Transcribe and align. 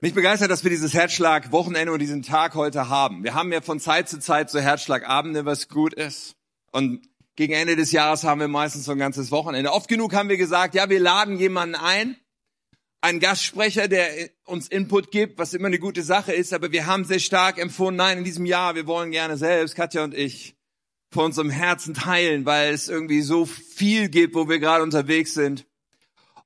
Mich 0.00 0.12
begeistert, 0.12 0.50
dass 0.50 0.64
wir 0.64 0.70
dieses 0.70 0.92
Herzschlag-Wochenende 0.92 1.92
und 1.92 2.00
diesen 2.00 2.22
Tag 2.22 2.54
heute 2.54 2.88
haben. 2.88 3.22
Wir 3.22 3.34
haben 3.34 3.52
ja 3.52 3.60
von 3.60 3.80
Zeit 3.80 4.08
zu 4.08 4.18
Zeit 4.18 4.50
so 4.50 4.58
Herzschlagabende, 4.58 5.46
was 5.46 5.68
gut 5.68 5.94
ist. 5.94 6.34
Und 6.72 7.08
gegen 7.36 7.52
Ende 7.52 7.76
des 7.76 7.92
Jahres 7.92 8.24
haben 8.24 8.40
wir 8.40 8.48
meistens 8.48 8.84
so 8.84 8.92
ein 8.92 8.98
ganzes 8.98 9.30
Wochenende. 9.30 9.72
Oft 9.72 9.88
genug 9.88 10.12
haben 10.12 10.28
wir 10.28 10.36
gesagt, 10.36 10.74
ja, 10.74 10.90
wir 10.90 11.00
laden 11.00 11.38
jemanden 11.38 11.76
ein, 11.76 12.16
einen 13.00 13.20
Gastsprecher, 13.20 13.86
der 13.86 14.08
uns 14.44 14.68
Input 14.68 15.10
gibt, 15.10 15.38
was 15.38 15.54
immer 15.54 15.68
eine 15.68 15.78
gute 15.78 16.02
Sache 16.02 16.32
ist. 16.32 16.52
Aber 16.52 16.72
wir 16.72 16.86
haben 16.86 17.04
sehr 17.04 17.20
stark 17.20 17.58
empfunden, 17.58 17.96
nein, 17.96 18.18
in 18.18 18.24
diesem 18.24 18.46
Jahr, 18.46 18.74
wir 18.74 18.86
wollen 18.86 19.10
gerne 19.10 19.36
selbst, 19.36 19.74
Katja 19.76 20.04
und 20.04 20.14
ich, 20.14 20.56
von 21.12 21.26
unserem 21.26 21.50
Herzen 21.50 21.94
teilen, 21.94 22.44
weil 22.44 22.74
es 22.74 22.88
irgendwie 22.88 23.22
so 23.22 23.46
viel 23.46 24.08
gibt, 24.08 24.34
wo 24.34 24.48
wir 24.48 24.58
gerade 24.58 24.82
unterwegs 24.82 25.34
sind. 25.34 25.66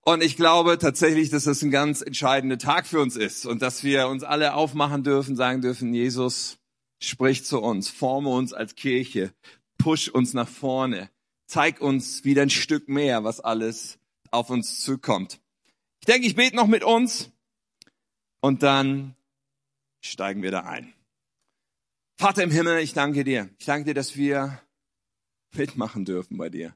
Und 0.02 0.22
ich 0.22 0.36
glaube 0.36 0.78
tatsächlich, 0.78 1.28
dass 1.30 1.44
das 1.44 1.62
ein 1.62 1.70
ganz 1.70 2.00
entscheidender 2.00 2.58
Tag 2.58 2.86
für 2.86 3.00
uns 3.00 3.16
ist 3.16 3.44
und 3.44 3.60
dass 3.62 3.84
wir 3.84 4.08
uns 4.08 4.24
alle 4.24 4.54
aufmachen 4.54 5.04
dürfen, 5.04 5.36
sagen 5.36 5.60
dürfen, 5.60 5.92
Jesus, 5.92 6.58
sprich 7.00 7.44
zu 7.44 7.60
uns, 7.60 7.90
forme 7.90 8.30
uns 8.30 8.52
als 8.52 8.74
Kirche, 8.74 9.34
push 9.76 10.08
uns 10.08 10.32
nach 10.32 10.48
vorne, 10.48 11.10
zeig 11.46 11.80
uns 11.80 12.24
wieder 12.24 12.42
ein 12.42 12.50
Stück 12.50 12.88
mehr, 12.88 13.24
was 13.24 13.40
alles 13.40 13.98
auf 14.30 14.50
uns 14.50 14.80
zukommt. 14.80 15.40
Ich 16.00 16.06
denke, 16.06 16.26
ich 16.26 16.36
bete 16.36 16.56
noch 16.56 16.66
mit 16.66 16.84
uns 16.84 17.30
und 18.40 18.62
dann 18.62 19.14
steigen 20.00 20.42
wir 20.42 20.50
da 20.50 20.60
ein. 20.60 20.94
Vater 22.16 22.42
im 22.42 22.50
Himmel, 22.50 22.78
ich 22.78 22.94
danke 22.94 23.24
dir. 23.24 23.50
Ich 23.58 23.66
danke 23.66 23.84
dir, 23.84 23.94
dass 23.94 24.16
wir 24.16 24.60
mitmachen 25.54 26.04
dürfen 26.04 26.36
bei 26.36 26.48
dir. 26.48 26.74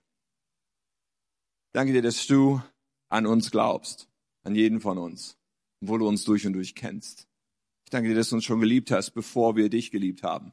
Danke 1.73 1.93
dir, 1.93 2.03
dass 2.03 2.27
du 2.27 2.63
an 3.13 3.27
uns 3.27 3.51
glaubst, 3.51 4.09
an 4.43 4.55
jeden 4.55 4.81
von 4.81 4.99
uns, 4.99 5.37
wo 5.81 5.99
du 5.99 6.09
uns 6.09 6.25
durch 6.25 6.47
und 6.47 6.55
durch 6.55 6.75
kennst. 6.75 7.29
Ich 7.85 7.91
danke 7.91 8.09
dir, 8.09 8.15
dass 8.15 8.31
du 8.31 8.37
uns 8.37 8.45
schon 8.45 8.61
geliebt 8.61 8.91
hast, 8.91 9.11
bevor 9.11 9.55
wir 9.55 9.69
dich 9.69 9.91
geliebt 9.91 10.23
haben. 10.23 10.53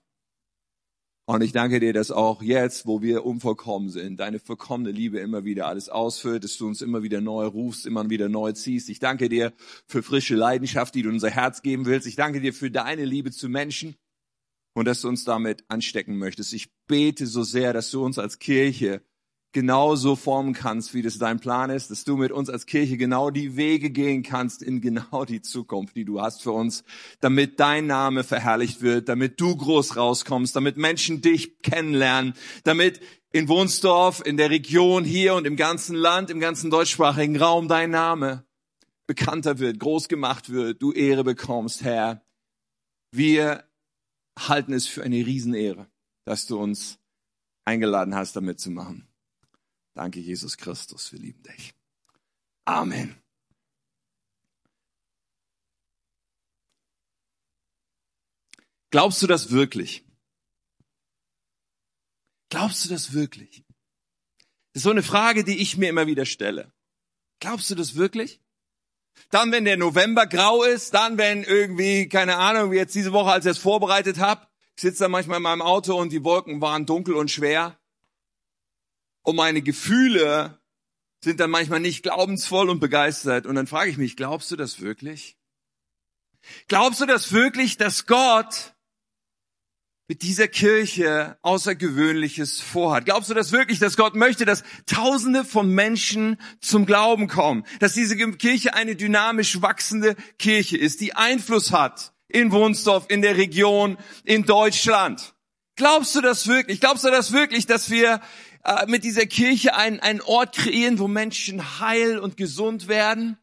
Und 1.26 1.42
ich 1.42 1.52
danke 1.52 1.80
dir, 1.80 1.94
dass 1.94 2.12
auch 2.12 2.42
jetzt, 2.42 2.86
wo 2.86 3.02
wir 3.02 3.24
unvollkommen 3.24 3.90
sind, 3.90 4.20
deine 4.20 4.40
vollkommene 4.40 4.92
Liebe 4.92 5.20
immer 5.20 5.46
wieder 5.46 5.68
alles 5.68 5.88
ausfüllt, 5.88 6.44
dass 6.44 6.58
du 6.58 6.68
uns 6.68 6.82
immer 6.82 7.04
wieder 7.04 7.22
neu 7.22 7.46
rufst, 7.46 7.86
immer 7.86 8.10
wieder 8.10 8.30
neu 8.30 8.52
ziehst. 8.52 8.90
Ich 8.90 9.00
danke 9.00 9.30
dir 9.30 9.54
für 9.86 10.02
frische 10.02 10.36
Leidenschaft, 10.36 10.96
die 10.96 11.04
du 11.04 11.10
unser 11.10 11.30
Herz 11.30 11.62
geben 11.62 11.86
willst. 11.86 12.08
Ich 12.08 12.16
danke 12.16 12.42
dir 12.42 12.52
für 12.52 12.72
deine 12.72 13.06
Liebe 13.06 13.32
zu 13.32 13.48
Menschen 13.48 13.96
und 14.74 14.86
dass 14.86 15.02
du 15.02 15.08
uns 15.08 15.24
damit 15.24 15.64
anstecken 15.68 16.18
möchtest. 16.18 16.52
Ich 16.52 16.72
bete 16.88 17.28
so 17.28 17.44
sehr, 17.44 17.74
dass 17.74 17.92
du 17.92 18.04
uns 18.04 18.18
als 18.18 18.40
Kirche 18.40 19.04
genauso 19.52 20.16
formen 20.16 20.54
kannst, 20.54 20.94
wie 20.94 21.02
das 21.02 21.18
dein 21.18 21.40
Plan 21.40 21.70
ist, 21.70 21.90
dass 21.90 22.04
du 22.04 22.18
mit 22.18 22.32
uns 22.32 22.50
als 22.50 22.68
Kirche 22.68 22.98
genau 22.98 23.32
die 23.32 23.56
Wege 23.56 23.90
gehen 23.90 24.22
kannst 24.22 24.62
in 24.62 24.80
genau 24.80 25.26
die 25.26 25.42
Zukunft, 25.42 25.96
die 25.96 26.06
du 26.06 26.22
hast 26.22 26.44
für 26.44 26.52
uns, 26.52 26.84
damit 27.20 27.60
dein 27.60 27.88
Name 27.88 28.24
verherrlicht 28.24 28.82
wird, 28.82 29.10
damit 29.10 29.42
du 29.42 29.56
groß 29.56 29.98
rauskommst, 29.98 30.56
damit 30.56 30.78
Menschen 30.78 31.22
dich 31.22 31.62
kennenlernen, 31.62 32.34
damit 32.64 33.00
in 33.32 33.48
Wohnsdorf, 33.48 34.22
in 34.24 34.38
der 34.38 34.50
Region 34.52 35.04
hier 35.04 35.34
und 35.34 35.46
im 35.46 35.56
ganzen 35.56 35.96
Land, 35.96 36.30
im 36.30 36.40
ganzen 36.40 36.70
deutschsprachigen 36.70 37.38
Raum 37.38 37.68
dein 37.68 37.92
Name 37.92 38.46
bekannter 39.08 39.58
wird, 39.58 39.80
groß 39.80 40.08
gemacht 40.08 40.52
wird, 40.52 40.82
du 40.82 40.92
Ehre 40.92 41.24
bekommst, 41.24 41.84
Herr. 41.84 42.24
Wir 43.12 43.64
halten 44.38 44.74
es 44.74 44.86
für 44.86 45.02
eine 45.02 45.16
Riesenehre, 45.16 45.88
dass 46.26 46.46
du 46.46 46.60
uns 46.60 47.00
eingeladen 47.66 48.14
hast, 48.14 48.36
damit 48.36 48.60
zu 48.60 48.70
machen. 48.70 49.09
Danke, 49.94 50.20
Jesus 50.20 50.58
Christus, 50.58 51.12
wir 51.12 51.20
lieben 51.20 51.44
dich. 51.44 51.74
Amen. 52.66 53.22
Glaubst 58.92 59.22
du 59.22 59.28
das 59.28 59.52
wirklich? 59.52 60.04
Glaubst 62.50 62.86
du 62.86 62.90
das 62.90 63.14
wirklich? 63.14 63.64
Das 64.74 64.82
ist 64.82 64.84
so 64.84 64.92
eine 64.92 65.04
Frage, 65.04 65.44
die 65.44 65.60
ich 65.60 65.78
mir 65.78 65.90
immer 65.90 66.08
wieder 66.08 66.26
stelle. 66.26 66.72
Glaubst 67.40 67.70
du 67.70 67.76
das 67.76 67.96
wirklich? 67.96 68.42
Dann, 69.30 69.52
wenn 69.52 69.66
der 69.66 69.78
November 69.78 70.26
grau 70.28 70.64
ist, 70.64 70.94
dann, 70.94 71.18
wenn 71.18 71.44
irgendwie, 71.44 72.08
keine 72.08 72.38
Ahnung, 72.38 72.72
wie 72.72 72.78
jetzt 72.78 72.96
diese 72.96 73.12
Woche, 73.14 73.32
als 73.32 73.46
ich 73.46 73.52
es 73.52 73.58
vorbereitet 73.58 74.20
habe, 74.20 74.48
ich 74.76 74.82
sitze 74.82 75.04
da 75.04 75.10
manchmal 75.10 75.38
in 75.38 75.44
meinem 75.44 75.62
Auto 75.62 76.00
und 76.00 76.12
die 76.12 76.24
Wolken 76.24 76.62
waren 76.62 76.86
dunkel 76.86 77.16
und 77.16 77.30
schwer 77.30 77.79
und 79.30 79.36
meine 79.36 79.62
Gefühle 79.62 80.60
sind 81.24 81.40
dann 81.40 81.52
manchmal 81.52 81.80
nicht 81.80 82.02
glaubensvoll 82.02 82.70
und 82.70 82.80
begeistert. 82.80 83.46
Und 83.46 83.56
dann 83.56 83.68
frage 83.68 83.92
ich 83.92 83.98
mich, 83.98 84.16
glaubst 84.16 84.50
du 84.50 84.56
das 84.56 84.82
wirklich? 84.82 85.38
Glaubst 86.68 87.00
du 87.02 87.06
das 87.06 87.32
wirklich, 87.32 87.78
dass 87.78 88.08
Gott 88.08 88.74
mit 90.08 90.24
dieser 90.24 90.48
Kirche 90.48 91.38
Außergewöhnliches 91.44 92.60
vorhat? 92.60 93.06
Glaubst 93.06 93.30
du 93.30 93.36
das 93.36 93.52
wirklich, 93.52 93.78
dass 93.78 93.98
Gott 93.98 94.16
möchte, 94.16 94.46
dass 94.46 94.64
Tausende 94.88 95.46
von 95.46 95.70
Menschen 95.70 96.42
zum 96.60 96.88
Glauben 96.88 97.28
kommen? 97.28 97.66
Dass 97.80 97.94
diese 97.94 98.16
Kirche 98.16 98.74
eine 98.74 98.96
dynamisch 98.96 99.62
wachsende 99.62 100.16
Kirche 100.40 100.78
ist, 100.78 101.02
die 101.02 101.14
Einfluss 101.14 101.72
hat 101.72 102.14
in 102.30 102.52
Wohnsdorf, 102.52 103.06
in 103.10 103.22
der 103.22 103.38
Region, 103.38 103.98
in 104.24 104.46
Deutschland? 104.46 105.36
Glaubst 105.76 106.16
du 106.16 106.22
das 106.22 106.48
wirklich? 106.48 106.82
Glaubst 106.82 107.04
du 107.04 107.10
das 107.10 107.32
wirklich, 107.32 107.66
dass 107.66 107.90
wir 107.90 108.20
äh, 108.64 108.86
mit 108.88 109.04
dieser 109.04 109.26
Kirche 109.26 109.76
einen, 109.76 110.00
einen 110.00 110.22
Ort 110.22 110.56
kreieren, 110.56 111.00
wo 111.00 111.08
Menschen 111.08 111.80
heil 111.80 112.20
und 112.20 112.38
gesund 112.38 112.88
werden, 112.88 113.38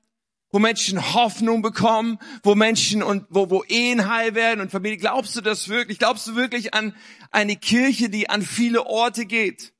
wo 0.50 0.58
Menschen 0.58 1.14
Hoffnung 1.14 1.62
bekommen, 1.62 2.18
wo 2.42 2.54
Menschen 2.54 3.02
und 3.02 3.26
wo, 3.30 3.50
wo 3.50 3.64
Ehen 3.64 4.08
heil 4.08 4.34
werden 4.34 4.60
und 4.60 4.70
Familie. 4.70 4.98
Glaubst 4.98 5.36
du 5.36 5.40
das 5.40 5.68
wirklich? 5.68 5.98
Glaubst 5.98 6.26
du 6.26 6.36
wirklich 6.36 6.74
an 6.74 6.94
eine 7.30 7.56
Kirche, 7.56 8.08
die 8.08 8.28
an 8.28 8.42
viele 8.42 8.86
Orte 8.86 9.26
geht 9.26 9.72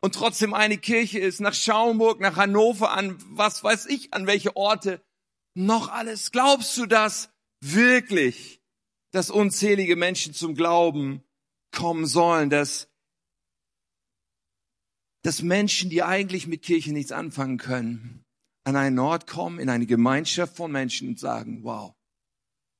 und 0.00 0.14
trotzdem 0.14 0.54
eine 0.54 0.78
Kirche 0.78 1.18
ist, 1.18 1.40
nach 1.40 1.54
Schaumburg, 1.54 2.20
nach 2.20 2.36
Hannover, 2.36 2.92
an 2.92 3.16
was 3.30 3.64
weiß 3.64 3.86
ich, 3.86 4.12
an 4.12 4.26
welche 4.26 4.56
Orte 4.56 5.02
noch 5.54 5.90
alles? 5.90 6.32
Glaubst 6.32 6.76
du 6.76 6.86
das 6.86 7.30
wirklich, 7.60 8.60
dass 9.10 9.30
unzählige 9.30 9.96
Menschen 9.96 10.34
zum 10.34 10.54
Glauben 10.54 11.22
kommen 11.72 12.06
sollen, 12.06 12.50
dass 12.50 12.88
dass 15.22 15.42
Menschen, 15.42 15.90
die 15.90 16.02
eigentlich 16.02 16.46
mit 16.46 16.62
Kirche 16.62 16.92
nichts 16.92 17.12
anfangen 17.12 17.58
können, 17.58 18.24
an 18.64 18.76
einen 18.76 18.98
Ort 18.98 19.26
kommen, 19.26 19.58
in 19.58 19.68
eine 19.68 19.86
Gemeinschaft 19.86 20.56
von 20.56 20.70
Menschen 20.70 21.08
und 21.08 21.18
sagen, 21.18 21.64
wow, 21.64 21.94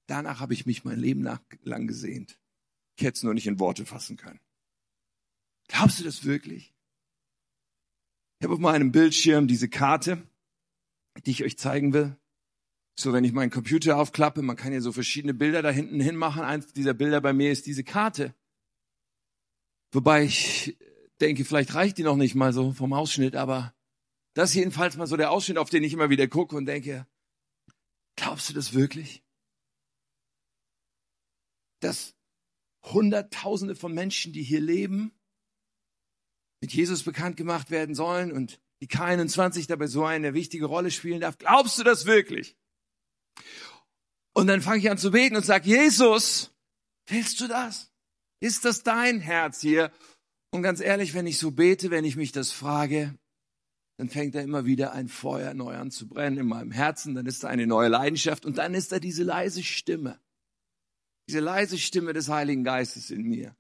danach 0.06 0.40
habe 0.40 0.54
ich 0.54 0.66
mich 0.66 0.84
mein 0.84 0.98
Leben 0.98 1.22
lang 1.62 1.86
gesehnt. 1.86 2.38
Ich 2.96 3.04
hätte 3.04 3.16
es 3.16 3.22
nur 3.22 3.34
nicht 3.34 3.46
in 3.46 3.58
Worte 3.58 3.86
fassen 3.86 4.16
können. 4.16 4.40
Glaubst 5.68 6.00
du 6.00 6.04
das 6.04 6.24
wirklich? 6.24 6.74
Ich 8.38 8.44
habe 8.44 8.54
auf 8.54 8.60
meinem 8.60 8.92
Bildschirm 8.92 9.46
diese 9.46 9.68
Karte, 9.68 10.22
die 11.24 11.30
ich 11.30 11.44
euch 11.44 11.58
zeigen 11.58 11.92
will. 11.92 12.16
So, 12.98 13.12
wenn 13.12 13.24
ich 13.24 13.32
meinen 13.32 13.50
Computer 13.50 13.96
aufklappe, 13.96 14.42
man 14.42 14.56
kann 14.56 14.72
ja 14.72 14.80
so 14.80 14.92
verschiedene 14.92 15.32
Bilder 15.32 15.62
da 15.62 15.70
hinten 15.70 16.00
hinmachen. 16.00 16.42
Eins 16.42 16.72
dieser 16.72 16.92
Bilder 16.92 17.20
bei 17.20 17.32
mir 17.32 17.50
ist 17.50 17.66
diese 17.66 17.84
Karte. 17.84 18.34
Wobei 19.92 20.24
ich 20.24 20.76
denke, 21.22 21.44
vielleicht 21.44 21.74
reicht 21.74 21.98
die 21.98 22.02
noch 22.02 22.16
nicht 22.16 22.34
mal 22.34 22.52
so 22.52 22.72
vom 22.72 22.92
Ausschnitt, 22.92 23.36
aber 23.36 23.74
das 24.34 24.50
ist 24.50 24.56
jedenfalls 24.56 24.96
mal 24.96 25.06
so 25.06 25.16
der 25.16 25.30
Ausschnitt, 25.30 25.58
auf 25.58 25.70
den 25.70 25.84
ich 25.84 25.92
immer 25.92 26.10
wieder 26.10 26.26
gucke 26.26 26.56
und 26.56 26.66
denke, 26.66 27.06
glaubst 28.16 28.48
du 28.50 28.54
das 28.54 28.74
wirklich? 28.74 29.22
Dass 31.80 32.14
Hunderttausende 32.84 33.76
von 33.76 33.94
Menschen, 33.94 34.32
die 34.32 34.42
hier 34.42 34.60
leben, 34.60 35.12
mit 36.60 36.72
Jesus 36.72 37.02
bekannt 37.02 37.36
gemacht 37.36 37.70
werden 37.70 37.94
sollen 37.94 38.32
und 38.32 38.60
die 38.80 38.88
K21 38.88 39.68
dabei 39.68 39.86
so 39.86 40.04
eine 40.04 40.34
wichtige 40.34 40.66
Rolle 40.66 40.90
spielen 40.90 41.20
darf. 41.20 41.38
Glaubst 41.38 41.78
du 41.78 41.84
das 41.84 42.06
wirklich? 42.06 42.56
Und 44.32 44.48
dann 44.48 44.62
fange 44.62 44.78
ich 44.78 44.90
an 44.90 44.98
zu 44.98 45.10
beten 45.10 45.36
und 45.36 45.44
sage, 45.44 45.68
Jesus, 45.68 46.52
willst 47.06 47.40
du 47.40 47.46
das? 47.48 47.92
Ist 48.40 48.64
das 48.64 48.82
dein 48.82 49.20
Herz 49.20 49.60
hier? 49.60 49.92
Und 50.54 50.62
ganz 50.62 50.80
ehrlich, 50.80 51.14
wenn 51.14 51.26
ich 51.26 51.38
so 51.38 51.50
bete, 51.50 51.90
wenn 51.90 52.04
ich 52.04 52.16
mich 52.16 52.30
das 52.30 52.52
frage, 52.52 53.18
dann 53.96 54.10
fängt 54.10 54.34
da 54.34 54.40
immer 54.40 54.66
wieder 54.66 54.92
ein 54.92 55.08
Feuer 55.08 55.54
neu 55.54 55.74
an 55.74 55.90
zu 55.90 56.06
brennen 56.06 56.36
in 56.36 56.46
meinem 56.46 56.70
Herzen, 56.70 57.14
dann 57.14 57.24
ist 57.24 57.42
da 57.42 57.48
eine 57.48 57.66
neue 57.66 57.88
Leidenschaft 57.88 58.44
und 58.44 58.58
dann 58.58 58.74
ist 58.74 58.92
da 58.92 58.98
diese 58.98 59.22
leise 59.22 59.62
Stimme, 59.62 60.20
diese 61.26 61.40
leise 61.40 61.78
Stimme 61.78 62.12
des 62.12 62.28
Heiligen 62.28 62.64
Geistes 62.64 63.10
in 63.10 63.22
mir, 63.22 63.56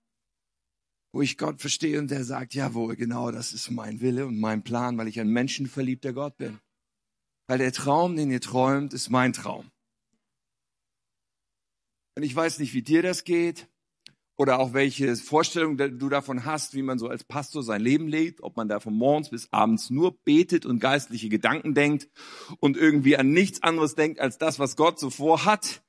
wo 1.12 1.22
ich 1.22 1.38
Gott 1.38 1.62
verstehe 1.62 1.98
und 1.98 2.10
der 2.10 2.24
sagt, 2.24 2.54
jawohl, 2.54 2.94
genau, 2.96 3.30
das 3.30 3.54
ist 3.54 3.70
mein 3.70 4.02
Wille 4.02 4.26
und 4.26 4.38
mein 4.38 4.62
Plan, 4.62 4.98
weil 4.98 5.08
ich 5.08 5.18
ein 5.18 5.28
menschenverliebter 5.28 6.12
Gott 6.12 6.36
bin. 6.36 6.60
Weil 7.46 7.58
der 7.58 7.72
Traum, 7.72 8.16
den 8.16 8.30
ihr 8.30 8.40
träumt, 8.40 8.92
ist 8.92 9.08
mein 9.08 9.32
Traum. 9.32 9.70
Und 12.16 12.22
ich 12.22 12.36
weiß 12.36 12.58
nicht, 12.58 12.74
wie 12.74 12.82
dir 12.82 13.02
das 13.02 13.24
geht 13.24 13.71
oder 14.36 14.58
auch 14.58 14.72
welche 14.72 15.14
Vorstellung 15.16 15.76
du 15.76 16.08
davon 16.08 16.44
hast, 16.44 16.74
wie 16.74 16.82
man 16.82 16.98
so 16.98 17.08
als 17.08 17.24
Pastor 17.24 17.62
sein 17.62 17.80
Leben 17.80 18.08
lebt, 18.08 18.42
ob 18.42 18.56
man 18.56 18.68
da 18.68 18.80
von 18.80 18.94
morgens 18.94 19.30
bis 19.30 19.52
abends 19.52 19.90
nur 19.90 20.16
betet 20.24 20.64
und 20.66 20.80
geistliche 20.80 21.28
Gedanken 21.28 21.74
denkt 21.74 22.08
und 22.58 22.76
irgendwie 22.76 23.16
an 23.16 23.30
nichts 23.30 23.62
anderes 23.62 23.94
denkt 23.94 24.20
als 24.20 24.38
das, 24.38 24.58
was 24.58 24.76
Gott 24.76 24.98
so 24.98 25.10
vorhat. 25.10 25.82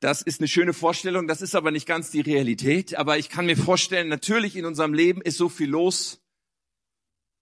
Das 0.00 0.22
ist 0.22 0.40
eine 0.40 0.48
schöne 0.48 0.72
Vorstellung, 0.72 1.26
das 1.26 1.42
ist 1.42 1.56
aber 1.56 1.70
nicht 1.70 1.86
ganz 1.86 2.10
die 2.10 2.20
Realität. 2.20 2.96
Aber 2.96 3.18
ich 3.18 3.28
kann 3.28 3.46
mir 3.46 3.56
vorstellen, 3.56 4.08
natürlich 4.08 4.56
in 4.56 4.64
unserem 4.64 4.94
Leben 4.94 5.20
ist 5.20 5.36
so 5.36 5.48
viel 5.48 5.68
los. 5.68 6.22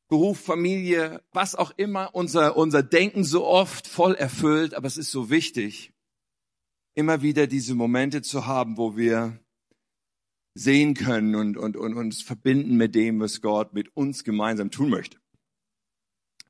Beruf, 0.09 0.41
Familie, 0.41 1.23
was 1.33 1.55
auch 1.55 1.73
immer, 1.77 2.15
unser, 2.15 2.57
unser 2.57 2.83
Denken 2.83 3.25
so 3.25 3.45
oft 3.45 3.87
voll 3.87 4.15
erfüllt. 4.15 4.75
Aber 4.75 4.87
es 4.87 4.97
ist 4.97 5.11
so 5.11 5.31
wichtig, 5.31 5.93
immer 6.95 7.23
wieder 7.23 7.47
diese 7.47 7.75
Momente 7.75 8.23
zu 8.23 8.47
haben, 8.47 8.79
wo 8.79 8.97
wir 8.97 9.39
sehen 10.57 10.95
können 10.95 11.35
und, 11.35 11.57
und, 11.59 11.77
und 11.77 11.95
uns 11.95 12.23
verbinden 12.23 12.77
mit 12.77 12.95
dem, 12.95 13.21
was 13.21 13.43
Gott 13.43 13.75
mit 13.75 13.95
uns 13.95 14.25
gemeinsam 14.25 14.71
tun 14.71 14.89
möchte. 14.89 15.19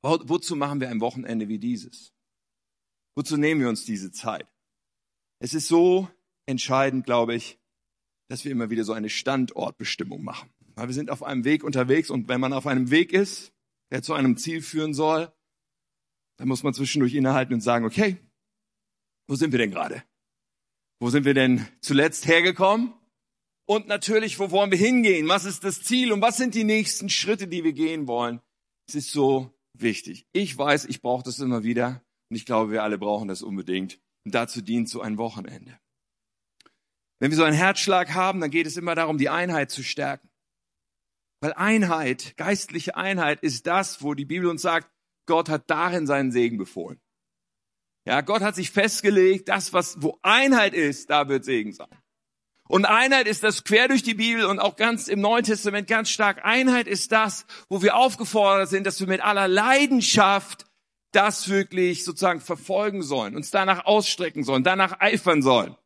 Wo, 0.00 0.19
wozu 0.25 0.55
machen 0.55 0.81
wir 0.81 0.88
ein 0.88 1.00
Wochenende 1.00 1.49
wie 1.49 1.58
dieses? 1.58 2.12
Wozu 3.17 3.37
nehmen 3.37 3.61
wir 3.61 3.69
uns 3.69 3.85
diese 3.85 4.12
Zeit? 4.12 4.47
Es 5.41 5.55
ist 5.55 5.67
so 5.67 6.08
entscheidend, 6.47 7.05
glaube 7.05 7.35
ich, 7.35 7.58
dass 8.29 8.44
wir 8.44 8.53
immer 8.53 8.70
wieder 8.70 8.85
so 8.85 8.93
eine 8.93 9.08
Standortbestimmung 9.08 10.23
machen. 10.23 10.50
Weil 10.76 10.87
wir 10.87 10.94
sind 10.94 11.11
auf 11.11 11.23
einem 11.23 11.44
Weg 11.44 11.64
unterwegs 11.64 12.09
und 12.09 12.29
wenn 12.29 12.41
man 12.41 12.52
auf 12.52 12.67
einem 12.67 12.91
Weg 12.91 13.12
ist, 13.12 13.52
der 13.91 14.02
zu 14.02 14.14
einem 14.14 14.37
Ziel 14.37 14.62
führen 14.62 14.94
soll, 14.94 15.32
dann 16.37 16.49
muss 16.49 16.62
man 16.62 16.75
zwischendurch 16.75 17.14
innehalten 17.14 17.55
und 17.55 17.61
sagen, 17.61 17.85
okay, 17.85 18.19
wo 19.26 19.35
sind 19.35 19.50
wir 19.50 19.59
denn 19.59 19.70
gerade? 19.70 20.05
Wo 21.00 21.11
sind 21.11 21.25
wir 21.25 21.35
denn 21.35 21.67
zuletzt 21.81 22.26
hergekommen? 22.26 22.94
Und 23.67 23.89
natürlich, 23.89 24.39
wo 24.39 24.51
wollen 24.53 24.71
wir 24.71 24.79
hingehen? 24.79 25.29
Was 25.29 25.45
ist 25.45 25.65
das 25.65 25.83
Ziel 25.83 26.13
und 26.13 26.23
was 26.23 26.37
sind 26.37 26.55
die 26.55 26.65
nächsten 26.65 27.09
Schritte, 27.09 27.49
die 27.49 27.65
wir 27.65 27.73
gehen 27.73 28.07
wollen? 28.07 28.41
Es 28.89 28.95
ist 28.95 29.11
so 29.11 29.53
wichtig. 29.75 30.27
Ich 30.33 30.57
weiß, 30.57 30.85
ich 30.87 31.03
brauche 31.03 31.25
das 31.25 31.41
immer 31.41 31.65
wieder 31.65 32.05
und 32.31 32.37
ich 32.37 32.47
glaube, 32.47 32.71
wir 32.71 32.85
alle 32.85 32.97
brauchen 32.97 33.29
das 33.29 33.43
unbedingt. 33.43 34.01
Und 34.25 34.35
dazu 34.35 34.63
dient 34.63 34.89
so 34.89 35.01
ein 35.01 35.19
Wochenende. 35.19 35.79
Wenn 37.19 37.31
wir 37.31 37.37
so 37.37 37.45
einen 37.45 37.57
Herzschlag 37.57 38.15
haben, 38.15 38.41
dann 38.41 38.51
geht 38.51 38.67
es 38.67 38.77
immer 38.77 38.95
darum, 38.95 39.19
die 39.19 39.29
Einheit 39.29 39.71
zu 39.71 39.83
stärken. 39.83 40.29
Weil 41.41 41.53
Einheit, 41.55 42.37
geistliche 42.37 42.97
Einheit 42.97 43.43
ist 43.43 43.67
das, 43.67 44.03
wo 44.03 44.15
die 44.15 44.25
Bibel 44.25 44.49
uns 44.49 44.62
sagt, 44.62 44.91
Gott 45.27 45.49
hat 45.49 45.69
darin 45.71 46.07
seinen 46.07 46.31
Segen 46.31 46.57
befohlen. 46.57 47.01
Ja, 48.07 48.21
Gott 48.21 48.43
hat 48.43 48.55
sich 48.55 48.71
festgelegt, 48.71 49.49
das, 49.49 49.73
was, 49.73 50.01
wo 50.01 50.19
Einheit 50.23 50.75
ist, 50.75 51.11
da 51.11 51.29
wird 51.29 51.45
Segen 51.45 51.73
sein. 51.73 51.89
Und 52.69 52.85
Einheit 52.85 53.29
ist 53.29 53.43
das 53.43 53.65
quer 53.65 53.89
durch 53.89 54.03
die 54.03 54.15
Bibel 54.15 54.47
und 54.47 54.59
auch 54.59 54.77
ganz 54.77 55.09
im 55.09 55.21
Neuen 55.21 55.45
Testament 55.45 55.87
ganz 55.87 56.11
stark. 56.11 56.45
Einheit 56.45 56.89
ist 56.89 57.13
das, 57.13 57.47
wo 57.69 57.83
wir 57.83 57.97
aufgefordert 57.97 58.69
sind, 58.69 58.87
dass 58.87 58.99
wir 59.01 59.07
mit 59.07 59.21
aller 59.21 59.49
Leidenschaft 59.49 60.67
das 61.13 61.49
wirklich 61.49 62.05
sozusagen 62.05 62.41
verfolgen 62.41 63.03
sollen, 63.03 63.37
uns 63.37 63.51
danach 63.51 63.87
ausstrecken 63.87 64.45
sollen, 64.45 64.65
danach 64.65 65.01
eifern 65.01 65.43
sollen. 65.43 65.77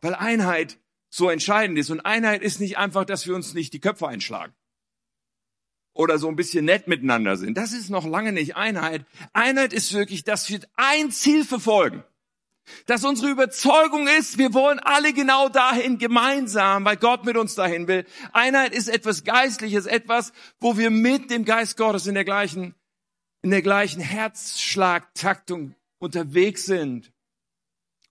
Weil 0.00 0.14
Einheit 0.14 0.78
so 1.08 1.28
entscheidend 1.28 1.78
ist. 1.78 1.90
Und 1.90 2.00
Einheit 2.00 2.42
ist 2.42 2.60
nicht 2.60 2.78
einfach, 2.78 3.04
dass 3.04 3.26
wir 3.26 3.34
uns 3.34 3.54
nicht 3.54 3.72
die 3.72 3.80
Köpfe 3.80 4.08
einschlagen. 4.08 4.54
Oder 5.94 6.18
so 6.18 6.28
ein 6.28 6.36
bisschen 6.36 6.64
nett 6.64 6.88
miteinander 6.88 7.36
sind. 7.36 7.58
Das 7.58 7.72
ist 7.72 7.90
noch 7.90 8.06
lange 8.06 8.32
nicht 8.32 8.56
Einheit. 8.56 9.04
Einheit 9.34 9.72
ist 9.74 9.92
wirklich, 9.92 10.24
dass 10.24 10.48
wir 10.48 10.60
ein 10.74 11.10
Ziel 11.10 11.44
verfolgen. 11.44 12.02
Dass 12.86 13.04
unsere 13.04 13.30
Überzeugung 13.30 14.06
ist, 14.06 14.38
wir 14.38 14.54
wollen 14.54 14.78
alle 14.78 15.12
genau 15.12 15.48
dahin 15.48 15.98
gemeinsam, 15.98 16.84
weil 16.84 16.96
Gott 16.96 17.24
mit 17.24 17.36
uns 17.36 17.54
dahin 17.54 17.88
will. 17.88 18.04
Einheit 18.32 18.72
ist 18.72 18.88
etwas 18.88 19.24
Geistliches, 19.24 19.86
etwas, 19.86 20.32
wo 20.60 20.76
wir 20.76 20.90
mit 20.90 21.30
dem 21.30 21.44
Geist 21.44 21.76
Gottes 21.76 22.06
in 22.06 22.14
der 22.14 22.24
gleichen, 22.24 22.74
in 23.42 23.50
der 23.50 23.62
gleichen 23.62 24.00
Herzschlagtaktung 24.00 25.74
unterwegs 25.98 26.64
sind. 26.64 27.12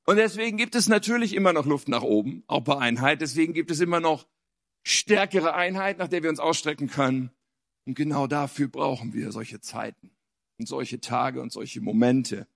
Und 0.06 0.18
deswegen 0.18 0.57
gibt 0.57 0.75
es 0.75 0.89
natürlich 0.89 1.33
immer 1.33 1.54
noch 1.54 1.65
Luft 1.65 1.88
nach 1.88 2.04
oben, 2.04 2.44
auch 2.47 2.62
bei 2.62 2.77
Einheit. 2.77 3.21
Deswegen 3.21 3.54
gibt 3.54 3.71
es 3.71 3.80
immer 3.80 4.00
noch 4.00 4.27
stärkere 4.83 5.54
Einheit, 5.54 6.00
nach 6.00 6.07
der 6.07 6.24
wir 6.24 6.30
uns 6.30 6.39
ausstrecken 6.39 6.88
können. 6.88 7.31
Und 7.86 7.95
genau 7.95 8.27
dafür 8.27 8.68
brauchen 8.68 9.13
wir 9.13 9.31
solche 9.31 9.62
Zeiten 9.62 10.12
und 10.59 10.68
solche 10.68 11.00
Tage 11.00 11.42
und 11.42 11.51
solche 11.51 11.81
Momente. 11.81 12.47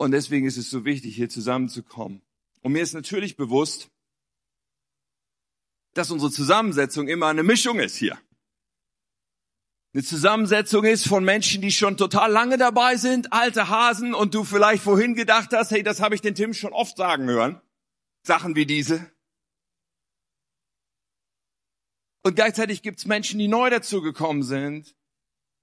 Und 0.00 0.12
deswegen 0.12 0.46
ist 0.46 0.56
es 0.56 0.70
so 0.70 0.86
wichtig, 0.86 1.14
hier 1.14 1.28
zusammenzukommen. 1.28 2.22
Und 2.62 2.72
mir 2.72 2.82
ist 2.82 2.94
natürlich 2.94 3.36
bewusst, 3.36 3.90
dass 5.92 6.10
unsere 6.10 6.32
Zusammensetzung 6.32 7.06
immer 7.06 7.26
eine 7.26 7.42
Mischung 7.42 7.78
ist 7.80 7.96
hier. 7.96 8.18
Eine 9.92 10.02
Zusammensetzung 10.02 10.84
ist 10.84 11.06
von 11.06 11.22
Menschen, 11.22 11.60
die 11.60 11.70
schon 11.70 11.98
total 11.98 12.32
lange 12.32 12.56
dabei 12.56 12.96
sind, 12.96 13.34
alte 13.34 13.68
Hasen, 13.68 14.14
und 14.14 14.32
du 14.32 14.42
vielleicht 14.42 14.82
vorhin 14.82 15.14
gedacht 15.14 15.52
hast, 15.52 15.70
hey, 15.70 15.82
das 15.82 16.00
habe 16.00 16.14
ich 16.14 16.22
den 16.22 16.34
Tim 16.34 16.54
schon 16.54 16.72
oft 16.72 16.96
sagen 16.96 17.28
hören. 17.28 17.60
Sachen 18.22 18.56
wie 18.56 18.64
diese. 18.64 19.12
Und 22.22 22.36
gleichzeitig 22.36 22.80
gibt's 22.80 23.04
Menschen, 23.04 23.38
die 23.38 23.48
neu 23.48 23.68
dazugekommen 23.68 24.44
sind, 24.44 24.96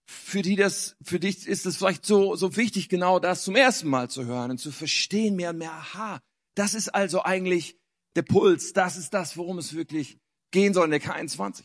für 0.07 0.41
die 0.41 0.55
das, 0.55 0.95
für 1.03 1.19
dich 1.19 1.45
ist 1.45 1.65
es 1.65 1.77
vielleicht 1.77 2.05
so, 2.05 2.35
so 2.35 2.55
wichtig, 2.55 2.87
genau 2.87 3.19
das 3.19 3.43
zum 3.43 3.55
ersten 3.55 3.89
Mal 3.89 4.09
zu 4.09 4.25
hören 4.25 4.51
und 4.51 4.57
zu 4.57 4.71
verstehen 4.71 5.35
mehr 5.35 5.49
und 5.49 5.57
mehr, 5.57 5.73
aha, 5.73 6.21
das 6.55 6.73
ist 6.73 6.89
also 6.89 7.23
eigentlich 7.23 7.77
der 8.15 8.21
Puls, 8.23 8.73
das 8.73 8.97
ist 8.97 9.13
das, 9.13 9.37
worum 9.37 9.57
es 9.57 9.75
wirklich 9.75 10.17
gehen 10.51 10.73
soll 10.73 10.85
in 10.85 10.91
der 10.91 11.01
K21. 11.01 11.63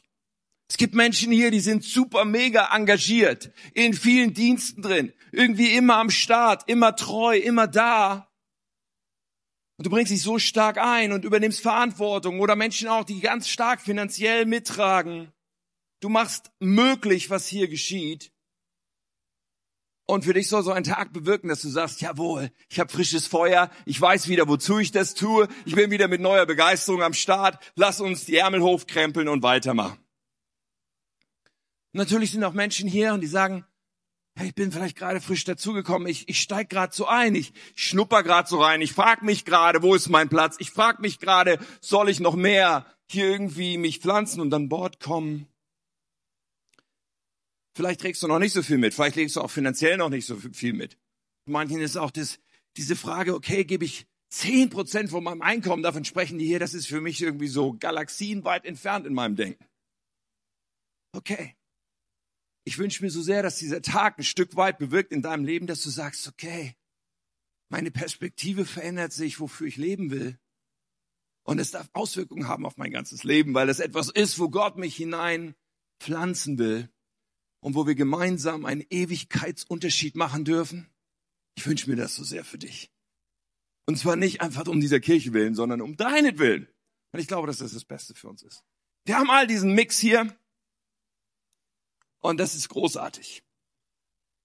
Es 0.68 0.76
gibt 0.76 0.94
Menschen 0.94 1.32
hier, 1.32 1.50
die 1.50 1.60
sind 1.60 1.84
super 1.84 2.24
mega 2.24 2.74
engagiert, 2.74 3.52
in 3.74 3.94
vielen 3.94 4.34
Diensten 4.34 4.82
drin, 4.82 5.12
irgendwie 5.30 5.74
immer 5.76 5.96
am 5.96 6.10
Start, 6.10 6.68
immer 6.68 6.96
treu, 6.96 7.36
immer 7.36 7.68
da. 7.68 8.28
Und 9.76 9.86
du 9.86 9.90
bringst 9.90 10.10
dich 10.10 10.22
so 10.22 10.38
stark 10.38 10.78
ein 10.78 11.12
und 11.12 11.24
übernimmst 11.24 11.60
Verantwortung 11.60 12.40
oder 12.40 12.56
Menschen 12.56 12.88
auch, 12.88 13.04
die 13.04 13.20
ganz 13.20 13.48
stark 13.48 13.80
finanziell 13.80 14.46
mittragen. 14.46 15.32
Du 16.02 16.08
machst 16.08 16.50
möglich, 16.58 17.30
was 17.30 17.46
hier 17.46 17.68
geschieht. 17.68 18.32
Und 20.04 20.24
für 20.24 20.34
dich 20.34 20.48
soll 20.48 20.64
so 20.64 20.72
ein 20.72 20.82
Tag 20.82 21.12
bewirken, 21.12 21.46
dass 21.48 21.62
du 21.62 21.68
sagst, 21.68 22.00
jawohl, 22.00 22.50
ich 22.68 22.80
habe 22.80 22.92
frisches 22.92 23.28
Feuer, 23.28 23.70
ich 23.86 24.00
weiß 24.00 24.26
wieder, 24.26 24.48
wozu 24.48 24.80
ich 24.80 24.90
das 24.90 25.14
tue, 25.14 25.46
ich 25.64 25.76
bin 25.76 25.92
wieder 25.92 26.08
mit 26.08 26.20
neuer 26.20 26.44
Begeisterung 26.44 27.04
am 27.04 27.14
Start, 27.14 27.62
lass 27.76 28.00
uns 28.00 28.24
die 28.24 28.36
Ärmel 28.36 28.62
hochkrempeln 28.62 29.28
und 29.28 29.44
weitermachen. 29.44 29.96
Natürlich 31.92 32.32
sind 32.32 32.42
auch 32.42 32.52
Menschen 32.52 32.88
hier 32.88 33.14
und 33.14 33.20
die 33.20 33.28
sagen, 33.28 33.64
hey, 34.34 34.48
ich 34.48 34.56
bin 34.56 34.72
vielleicht 34.72 34.96
gerade 34.96 35.20
frisch 35.20 35.44
dazugekommen, 35.44 36.08
ich, 36.08 36.28
ich 36.28 36.40
steig 36.40 36.68
gerade 36.68 36.92
so 36.92 37.06
ein, 37.06 37.36
ich 37.36 37.52
schnupper 37.76 38.24
gerade 38.24 38.48
so 38.48 38.60
rein, 38.60 38.80
ich 38.80 38.92
frag 38.92 39.22
mich 39.22 39.44
gerade, 39.44 39.82
wo 39.82 39.94
ist 39.94 40.08
mein 40.08 40.28
Platz, 40.28 40.56
ich 40.58 40.72
frag 40.72 40.98
mich 40.98 41.20
gerade, 41.20 41.60
soll 41.80 42.08
ich 42.08 42.18
noch 42.18 42.34
mehr 42.34 42.86
hier 43.08 43.28
irgendwie 43.28 43.78
mich 43.78 44.00
pflanzen 44.00 44.40
und 44.40 44.52
an 44.52 44.68
Bord 44.68 44.98
kommen? 44.98 45.46
Vielleicht 47.74 48.00
trägst 48.00 48.22
du 48.22 48.28
noch 48.28 48.38
nicht 48.38 48.52
so 48.52 48.62
viel 48.62 48.78
mit. 48.78 48.92
Vielleicht 48.94 49.16
legst 49.16 49.36
du 49.36 49.40
auch 49.40 49.50
finanziell 49.50 49.96
noch 49.96 50.10
nicht 50.10 50.26
so 50.26 50.36
viel 50.36 50.74
mit. 50.74 50.98
Manchen 51.46 51.80
ist 51.80 51.96
auch 51.96 52.10
das, 52.10 52.38
diese 52.76 52.96
Frage, 52.96 53.34
okay, 53.34 53.64
gebe 53.64 53.84
ich 53.84 54.06
zehn 54.30 54.70
Prozent 54.70 55.10
von 55.10 55.24
meinem 55.24 55.42
Einkommen, 55.42 55.82
davon 55.82 56.04
sprechen 56.04 56.38
die 56.38 56.46
hier, 56.46 56.58
das 56.58 56.74
ist 56.74 56.86
für 56.86 57.00
mich 57.00 57.20
irgendwie 57.20 57.48
so 57.48 57.74
galaxienweit 57.74 58.64
entfernt 58.64 59.06
in 59.06 59.14
meinem 59.14 59.36
Denken. 59.36 59.64
Okay. 61.14 61.56
Ich 62.64 62.78
wünsche 62.78 63.02
mir 63.02 63.10
so 63.10 63.22
sehr, 63.22 63.42
dass 63.42 63.58
dieser 63.58 63.82
Tag 63.82 64.18
ein 64.18 64.24
Stück 64.24 64.54
weit 64.56 64.78
bewirkt 64.78 65.12
in 65.12 65.20
deinem 65.20 65.44
Leben, 65.44 65.66
dass 65.66 65.82
du 65.82 65.90
sagst, 65.90 66.28
okay, 66.28 66.76
meine 67.70 67.90
Perspektive 67.90 68.64
verändert 68.64 69.12
sich, 69.12 69.40
wofür 69.40 69.66
ich 69.66 69.76
leben 69.76 70.10
will. 70.10 70.38
Und 71.44 71.58
es 71.58 71.72
darf 71.72 71.90
Auswirkungen 71.92 72.46
haben 72.46 72.64
auf 72.64 72.76
mein 72.76 72.92
ganzes 72.92 73.24
Leben, 73.24 73.52
weil 73.52 73.68
es 73.68 73.80
etwas 73.80 74.10
ist, 74.10 74.38
wo 74.38 74.48
Gott 74.48 74.76
mich 74.76 74.94
hinein 74.94 75.56
pflanzen 76.00 76.58
will 76.58 76.88
und 77.62 77.76
wo 77.76 77.86
wir 77.86 77.94
gemeinsam 77.94 78.66
einen 78.66 78.84
Ewigkeitsunterschied 78.90 80.16
machen 80.16 80.44
dürfen? 80.44 80.90
Ich 81.54 81.66
wünsche 81.66 81.88
mir 81.88 81.96
das 81.96 82.14
so 82.14 82.24
sehr 82.24 82.44
für 82.44 82.58
dich. 82.58 82.90
Und 83.86 83.96
zwar 83.96 84.16
nicht 84.16 84.40
einfach 84.40 84.66
um 84.66 84.80
dieser 84.80 85.00
Kirche 85.00 85.32
willen, 85.32 85.54
sondern 85.54 85.80
um 85.80 85.96
deinetwillen. 85.96 86.68
Und 87.12 87.20
ich 87.20 87.28
glaube, 87.28 87.46
dass 87.46 87.58
das 87.58 87.72
das 87.72 87.84
Beste 87.84 88.14
für 88.14 88.28
uns 88.28 88.42
ist. 88.42 88.64
Wir 89.04 89.16
haben 89.16 89.30
all 89.30 89.46
diesen 89.46 89.74
Mix 89.74 89.98
hier. 89.98 90.36
Und 92.18 92.38
das 92.38 92.54
ist 92.54 92.68
großartig. 92.68 93.44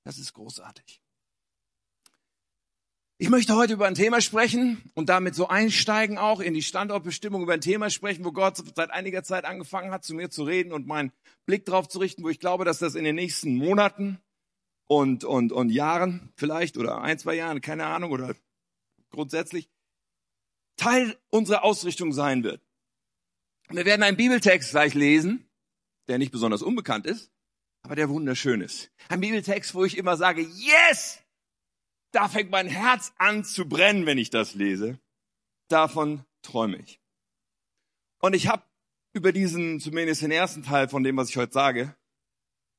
Das 0.04 0.20
ist 0.20 0.34
großartig. 0.34 1.02
Ich 3.20 3.30
möchte 3.30 3.56
heute 3.56 3.74
über 3.74 3.88
ein 3.88 3.96
Thema 3.96 4.22
sprechen 4.22 4.80
und 4.94 5.10
damit 5.10 5.34
so 5.34 5.48
einsteigen 5.48 6.20
auch 6.20 6.40
in 6.40 6.54
die 6.54 6.62
Standortbestimmung, 6.62 7.42
über 7.42 7.54
ein 7.54 7.62
Thema 7.62 7.90
sprechen, 7.90 8.24
wo 8.24 8.32
Gott 8.32 8.62
seit 8.76 8.92
einiger 8.92 9.24
Zeit 9.24 9.44
angefangen 9.44 9.90
hat, 9.90 10.04
zu 10.04 10.14
mir 10.14 10.30
zu 10.30 10.44
reden 10.44 10.72
und 10.72 10.86
meinen 10.86 11.12
Blick 11.48 11.66
drauf 11.66 11.88
zu 11.88 11.98
richten, 11.98 12.24
wo 12.24 12.30
ich 12.30 12.40
glaube, 12.40 12.64
dass 12.64 12.78
das 12.78 12.94
in 12.94 13.04
den 13.04 13.16
nächsten 13.16 13.56
Monaten 13.56 14.20
und, 14.86 15.24
und, 15.24 15.52
und 15.52 15.72
Jahren 15.72 16.32
vielleicht 16.36 16.78
oder 16.78 17.02
ein, 17.02 17.18
zwei 17.18 17.34
Jahren, 17.34 17.60
keine 17.60 17.88
Ahnung, 17.88 18.12
oder 18.12 18.36
grundsätzlich 19.10 19.68
Teil 20.76 21.18
unserer 21.32 21.64
Ausrichtung 21.64 22.14
sein 22.14 22.44
wird. 22.44 22.62
Wir 23.70 23.86
werden 23.86 24.04
einen 24.04 24.18
Bibeltext 24.18 24.70
gleich 24.70 24.94
lesen, 24.94 25.50
der 26.08 26.20
nicht 26.20 26.32
besonders 26.32 26.62
unbekannt 26.62 27.08
ist, 27.08 27.32
aber 27.82 27.96
der 27.96 28.10
wunderschön 28.10 28.62
ist. 28.62 28.92
Ein 29.10 29.22
Bibeltext, 29.22 29.74
wo 29.74 29.86
ich 29.86 29.98
immer 29.98 30.18
sage, 30.18 30.44
yes! 30.44 31.24
Da 32.18 32.28
fängt 32.28 32.50
mein 32.50 32.68
Herz 32.68 33.14
an 33.20 33.46
zu 33.46 33.70
brennen, 33.70 34.08
wenn 34.08 34.18
ich 34.18 34.32
das 34.32 34.56
lese. 34.56 35.00
davon 35.68 36.26
träume 36.42 36.78
ich. 36.78 37.00
Und 38.18 38.34
ich 38.34 38.48
habe 38.48 38.64
über 39.14 39.32
diesen, 39.32 39.80
zumindest 39.80 40.24
den 40.24 40.32
ersten 40.32 40.64
Teil 40.64 40.90
von 40.90 41.04
dem, 41.04 41.16
was 41.16 41.30
ich 41.30 41.38
heute 41.38 41.54
sage, 41.54 41.96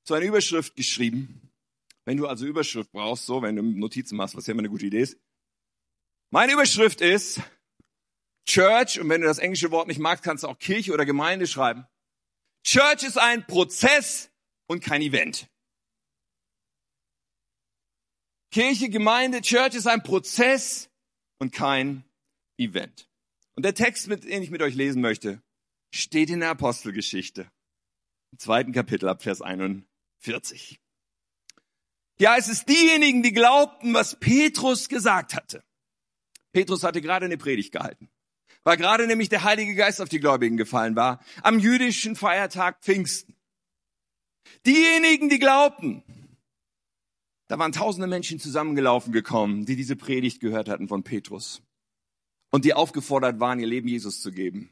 so 0.03 0.15
eine 0.15 0.25
Überschrift 0.25 0.75
geschrieben. 0.75 1.53
Wenn 2.05 2.17
du 2.17 2.27
also 2.27 2.47
Überschrift 2.47 2.91
brauchst, 2.91 3.27
so, 3.27 3.41
wenn 3.41 3.55
du 3.55 3.63
Notizen 3.63 4.17
machst, 4.17 4.35
was 4.35 4.49
ja 4.49 4.55
immer 4.55 4.63
eine 4.63 4.71
gute 4.71 4.87
Idee 4.87 5.03
ist. 5.03 5.17
Meine 6.31 6.55
Überschrift 6.55 7.01
ist 7.01 7.41
Church, 8.45 8.99
und 8.99 9.09
wenn 9.09 9.21
du 9.21 9.29
das 9.29 9.39
englische 9.39 9.71
Wort 9.71 9.87
nicht 9.87 10.01
magst, 10.01 10.25
kannst 10.25 10.43
du 10.43 10.49
auch 10.49 10.59
Kirche 10.59 10.93
oder 10.93 11.07
Gemeinde 11.07 11.47
schreiben. 11.47 11.87
Church 12.65 13.05
ist 13.05 13.19
ein 13.19 13.47
Prozess 13.47 14.33
und 14.67 14.83
kein 14.83 15.01
Event. 15.01 15.49
Kirche, 18.51 18.89
Gemeinde, 18.89 19.43
Church 19.43 19.75
ist 19.75 19.87
ein 19.87 20.03
Prozess 20.03 20.89
und 21.39 21.53
kein 21.53 22.05
Event. 22.57 23.09
Und 23.55 23.65
der 23.65 23.75
Text, 23.75 24.09
mit, 24.09 24.25
den 24.25 24.43
ich 24.43 24.51
mit 24.51 24.63
euch 24.63 24.75
lesen 24.75 25.03
möchte, 25.03 25.43
steht 25.93 26.31
in 26.31 26.41
der 26.41 26.51
Apostelgeschichte, 26.51 27.51
im 28.33 28.39
zweiten 28.39 28.73
Kapitel 28.73 29.09
ab 29.09 29.23
Vers 29.23 29.43
41. 29.43 30.81
Ja, 32.19 32.37
es 32.37 32.49
ist 32.49 32.69
diejenigen, 32.69 33.23
die 33.23 33.33
glaubten, 33.33 33.95
was 33.95 34.19
Petrus 34.19 34.89
gesagt 34.89 35.35
hatte. 35.35 35.63
Petrus 36.53 36.83
hatte 36.83 37.01
gerade 37.01 37.27
eine 37.27 37.37
Predigt 37.37 37.73
gehalten, 37.73 38.09
weil 38.65 38.77
gerade 38.77 39.07
nämlich 39.07 39.29
der 39.29 39.45
Heilige 39.45 39.75
Geist 39.75 40.01
auf 40.01 40.09
die 40.09 40.21
Gläubigen 40.21 40.57
gefallen 40.57 40.97
war, 40.97 41.23
am 41.43 41.59
jüdischen 41.59 42.17
Feiertag 42.17 42.81
Pfingsten. 42.83 43.37
Diejenigen, 44.67 45.29
die 45.29 45.39
glaubten, 45.39 46.03
da 47.49 47.59
waren 47.59 47.73
tausende 47.73 48.07
Menschen 48.07 48.39
zusammengelaufen 48.39 49.13
gekommen, 49.13 49.65
die 49.65 49.75
diese 49.75 49.97
Predigt 49.97 50.41
gehört 50.41 50.69
hatten 50.69 50.87
von 50.87 51.03
Petrus 51.03 51.63
und 52.51 52.65
die 52.65 52.75
aufgefordert 52.75 53.41
waren, 53.41 53.59
ihr 53.59 53.67
Leben 53.67 53.89
Jesus 53.89 54.21
zu 54.21 54.31
geben. 54.31 54.71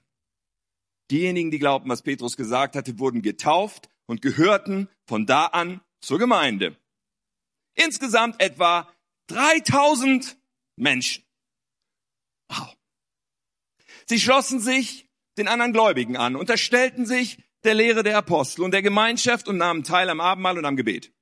Diejenigen, 1.11 1.51
die 1.51 1.59
glaubten, 1.59 1.89
was 1.89 2.03
Petrus 2.03 2.37
gesagt 2.37 2.77
hatte, 2.77 2.99
wurden 2.99 3.23
getauft 3.23 3.89
und 4.07 4.23
gehörten 4.23 4.89
von 5.07 5.25
da 5.25 5.47
an 5.47 5.81
zur 6.01 6.19
Gemeinde. 6.19 6.77
Insgesamt 7.75 8.41
etwa 8.43 8.93
3000 9.29 10.37
Menschen. 10.77 11.25
Wow. 12.49 12.77
Sie 14.07 14.21
schlossen 14.21 14.61
sich 14.61 15.09
den 15.39 15.49
anderen 15.49 15.73
Gläubigen 15.73 16.17
an, 16.17 16.37
unterstellten 16.37 17.07
sich 17.07 17.39
der 17.65 17.75
Lehre 17.75 18.03
der 18.03 18.19
Apostel 18.19 18.63
und 18.63 18.73
der 18.73 18.83
Gemeinschaft 18.83 19.49
und 19.49 19.57
nahmen 19.57 19.83
teil 19.83 20.09
am 20.09 20.21
Abendmahl 20.21 20.59
und 20.59 20.65
am 20.65 20.77
Gebet. 20.77 21.13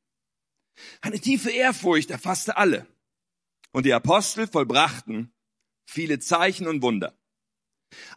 Eine 1.00 1.20
tiefe 1.20 1.50
Ehrfurcht 1.50 2.10
erfasste 2.10 2.56
alle. 2.56 2.86
Und 3.72 3.86
die 3.86 3.92
Apostel 3.92 4.46
vollbrachten 4.46 5.32
viele 5.86 6.18
Zeichen 6.18 6.66
und 6.66 6.82
Wunder. 6.82 7.18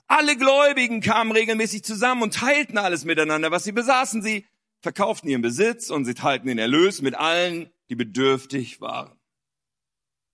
Alle 0.08 0.38
Gläubigen 0.38 1.02
kamen 1.02 1.32
regelmäßig 1.32 1.84
zusammen 1.84 2.24
und 2.24 2.34
teilten 2.34 2.78
alles 2.78 3.06
miteinander, 3.06 3.52
was 3.52 3.64
sie 3.64 3.72
besaßen. 3.72 4.22
Sie 4.22 4.46
verkauften 4.82 5.30
ihren 5.30 5.42
Besitz 5.42 5.90
und 5.90 6.06
sie 6.06 6.14
teilten 6.14 6.48
den 6.48 6.58
Erlös 6.58 7.02
mit 7.02 7.16
allen, 7.16 7.70
die 7.90 7.96
bedürftig 7.96 8.82
waren. 8.82 9.20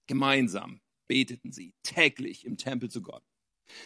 Gemeinsam 0.08 0.82
beteten 1.08 1.52
sie 1.52 1.74
täglich 1.84 2.46
im 2.46 2.58
Tempel 2.58 2.90
zu 2.90 3.02
Gott. 3.02 3.24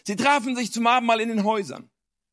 Sie 0.04 0.16
trafen 0.16 0.56
sich 0.56 0.72
zum 0.72 0.88
Abendmahl 0.88 1.22
in 1.22 1.30
den 1.30 1.44
Häusern 1.44 1.90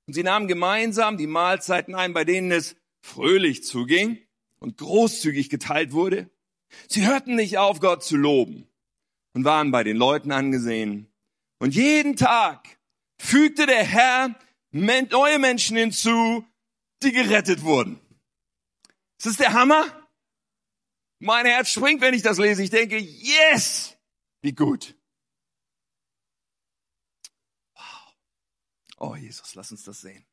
und 0.07 0.15
sie 0.15 0.23
nahmen 0.23 0.49
gemeinsam 0.49 1.17
die 1.17 1.27
Mahlzeiten 1.27 1.95
ein, 1.95 2.13
bei 2.13 2.25
denen 2.25 2.51
es 2.51 2.77
fröhlich 3.03 3.65
zuging 3.65 4.24
und 4.65 4.79
großzügig 4.79 5.51
geteilt 5.51 5.93
wurde. 5.93 6.31
Sie 6.89 7.07
hörten 7.07 7.37
nicht 7.37 7.59
auf, 7.59 7.81
Gott 7.81 8.03
zu 8.03 8.17
loben 8.17 8.67
und 9.35 9.45
waren 9.45 9.71
bei 9.71 9.85
den 9.85 9.97
Leuten 9.97 10.33
angesehen. 10.33 11.13
Und 11.59 11.75
jeden 11.75 12.17
Tag 12.17 12.79
fügte 13.19 13.67
der 13.67 13.85
Herr 13.85 14.35
neue 14.71 15.39
Menschen 15.39 15.77
hinzu, 15.77 16.45
die 17.03 17.13
gerettet 17.13 17.63
wurden. 17.63 18.01
Ist 19.19 19.27
das 19.27 19.37
der 19.37 19.53
Hammer? 19.53 19.85
Mein 21.21 21.45
Herz 21.45 21.69
springt, 21.69 22.01
wenn 22.01 22.15
ich 22.15 22.23
das 22.23 22.39
lese. 22.39 22.63
Ich 22.63 22.71
denke, 22.71 22.99
yes, 22.99 23.97
wie 24.41 24.53
gut. 24.53 24.97
Wow. 27.75 28.17
Oh 28.99 29.15
Jesus, 29.15 29.55
lass 29.55 29.71
uns 29.71 29.85
das 29.85 30.01
sehen. 30.01 30.25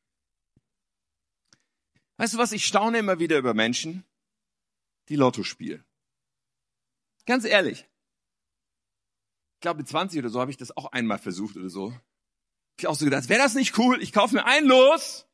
Weißt 2.16 2.34
du 2.34 2.38
was, 2.38 2.54
ich 2.54 2.66
staune 2.66 3.00
immer 3.00 3.20
wieder 3.20 3.38
über 3.38 3.54
Menschen, 3.54 4.06
die 5.10 5.16
Lotto 5.16 5.44
spielen. 5.44 5.84
Ganz 7.26 7.46
ehrlich. 7.46 7.88
Ich 9.56 9.62
glaube, 9.62 9.80
mit 9.80 9.88
20 9.88 10.20
oder 10.20 10.30
so 10.30 10.40
habe 10.40 10.52
ich 10.52 10.58
das 10.58 10.76
auch 10.76 10.92
einmal 10.92 11.20
versucht 11.20 11.56
oder 11.56 11.70
so. 11.70 11.94
Ich 12.80 12.88
auch 12.88 12.96
so 12.96 13.06
gedacht, 13.06 13.30
wäre 13.30 13.42
das 13.42 13.54
nicht 13.54 13.78
cool? 13.78 14.02
Ich 14.02 14.12
kaufe 14.12 14.36
mir 14.36 14.46
ein 14.46 14.66
Los 14.66 15.28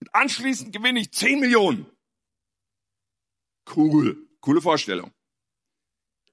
und 0.00 0.14
anschließend 0.14 0.72
gewinne 0.72 1.00
ich 1.00 1.12
10 1.12 1.40
Millionen. 1.40 1.86
Cool. 3.74 4.28
Coole 4.40 4.60
Vorstellung. 4.60 5.10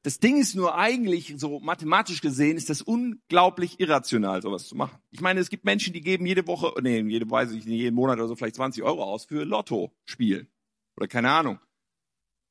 Das 0.04 0.20
Ding 0.20 0.40
ist 0.40 0.54
nur 0.54 0.76
eigentlich, 0.76 1.34
so 1.38 1.62
mathematisch 1.62 2.20
gesehen, 2.20 2.58
ist 2.58 2.70
das 2.70 2.82
unglaublich 2.82 3.80
irrational, 3.80 4.42
sowas 4.42 4.68
zu 4.68 4.76
machen. 4.76 5.00
Ich 5.12 5.22
meine, 5.22 5.40
es 5.40 5.50
gibt 5.50 5.64
Menschen, 5.64 5.94
die 5.94 6.02
geben 6.02 6.26
jede 6.26 6.46
Woche, 6.46 6.74
nee, 6.82 7.00
jede, 7.00 7.30
weiß 7.30 7.52
ich 7.54 7.66
nicht, 7.66 7.80
jeden 7.80 7.96
Monat 7.96 8.20
oder 8.20 8.28
so 8.28 8.36
vielleicht 8.36 8.58
20 8.58 8.84
Euro 8.84 9.04
aus 9.04 9.26
für 9.26 9.46
Lotto 9.46 9.96
spielen. 10.04 10.50
Oder 10.98 11.08
keine 11.08 11.32
Ahnung. 11.32 11.60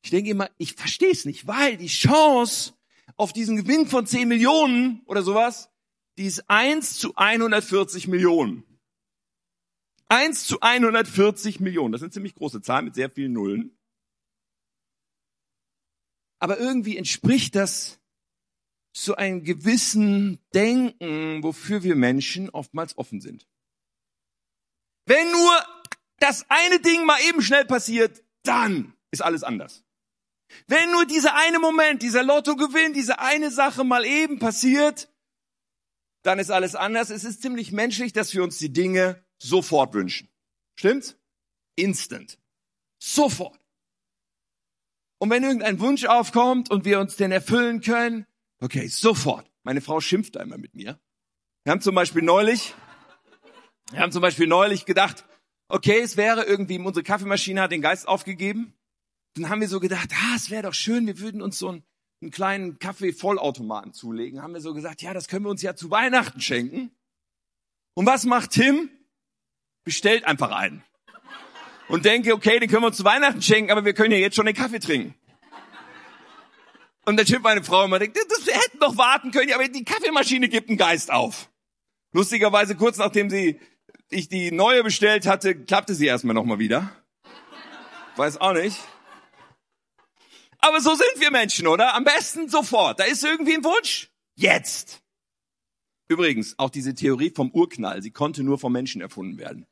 Ich 0.02 0.10
denke 0.10 0.30
immer, 0.30 0.50
ich 0.58 0.74
verstehe 0.74 1.12
es 1.12 1.24
nicht, 1.24 1.46
weil 1.46 1.76
die 1.76 1.86
Chance 1.86 2.74
auf 3.16 3.32
diesen 3.32 3.56
Gewinn 3.56 3.86
von 3.86 4.06
10 4.06 4.28
Millionen 4.28 5.02
oder 5.06 5.22
sowas, 5.22 5.70
die 6.18 6.26
ist 6.26 6.48
1 6.50 6.98
zu 6.98 7.14
140 7.16 8.08
Millionen. 8.08 8.64
1 10.08 10.46
zu 10.46 10.60
140 10.60 11.60
Millionen. 11.60 11.92
Das 11.92 12.00
sind 12.00 12.12
ziemlich 12.12 12.34
große 12.34 12.60
Zahlen 12.60 12.84
mit 12.84 12.94
sehr 12.94 13.10
vielen 13.10 13.32
Nullen. 13.32 13.78
Aber 16.38 16.58
irgendwie 16.58 16.96
entspricht 16.96 17.54
das 17.54 18.00
so 18.94 19.14
einem 19.14 19.44
gewissen 19.44 20.38
Denken, 20.52 21.42
wofür 21.42 21.82
wir 21.82 21.94
Menschen 21.94 22.50
oftmals 22.50 22.98
offen 22.98 23.20
sind. 23.20 23.46
Wenn 25.06 25.30
nur 25.30 25.52
das 26.18 26.44
eine 26.50 26.80
Ding 26.80 27.06
mal 27.06 27.18
eben 27.28 27.40
schnell 27.40 27.64
passiert, 27.64 28.22
dann 28.42 28.94
ist 29.10 29.22
alles 29.22 29.44
anders. 29.44 29.84
Wenn 30.66 30.90
nur 30.90 31.06
dieser 31.06 31.34
eine 31.36 31.58
Moment, 31.58 32.02
dieser 32.02 32.22
Lottogewinn, 32.22 32.92
diese 32.92 33.18
eine 33.18 33.50
Sache 33.50 33.84
mal 33.84 34.04
eben 34.04 34.38
passiert, 34.38 35.08
dann 36.22 36.38
ist 36.38 36.50
alles 36.50 36.74
anders. 36.74 37.10
Es 37.10 37.24
ist 37.24 37.42
ziemlich 37.42 37.72
menschlich, 37.72 38.12
dass 38.12 38.32
wir 38.34 38.42
uns 38.42 38.58
die 38.58 38.72
Dinge 38.72 39.24
sofort 39.38 39.94
wünschen. 39.94 40.28
Stimmt's? 40.76 41.16
Instant. 41.74 42.38
Sofort. 42.98 43.58
Und 45.18 45.30
wenn 45.30 45.42
irgendein 45.42 45.80
Wunsch 45.80 46.04
aufkommt 46.04 46.70
und 46.70 46.84
wir 46.84 47.00
uns 47.00 47.16
den 47.16 47.32
erfüllen 47.32 47.80
können, 47.80 48.26
okay, 48.60 48.88
sofort. 48.88 49.50
Meine 49.62 49.80
Frau 49.80 50.00
schimpft 50.00 50.36
einmal 50.36 50.58
mit 50.58 50.74
mir. 50.74 51.00
Wir 51.64 51.72
haben 51.72 51.80
zum 51.80 51.94
Beispiel 51.94 52.22
neulich, 52.22 52.74
wir 53.92 54.00
haben 54.00 54.10
zum 54.10 54.22
Beispiel 54.22 54.48
neulich 54.48 54.84
gedacht, 54.84 55.24
okay, 55.68 56.00
es 56.00 56.16
wäre 56.16 56.44
irgendwie, 56.44 56.78
unsere 56.78 57.04
Kaffeemaschine 57.04 57.60
hat 57.60 57.70
den 57.70 57.82
Geist 57.82 58.08
aufgegeben 58.08 58.74
dann 59.34 59.48
haben 59.48 59.60
wir 59.60 59.68
so 59.68 59.80
gedacht, 59.80 60.10
ah, 60.12 60.34
es 60.36 60.50
wäre 60.50 60.64
doch 60.64 60.74
schön, 60.74 61.06
wir 61.06 61.18
würden 61.18 61.40
uns 61.40 61.58
so 61.58 61.68
einen, 61.68 61.82
einen 62.20 62.30
kleinen 62.30 62.78
Kaffee-Vollautomaten 62.78 63.92
zulegen. 63.92 64.42
Haben 64.42 64.54
wir 64.54 64.60
so 64.60 64.74
gesagt, 64.74 65.02
ja, 65.02 65.14
das 65.14 65.28
können 65.28 65.44
wir 65.44 65.50
uns 65.50 65.62
ja 65.62 65.74
zu 65.74 65.90
Weihnachten 65.90 66.40
schenken. 66.40 66.90
Und 67.94 68.06
was 68.06 68.24
macht 68.24 68.50
Tim? 68.50 68.90
Bestellt 69.84 70.24
einfach 70.24 70.50
einen. 70.50 70.84
Und 71.88 72.04
denke, 72.04 72.34
okay, 72.34 72.58
den 72.58 72.68
können 72.68 72.82
wir 72.82 72.88
uns 72.88 72.96
zu 72.96 73.04
Weihnachten 73.04 73.42
schenken, 73.42 73.70
aber 73.70 73.84
wir 73.84 73.94
können 73.94 74.12
ja 74.12 74.18
jetzt 74.18 74.36
schon 74.36 74.46
den 74.46 74.54
Kaffee 74.54 74.78
trinken. 74.78 75.14
Und 77.04 77.16
dann 77.16 77.26
schimpft 77.26 77.42
meine 77.42 77.64
Frau 77.64 77.84
immer, 77.84 77.98
denkt, 77.98 78.16
das, 78.16 78.46
hätten 78.46 78.78
doch 78.78 78.96
warten 78.96 79.32
können, 79.32 79.52
aber 79.52 79.66
die 79.66 79.84
Kaffeemaschine 79.84 80.48
gibt 80.48 80.68
einen 80.68 80.78
Geist 80.78 81.10
auf. 81.10 81.50
Lustigerweise 82.12 82.76
kurz 82.76 82.98
nachdem 82.98 83.28
sie, 83.28 83.60
ich 84.10 84.28
die 84.28 84.52
neue 84.52 84.84
bestellt 84.84 85.26
hatte, 85.26 85.54
klappte 85.54 85.94
sie 85.94 86.06
erstmal 86.06 86.34
nochmal 86.34 86.58
wieder. 86.58 86.92
Weiß 88.16 88.40
auch 88.40 88.52
nicht. 88.52 88.78
Aber 90.62 90.80
so 90.80 90.94
sind 90.94 91.18
wir 91.18 91.30
Menschen, 91.30 91.66
oder? 91.66 91.94
Am 91.94 92.04
besten 92.04 92.48
sofort. 92.48 93.00
Da 93.00 93.04
ist 93.04 93.24
irgendwie 93.24 93.54
ein 93.54 93.64
Wunsch. 93.64 94.10
Jetzt. 94.36 95.02
Übrigens, 96.08 96.58
auch 96.58 96.70
diese 96.70 96.94
Theorie 96.94 97.30
vom 97.30 97.50
Urknall, 97.50 98.00
sie 98.00 98.12
konnte 98.12 98.42
nur 98.42 98.58
vom 98.58 98.72
Menschen 98.72 99.00
erfunden 99.00 99.38
werden. 99.38 99.66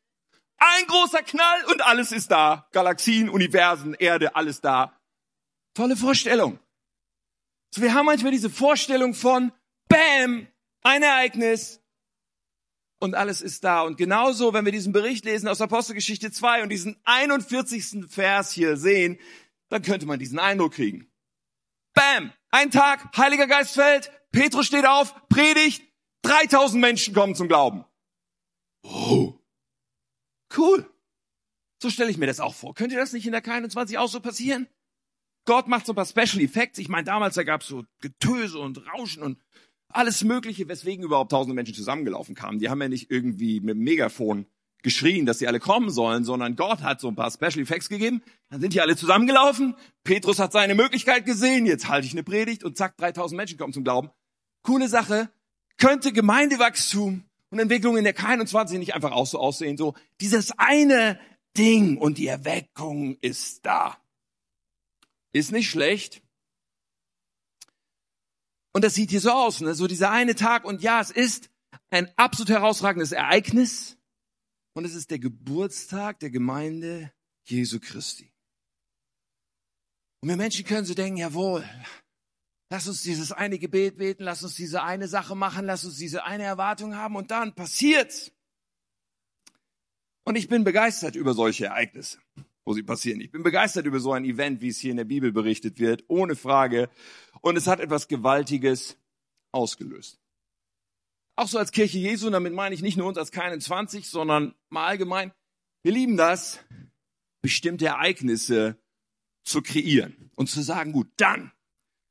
Ein 0.59 0.87
großer 0.87 1.23
Knall 1.23 1.65
und 1.71 1.81
alles 1.83 2.13
ist 2.13 2.31
da. 2.31 2.69
Galaxien, 2.73 3.31
Universen, 3.31 3.95
Erde, 3.95 4.35
alles 4.35 4.61
da. 4.61 5.01
Tolle 5.75 5.97
Vorstellung. 5.97 6.59
So, 7.73 7.83
wir 7.83 7.95
haben 7.95 8.07
manchmal 8.07 8.33
diese 8.33 8.51
Vorstellung 8.51 9.15
von, 9.15 9.53
Bam, 9.89 10.49
ein 10.83 11.03
Ereignis 11.03 11.81
und 12.99 13.15
alles 13.15 13.43
ist 13.43 13.63
da. 13.63 13.83
Und 13.83 13.97
genauso, 13.97 14.53
wenn 14.53 14.65
wir 14.65 14.73
diesen 14.73 14.93
Bericht 14.93 15.25
lesen 15.25 15.49
aus 15.49 15.61
Apostelgeschichte 15.61 16.33
2 16.33 16.65
und 16.65 16.69
diesen 16.69 17.01
41. 17.05 18.07
Vers 18.09 18.51
hier 18.51 18.77
sehen, 18.77 19.19
dann 19.71 19.83
könnte 19.83 20.07
man 20.07 20.19
diesen 20.19 20.39
Eindruck 20.39 20.75
kriegen. 20.75 21.11
Bam! 21.95 22.33
Ein 22.51 22.71
Tag, 22.71 23.17
Heiliger 23.17 23.47
Geist 23.47 23.75
fällt, 23.75 24.11
Petrus 24.33 24.67
steht 24.67 24.85
auf, 24.85 25.15
predigt, 25.29 25.83
3000 26.23 26.81
Menschen 26.81 27.15
kommen 27.15 27.35
zum 27.35 27.49
Glauben. 27.49 27.85
Oh. 28.83 29.35
Cool. 30.57 30.89
So 31.81 31.91
stelle 31.91 32.11
ich 32.11 32.19
mir 32.19 32.27
das 32.27 32.41
auch 32.41 32.55
vor. 32.55 32.75
Könnt 32.75 32.93
ihr 32.93 32.99
das 32.99 33.13
nicht 33.13 33.25
in 33.25 33.33
der 33.33 33.43
K21 33.43 33.99
auch 33.99 34.09
so 34.09 34.21
passieren? 34.21 34.69
Gott 35.47 35.69
macht 35.69 35.87
so 35.87 35.93
ein 35.93 35.97
paar 35.97 36.07
Special 36.07 36.43
Effects. 36.43 36.79
Ich 36.79 36.89
meine, 36.89 37.05
damals 37.05 37.37
da 37.37 37.45
gab 37.45 37.63
es 37.63 37.69
so 37.69 37.85
Getöse 38.01 38.59
und 38.59 38.85
Rauschen 38.93 39.23
und 39.23 39.39
alles 39.89 40.23
Mögliche, 40.23 40.69
weswegen 40.69 41.05
überhaupt 41.05 41.31
tausende 41.31 41.55
Menschen 41.55 41.75
zusammengelaufen 41.75 42.35
kamen. 42.35 42.59
Die 42.59 42.69
haben 42.69 42.83
ja 42.83 42.89
nicht 42.89 43.11
irgendwie 43.11 43.61
mit 43.61 43.77
dem 43.77 43.83
Megafon 43.83 44.47
geschrien, 44.83 45.27
dass 45.27 45.39
sie 45.39 45.47
alle 45.47 45.61
kommen 45.61 45.91
sollen, 45.91 46.25
sondern 46.25 46.57
Gott 46.57 46.83
hat 46.83 47.01
so 47.01 47.09
ein 47.09 47.17
paar 47.17 47.31
Special 47.31 47.61
Effects 47.61 47.89
gegeben. 47.89 48.23
Dann 48.49 48.61
sind 48.61 48.73
die 48.73 48.81
alle 48.81 48.97
zusammengelaufen. 48.97 49.75
Petrus 50.05 50.39
hat 50.39 50.53
seine 50.53 50.75
Möglichkeit 50.75 51.27
gesehen. 51.27 51.67
Jetzt 51.67 51.89
halte 51.89 52.07
ich 52.07 52.13
eine 52.13 52.23
Predigt 52.23 52.65
und 52.65 52.77
zack, 52.77 52.97
3000 52.97 53.37
Menschen 53.37 53.59
kommen 53.59 53.73
zum 53.73 53.85
Glauben. 53.85 54.11
Coole 54.63 54.89
Sache. 54.89 55.31
Könnte 55.77 56.13
Gemeindewachstum 56.13 57.25
und 57.51 57.59
Entwicklung 57.59 57.97
in 57.97 58.05
der 58.05 58.17
K21 58.17 58.79
nicht 58.79 58.95
einfach 58.95 59.13
auch 59.13 59.27
so 59.27 59.39
aussehen, 59.39 59.77
so 59.77 59.95
dieses 60.21 60.53
eine 60.59 61.19
Ding 61.57 61.97
und 61.97 62.19
die 62.19 62.27
Erweckung 62.27 63.17
ist 63.21 63.65
da. 63.67 63.97
Ist 65.33 65.53
nicht 65.53 65.71
schlecht. 65.71 66.23
Und 68.73 68.85
das 68.85 68.95
sieht 68.95 69.11
hier 69.11 69.21
so 69.21 69.33
aus, 69.33 69.61
ne? 69.61 69.75
so 69.75 69.87
dieser 69.87 70.11
eine 70.11 70.35
Tag 70.35 70.65
und 70.65 70.83
ja, 70.83 71.01
es 71.01 71.11
ist 71.11 71.51
ein 71.91 72.09
absolut 72.17 72.51
herausragendes 72.51 73.13
Ereignis 73.13 73.97
und 74.75 74.85
es 74.85 74.95
ist 74.95 75.11
der 75.11 75.19
Geburtstag 75.19 76.21
der 76.21 76.31
Gemeinde 76.31 77.13
Jesu 77.45 77.81
Christi. 77.81 78.33
Und 80.23 80.29
wir 80.29 80.37
Menschen 80.37 80.65
können 80.65 80.85
so 80.85 80.95
denken, 80.95 81.17
jawohl, 81.17 81.65
lass 82.71 82.87
uns 82.87 83.03
dieses 83.03 83.33
eine 83.33 83.59
Gebet 83.59 83.97
beten, 83.97 84.25
lass 84.25 84.43
uns 84.43 84.55
diese 84.55 84.83
eine 84.83 85.09
Sache 85.09 85.35
machen, 85.35 85.67
lass 85.67 85.85
uns 85.85 85.97
diese 85.97 86.25
eine 86.25 86.45
Erwartung 86.45 86.95
haben 86.95 87.17
und 87.17 87.31
dann 87.31 87.55
passiert's. 87.55 88.31
Und 90.25 90.37
ich 90.37 90.49
bin 90.49 90.63
begeistert 90.63 91.17
über 91.17 91.35
solche 91.35 91.67
Ereignisse, 91.67 92.19
wo 92.65 92.75
sie 92.75 92.83
passieren. 92.83 93.21
Ich 93.21 93.33
bin 93.33 93.43
begeistert 93.43 93.87
über 93.87 93.99
so 93.99 94.13
ein 94.13 94.25
Event, 94.25 94.61
wie 94.61 94.69
es 94.69 94.79
hier 94.79 94.91
in 94.91 94.99
der 94.99 95.05
Bibel 95.05 95.33
berichtet 95.33 95.81
wird, 95.81 96.05
ohne 96.09 96.37
Frage. 96.37 96.91
Und 97.41 97.57
es 97.57 97.67
hat 97.67 97.81
etwas 97.81 98.07
Gewaltiges 98.07 98.99
ausgelöst. 99.53 100.20
Auch 101.41 101.49
so 101.49 101.57
als 101.57 101.73
Kirche 101.73 101.97
Jesu, 101.97 102.29
damit 102.29 102.53
meine 102.53 102.75
ich 102.75 102.83
nicht 102.83 102.99
nur 102.99 103.07
uns 103.09 103.17
als 103.17 103.31
keinen 103.31 103.63
20, 103.63 104.07
sondern 104.11 104.55
mal 104.69 104.89
allgemein. 104.89 105.33
Wir 105.83 105.91
lieben 105.91 106.19
das, 106.19 106.63
bestimmte 107.41 107.87
Ereignisse 107.87 108.79
zu 109.43 109.63
kreieren 109.63 110.31
und 110.35 110.51
zu 110.51 110.61
sagen, 110.61 110.93
gut, 110.93 111.11
dann, 111.17 111.51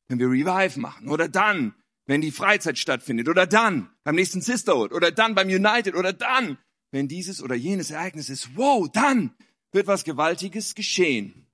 wenn 0.07 0.17
wir 0.17 0.31
Revive 0.31 0.79
machen 0.79 1.09
oder 1.09 1.29
dann, 1.29 1.75
wenn 2.07 2.21
die 2.21 2.31
Freizeit 2.31 2.79
stattfindet 2.79 3.29
oder 3.29 3.45
dann 3.45 3.95
beim 4.03 4.15
nächsten 4.15 4.41
Sisterhood 4.41 4.93
oder 4.93 5.11
dann 5.11 5.35
beim 5.35 5.47
United 5.47 5.93
oder 5.93 6.11
dann, 6.11 6.57
wenn 6.89 7.07
dieses 7.07 7.39
oder 7.43 7.53
jenes 7.53 7.91
Ereignis 7.91 8.29
ist, 8.29 8.57
wow, 8.57 8.89
dann 8.91 9.35
wird 9.71 9.85
was 9.85 10.05
Gewaltiges 10.05 10.73
geschehen. 10.73 11.45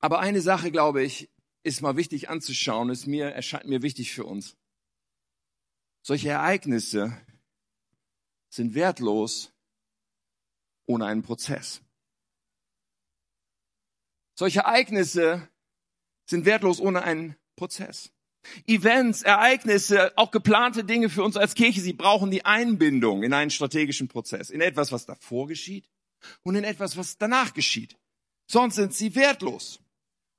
Aber 0.00 0.18
eine 0.18 0.40
Sache, 0.40 0.72
glaube 0.72 1.04
ich, 1.04 1.30
ist 1.62 1.82
mal 1.82 1.96
wichtig 1.96 2.30
anzuschauen, 2.30 2.90
ist 2.90 3.06
mir, 3.06 3.26
erscheint 3.26 3.66
mir 3.68 3.82
wichtig 3.82 4.12
für 4.12 4.24
uns. 4.24 4.56
Solche 6.06 6.28
Ereignisse 6.28 7.20
sind 8.48 8.74
wertlos 8.74 9.52
ohne 10.86 11.04
einen 11.06 11.24
Prozess. 11.24 11.80
Solche 14.38 14.60
Ereignisse 14.60 15.48
sind 16.26 16.44
wertlos 16.44 16.78
ohne 16.78 17.02
einen 17.02 17.34
Prozess. 17.56 18.12
Events, 18.68 19.22
Ereignisse, 19.22 20.16
auch 20.16 20.30
geplante 20.30 20.84
Dinge 20.84 21.08
für 21.08 21.24
uns 21.24 21.36
als 21.36 21.56
Kirche, 21.56 21.80
sie 21.80 21.92
brauchen 21.92 22.30
die 22.30 22.44
Einbindung 22.44 23.24
in 23.24 23.32
einen 23.32 23.50
strategischen 23.50 24.06
Prozess, 24.06 24.50
in 24.50 24.60
etwas, 24.60 24.92
was 24.92 25.06
davor 25.06 25.48
geschieht 25.48 25.90
und 26.44 26.54
in 26.54 26.62
etwas, 26.62 26.96
was 26.96 27.18
danach 27.18 27.52
geschieht. 27.52 27.98
Sonst 28.46 28.76
sind 28.76 28.94
sie 28.94 29.16
wertlos. 29.16 29.80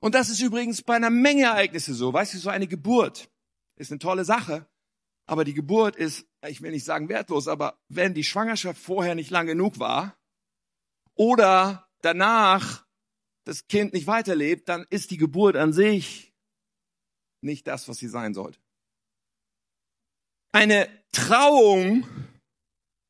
Und 0.00 0.14
das 0.14 0.30
ist 0.30 0.40
übrigens 0.40 0.80
bei 0.80 0.96
einer 0.96 1.10
Menge 1.10 1.42
Ereignisse 1.42 1.92
so. 1.92 2.10
Weißt 2.10 2.32
du, 2.32 2.38
so 2.38 2.48
eine 2.48 2.68
Geburt 2.68 3.28
ist 3.76 3.92
eine 3.92 3.98
tolle 3.98 4.24
Sache, 4.24 4.66
aber 5.28 5.44
die 5.44 5.54
Geburt 5.54 5.94
ist, 5.94 6.26
ich 6.46 6.62
will 6.62 6.70
nicht 6.70 6.86
sagen 6.86 7.10
wertlos, 7.10 7.48
aber 7.48 7.78
wenn 7.88 8.14
die 8.14 8.24
Schwangerschaft 8.24 8.80
vorher 8.80 9.14
nicht 9.14 9.30
lang 9.30 9.46
genug 9.46 9.78
war 9.78 10.18
oder 11.14 11.86
danach 12.00 12.86
das 13.44 13.68
Kind 13.68 13.92
nicht 13.92 14.06
weiterlebt, 14.06 14.68
dann 14.70 14.86
ist 14.88 15.10
die 15.10 15.18
Geburt 15.18 15.54
an 15.54 15.74
sich 15.74 16.34
nicht 17.42 17.66
das, 17.66 17.88
was 17.88 17.98
sie 17.98 18.08
sein 18.08 18.32
sollte. 18.32 18.58
Eine 20.50 20.88
Trauung 21.12 22.08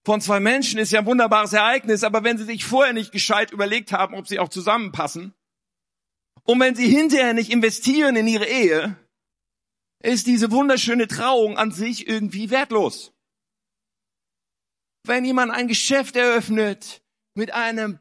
von 0.04 0.20
zwei 0.20 0.40
Menschen 0.40 0.80
ist 0.80 0.90
ja 0.90 1.00
ein 1.00 1.06
wunderbares 1.06 1.52
Ereignis, 1.52 2.02
aber 2.02 2.24
wenn 2.24 2.36
sie 2.36 2.44
sich 2.44 2.64
vorher 2.64 2.92
nicht 2.92 3.12
gescheit 3.12 3.52
überlegt 3.52 3.92
haben, 3.92 4.16
ob 4.16 4.26
sie 4.26 4.40
auch 4.40 4.48
zusammenpassen, 4.48 5.34
und 6.42 6.58
wenn 6.60 6.74
sie 6.74 6.88
hinterher 6.88 7.34
nicht 7.34 7.52
investieren 7.52 8.16
in 8.16 8.26
ihre 8.26 8.46
Ehe, 8.46 8.96
ist 10.00 10.26
diese 10.26 10.50
wunderschöne 10.50 11.08
Trauung 11.08 11.56
an 11.56 11.72
sich 11.72 12.06
irgendwie 12.06 12.50
wertlos. 12.50 13.12
Wenn 15.04 15.24
jemand 15.24 15.52
ein 15.52 15.68
Geschäft 15.68 16.16
eröffnet 16.16 17.02
mit 17.34 17.52
einem 17.52 17.98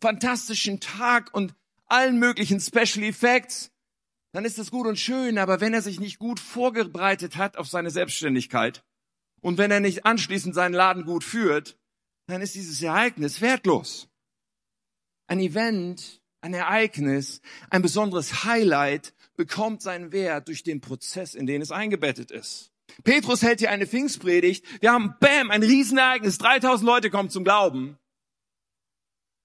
fantastischen 0.00 0.80
Tag 0.80 1.32
und 1.34 1.54
allen 1.86 2.18
möglichen 2.18 2.60
Special 2.60 3.04
Effects, 3.04 3.70
dann 4.32 4.44
ist 4.44 4.58
das 4.58 4.70
gut 4.70 4.86
und 4.86 4.98
schön, 4.98 5.38
aber 5.38 5.60
wenn 5.60 5.72
er 5.72 5.82
sich 5.82 6.00
nicht 6.00 6.18
gut 6.18 6.40
vorbereitet 6.40 7.36
hat 7.36 7.56
auf 7.56 7.68
seine 7.68 7.90
Selbstständigkeit 7.90 8.84
und 9.40 9.58
wenn 9.58 9.70
er 9.70 9.80
nicht 9.80 10.04
anschließend 10.04 10.54
seinen 10.54 10.74
Laden 10.74 11.04
gut 11.04 11.24
führt, 11.24 11.78
dann 12.26 12.42
ist 12.42 12.54
dieses 12.54 12.82
Ereignis 12.82 13.40
wertlos. 13.40 14.08
Ein 15.26 15.40
Event, 15.40 16.20
ein 16.40 16.54
Ereignis, 16.54 17.40
ein 17.70 17.82
besonderes 17.82 18.44
Highlight 18.44 19.14
bekommt 19.36 19.82
seinen 19.82 20.12
Wert 20.12 20.48
durch 20.48 20.62
den 20.62 20.80
Prozess, 20.80 21.34
in 21.34 21.46
den 21.46 21.62
es 21.62 21.70
eingebettet 21.70 22.30
ist. 22.30 22.72
Petrus 23.04 23.42
hält 23.42 23.60
hier 23.60 23.70
eine 23.70 23.86
Pfingstpredigt. 23.86 24.64
Wir 24.80 24.92
haben, 24.92 25.14
bam, 25.20 25.50
ein 25.50 25.62
Riesenereignis. 25.62 26.38
3000 26.38 26.86
Leute 26.86 27.10
kommen 27.10 27.30
zum 27.30 27.44
Glauben. 27.44 27.98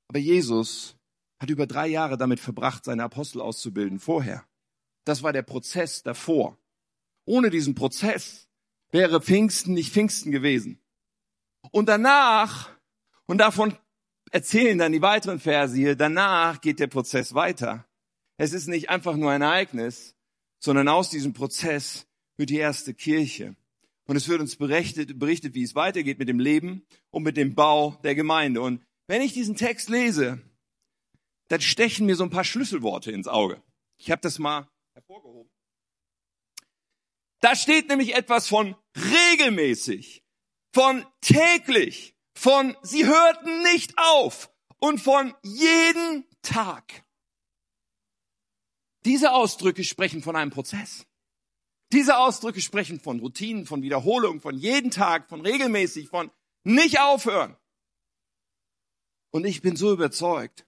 Aber 0.07 0.19
Jesus 0.19 0.95
hat 1.39 1.49
über 1.49 1.65
drei 1.65 1.87
Jahre 1.87 2.17
damit 2.17 2.39
verbracht, 2.39 2.85
seine 2.85 3.03
Apostel 3.03 3.41
auszubilden 3.41 3.99
vorher. 3.99 4.45
Das 5.05 5.23
war 5.23 5.33
der 5.33 5.41
Prozess 5.41 6.03
davor. 6.03 6.57
Ohne 7.25 7.49
diesen 7.49 7.75
Prozess 7.75 8.47
wäre 8.91 9.21
Pfingsten 9.21 9.73
nicht 9.73 9.91
Pfingsten 9.91 10.31
gewesen. 10.31 10.79
Und 11.71 11.87
danach, 11.89 12.69
und 13.25 13.39
davon 13.39 13.75
erzählen 14.31 14.77
dann 14.77 14.91
die 14.91 15.01
weiteren 15.01 15.39
Verse 15.39 15.75
hier, 15.75 15.95
danach 15.95 16.61
geht 16.61 16.79
der 16.79 16.87
Prozess 16.87 17.33
weiter. 17.33 17.85
Es 18.41 18.53
ist 18.53 18.65
nicht 18.65 18.89
einfach 18.89 19.17
nur 19.17 19.29
ein 19.29 19.43
Ereignis, 19.43 20.15
sondern 20.57 20.87
aus 20.87 21.11
diesem 21.11 21.31
Prozess 21.31 22.07
wird 22.37 22.49
die 22.49 22.57
erste 22.57 22.95
Kirche. 22.95 23.55
Und 24.07 24.15
es 24.15 24.27
wird 24.29 24.41
uns 24.41 24.55
berichtet, 24.55 25.19
berichtet, 25.19 25.53
wie 25.53 25.61
es 25.61 25.75
weitergeht 25.75 26.17
mit 26.17 26.27
dem 26.27 26.39
Leben 26.39 26.83
und 27.11 27.21
mit 27.21 27.37
dem 27.37 27.53
Bau 27.53 27.99
der 28.03 28.15
Gemeinde. 28.15 28.61
Und 28.61 28.83
wenn 29.05 29.21
ich 29.21 29.33
diesen 29.33 29.55
Text 29.55 29.89
lese, 29.89 30.41
dann 31.49 31.61
stechen 31.61 32.07
mir 32.07 32.15
so 32.15 32.23
ein 32.23 32.31
paar 32.31 32.43
Schlüsselworte 32.43 33.11
ins 33.11 33.27
Auge. 33.27 33.61
Ich 33.99 34.09
habe 34.09 34.23
das 34.23 34.39
mal 34.39 34.67
hervorgehoben. 34.95 35.51
Da 37.41 37.55
steht 37.55 37.89
nämlich 37.89 38.15
etwas 38.15 38.47
von 38.47 38.75
regelmäßig, 38.95 40.23
von 40.73 41.05
täglich, 41.21 42.15
von 42.33 42.75
sie 42.81 43.05
hörten 43.05 43.61
nicht 43.71 43.93
auf 43.99 44.51
und 44.79 44.99
von 44.99 45.31
jeden 45.43 46.25
Tag. 46.41 47.03
Diese 49.05 49.33
Ausdrücke 49.33 49.83
sprechen 49.83 50.21
von 50.21 50.35
einem 50.35 50.51
Prozess. 50.51 51.05
Diese 51.91 52.17
Ausdrücke 52.17 52.61
sprechen 52.61 52.99
von 52.99 53.19
Routinen, 53.19 53.65
von 53.65 53.81
Wiederholung, 53.81 54.39
von 54.39 54.55
jeden 54.55 54.91
Tag, 54.91 55.27
von 55.27 55.41
regelmäßig, 55.41 56.07
von 56.09 56.31
nicht 56.63 56.99
aufhören. 56.99 57.57
Und 59.31 59.45
ich 59.45 59.61
bin 59.61 59.75
so 59.75 59.91
überzeugt, 59.91 60.65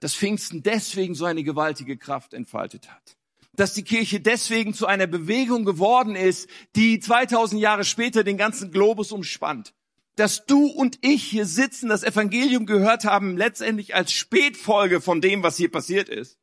dass 0.00 0.14
Pfingsten 0.14 0.62
deswegen 0.62 1.14
so 1.14 1.24
eine 1.24 1.42
gewaltige 1.42 1.96
Kraft 1.96 2.34
entfaltet 2.34 2.90
hat. 2.90 3.16
Dass 3.52 3.74
die 3.74 3.84
Kirche 3.84 4.20
deswegen 4.20 4.74
zu 4.74 4.86
einer 4.86 5.06
Bewegung 5.06 5.64
geworden 5.64 6.16
ist, 6.16 6.48
die 6.76 7.00
2000 7.00 7.60
Jahre 7.60 7.84
später 7.84 8.24
den 8.24 8.36
ganzen 8.36 8.70
Globus 8.70 9.12
umspannt. 9.12 9.74
Dass 10.16 10.46
du 10.46 10.66
und 10.66 10.98
ich 11.02 11.24
hier 11.24 11.46
sitzen, 11.46 11.88
das 11.88 12.04
Evangelium 12.04 12.66
gehört 12.66 13.04
haben, 13.04 13.36
letztendlich 13.36 13.94
als 13.94 14.12
Spätfolge 14.12 15.00
von 15.00 15.20
dem, 15.20 15.42
was 15.42 15.56
hier 15.56 15.70
passiert 15.70 16.08
ist, 16.08 16.38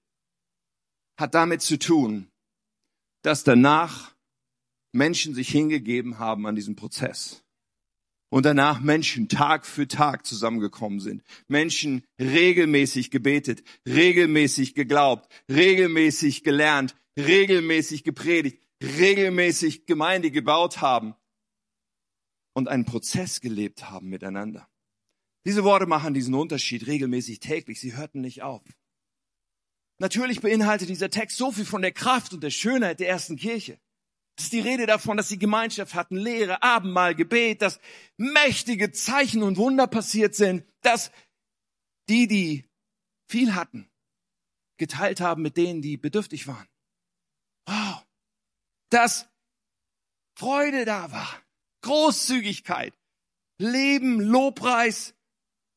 hat 1.21 1.35
damit 1.35 1.61
zu 1.61 1.79
tun, 1.79 2.27
dass 3.21 3.43
danach 3.45 4.13
Menschen 4.91 5.33
sich 5.33 5.49
hingegeben 5.49 6.19
haben 6.19 6.45
an 6.47 6.55
diesem 6.55 6.75
Prozess 6.75 7.43
und 8.29 8.45
danach 8.45 8.81
Menschen 8.81 9.29
Tag 9.29 9.65
für 9.65 9.87
Tag 9.87 10.25
zusammengekommen 10.25 10.99
sind. 10.99 11.23
Menschen 11.47 12.03
regelmäßig 12.19 13.11
gebetet, 13.11 13.63
regelmäßig 13.87 14.73
geglaubt, 14.73 15.31
regelmäßig 15.49 16.43
gelernt, 16.43 16.95
regelmäßig 17.17 18.03
gepredigt, 18.03 18.61
regelmäßig 18.81 19.85
Gemeinde 19.85 20.31
gebaut 20.31 20.81
haben 20.81 21.13
und 22.53 22.67
einen 22.67 22.85
Prozess 22.85 23.41
gelebt 23.41 23.89
haben 23.89 24.09
miteinander. 24.09 24.67
Diese 25.45 25.63
Worte 25.63 25.85
machen 25.85 26.13
diesen 26.13 26.33
Unterschied 26.33 26.87
regelmäßig 26.87 27.39
täglich. 27.39 27.79
Sie 27.79 27.95
hörten 27.95 28.21
nicht 28.21 28.43
auf. 28.43 28.63
Natürlich 30.01 30.41
beinhaltet 30.41 30.89
dieser 30.89 31.11
Text 31.11 31.37
so 31.37 31.51
viel 31.51 31.63
von 31.63 31.83
der 31.83 31.91
Kraft 31.91 32.33
und 32.33 32.41
der 32.41 32.49
Schönheit 32.49 32.99
der 32.99 33.07
ersten 33.07 33.35
Kirche. 33.35 33.79
Es 34.35 34.45
ist 34.45 34.53
die 34.53 34.59
Rede 34.59 34.87
davon, 34.87 35.15
dass 35.15 35.29
sie 35.29 35.37
Gemeinschaft 35.37 35.93
hatten, 35.93 36.17
Lehre, 36.17 36.63
Abendmahl, 36.63 37.13
Gebet, 37.13 37.61
dass 37.61 37.79
mächtige 38.17 38.91
Zeichen 38.91 39.43
und 39.43 39.57
Wunder 39.57 39.85
passiert 39.85 40.33
sind, 40.33 40.65
dass 40.81 41.11
die, 42.09 42.27
die 42.27 42.67
viel 43.27 43.53
hatten, 43.53 43.91
geteilt 44.77 45.21
haben 45.21 45.43
mit 45.43 45.55
denen, 45.55 45.83
die 45.83 45.97
bedürftig 45.97 46.47
waren. 46.47 46.67
Wow. 47.67 48.03
Dass 48.89 49.29
Freude 50.33 50.83
da 50.83 51.11
war, 51.11 51.29
Großzügigkeit, 51.81 52.97
Leben, 53.59 54.19
Lobpreis 54.19 55.13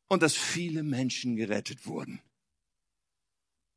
und 0.08 0.22
dass 0.22 0.34
viele 0.34 0.82
Menschen 0.82 1.36
gerettet 1.36 1.84
wurden. 1.84 2.22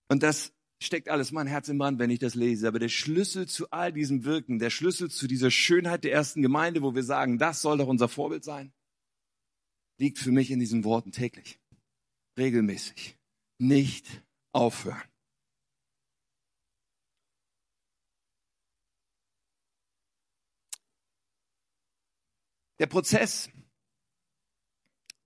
Und 0.10 0.24
das 0.24 0.54
steckt 0.82 1.10
alles 1.10 1.32
mein 1.32 1.48
Herz 1.48 1.68
im 1.70 1.78
Brand, 1.78 2.00
wenn 2.00 2.10
ich 2.10 2.20
das 2.20 2.36
lese. 2.36 2.68
Aber 2.68 2.80
der 2.80 2.90
Schlüssel 2.90 3.48
zu 3.48 3.70
all 3.72 3.92
diesem 3.92 4.24
Wirken, 4.24 4.60
der 4.60 4.70
Schlüssel 4.70 5.10
zu 5.10 5.28
dieser 5.28 5.52
Schönheit 5.52 6.04
der 6.04 6.14
ersten 6.14 6.42
Gemeinde, 6.42 6.82
wo 6.82 6.96
wir 6.96 7.04
sagen, 7.04 7.38
das 7.38 7.62
soll 7.62 7.78
doch 7.78 7.88
unser 7.88 8.08
Vorbild 8.08 8.44
sein, 8.44 8.72
liegt 9.98 10.20
für 10.20 10.32
mich 10.32 10.52
in 10.52 10.60
diesen 10.60 10.84
Worten 10.84 11.12
täglich, 11.12 11.60
regelmäßig, 12.38 13.18
nicht 13.58 14.24
aufhören. 14.54 15.02
Der 22.80 22.86
Prozess, 22.86 23.50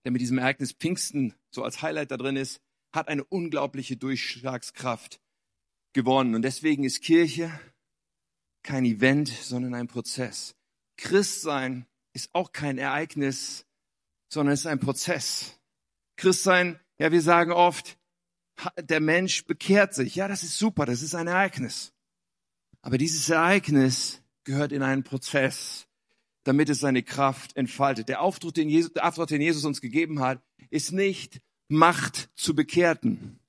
der 0.05 0.13
mit 0.13 0.21
diesem 0.21 0.37
Ereignis 0.37 0.71
Pfingsten 0.71 1.33
so 1.53 1.63
als 1.63 1.81
Highlight 1.81 2.11
da 2.11 2.15
drin 2.15 2.37
ist, 2.37 2.61
hat 2.91 3.07
eine 3.07 3.23
unglaubliche 3.23 3.97
Durchschlagskraft 3.97 5.19
gewonnen. 5.93 6.35
Und 6.35 6.41
deswegen 6.43 6.83
ist 6.83 7.01
Kirche 7.01 7.51
kein 8.63 8.85
Event, 8.85 9.27
sondern 9.27 9.73
ein 9.73 9.87
Prozess. 9.87 10.55
Christsein 10.97 11.85
ist 12.13 12.29
auch 12.33 12.51
kein 12.51 12.77
Ereignis, 12.77 13.65
sondern 14.29 14.53
es 14.53 14.61
ist 14.61 14.67
ein 14.67 14.79
Prozess. 14.79 15.59
Christsein, 16.17 16.79
ja, 16.99 17.11
wir 17.11 17.21
sagen 17.21 17.51
oft, 17.51 17.97
der 18.79 18.99
Mensch 18.99 19.45
bekehrt 19.45 19.93
sich. 19.93 20.15
Ja, 20.15 20.27
das 20.27 20.43
ist 20.43 20.57
super, 20.57 20.85
das 20.85 21.01
ist 21.01 21.15
ein 21.15 21.27
Ereignis. 21.27 21.93
Aber 22.81 22.97
dieses 22.97 23.29
Ereignis 23.29 24.21
gehört 24.43 24.71
in 24.71 24.83
einen 24.83 25.03
Prozess, 25.03 25.87
damit 26.43 26.69
es 26.69 26.79
seine 26.79 27.03
Kraft 27.03 27.55
entfaltet. 27.55 28.09
Der 28.09 28.21
Auftrag, 28.21 28.53
den 28.53 28.69
Jesus, 28.69 28.93
der 28.93 29.07
Auftrag, 29.07 29.27
den 29.27 29.41
Jesus 29.41 29.65
uns 29.65 29.81
gegeben 29.81 30.19
hat, 30.19 30.41
ist 30.69 30.91
nicht 30.91 31.41
Macht 31.71 32.29
zu 32.35 32.53
Bekehrten. 32.53 33.39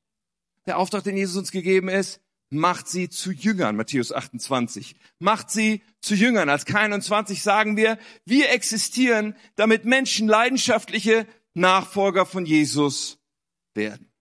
Der 0.67 0.79
Auftrag, 0.79 1.03
den 1.03 1.17
Jesus 1.17 1.37
uns 1.37 1.51
gegeben 1.51 1.89
ist, 1.89 2.21
macht 2.51 2.87
sie 2.87 3.09
zu 3.09 3.33
Jüngern, 3.33 3.75
Matthäus 3.75 4.13
28. 4.13 4.95
Macht 5.19 5.51
sie 5.51 5.83
zu 6.01 6.15
Jüngern. 6.15 6.49
Als 6.49 6.65
K21 6.65 7.43
sagen 7.43 7.77
wir, 7.77 7.99
wir 8.25 8.51
existieren, 8.51 9.35
damit 9.57 9.85
Menschen 9.87 10.29
leidenschaftliche 10.29 11.27
Nachfolger 11.55 12.25
von 12.25 12.47
Jesus 12.47 13.19
werden. 13.75 14.13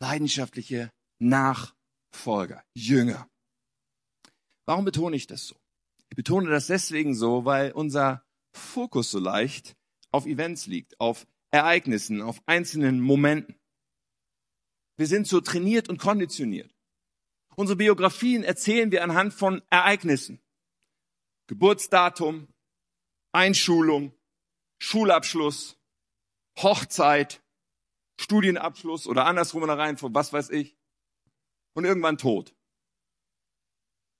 Leidenschaftliche 0.00 0.92
Nachfolger, 1.18 2.62
Jünger. 2.72 3.28
Warum 4.64 4.84
betone 4.84 5.16
ich 5.16 5.26
das 5.26 5.48
so? 5.48 5.56
Ich 6.08 6.14
betone 6.16 6.48
das 6.50 6.68
deswegen 6.68 7.16
so, 7.16 7.44
weil 7.44 7.72
unser 7.72 8.24
Fokus 8.52 9.10
so 9.10 9.18
leicht 9.18 9.74
auf 10.12 10.26
Events 10.26 10.68
liegt, 10.68 11.00
auf 11.00 11.26
Ereignissen, 11.54 12.20
auf 12.20 12.42
einzelnen 12.46 13.00
Momenten. 13.00 13.54
Wir 14.96 15.06
sind 15.06 15.28
so 15.28 15.40
trainiert 15.40 15.88
und 15.88 15.98
konditioniert. 15.98 16.74
Unsere 17.54 17.76
Biografien 17.76 18.42
erzählen 18.42 18.90
wir 18.90 19.04
anhand 19.04 19.32
von 19.32 19.62
Ereignissen. 19.70 20.42
Geburtsdatum, 21.46 22.48
Einschulung, 23.32 24.12
Schulabschluss, 24.82 25.78
Hochzeit, 26.58 27.40
Studienabschluss 28.20 29.06
oder 29.06 29.26
andersrum 29.26 29.62
in 29.62 29.68
der 29.68 29.78
Reihenfolge, 29.78 30.14
was 30.16 30.32
weiß 30.32 30.50
ich. 30.50 30.76
Und 31.74 31.84
irgendwann 31.84 32.18
Tod. 32.18 32.52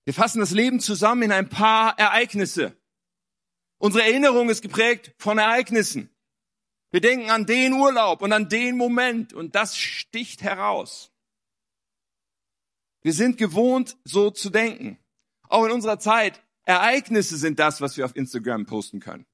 Wir 0.05 0.15
fassen 0.15 0.39
das 0.39 0.53
Leben 0.53 0.79
zusammen 0.79 1.23
in 1.23 1.33
ein 1.33 1.49
paar 1.49 1.99
Ereignisse. 1.99 2.81
Unsere 3.79 4.05
Erinnerung 4.05 4.51
ist 4.51 4.63
geprägt 4.63 5.13
von 5.19 5.39
Ereignissen. 5.39 6.14
Wir 6.95 7.01
denken 7.01 7.29
an 7.29 7.45
den 7.45 7.73
Urlaub 7.73 8.23
und 8.23 8.33
an 8.33 8.49
den 8.49 8.77
Moment 8.77 9.33
und 9.33 9.57
das 9.57 9.77
sticht 9.77 10.43
heraus. 10.43 11.11
Wir 13.03 13.13
sind 13.13 13.37
gewohnt, 13.37 13.97
so 14.05 14.31
zu 14.31 14.49
denken. 14.49 14.97
Auch 15.49 15.65
in 15.65 15.73
unserer 15.73 15.99
Zeit, 15.99 16.41
Ereignisse 16.63 17.37
sind 17.37 17.59
das, 17.59 17.81
was 17.81 17.97
wir 17.97 18.05
auf 18.05 18.15
Instagram 18.15 18.67
posten 18.67 19.01
können. 19.01 19.27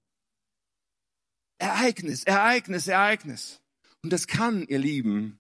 Ereignis, 1.59 2.25
Ereignis, 2.25 2.88
Ereignis. 2.88 3.61
Und 4.03 4.11
das 4.11 4.27
kann, 4.27 4.66
ihr 4.66 4.79
Lieben, 4.79 5.38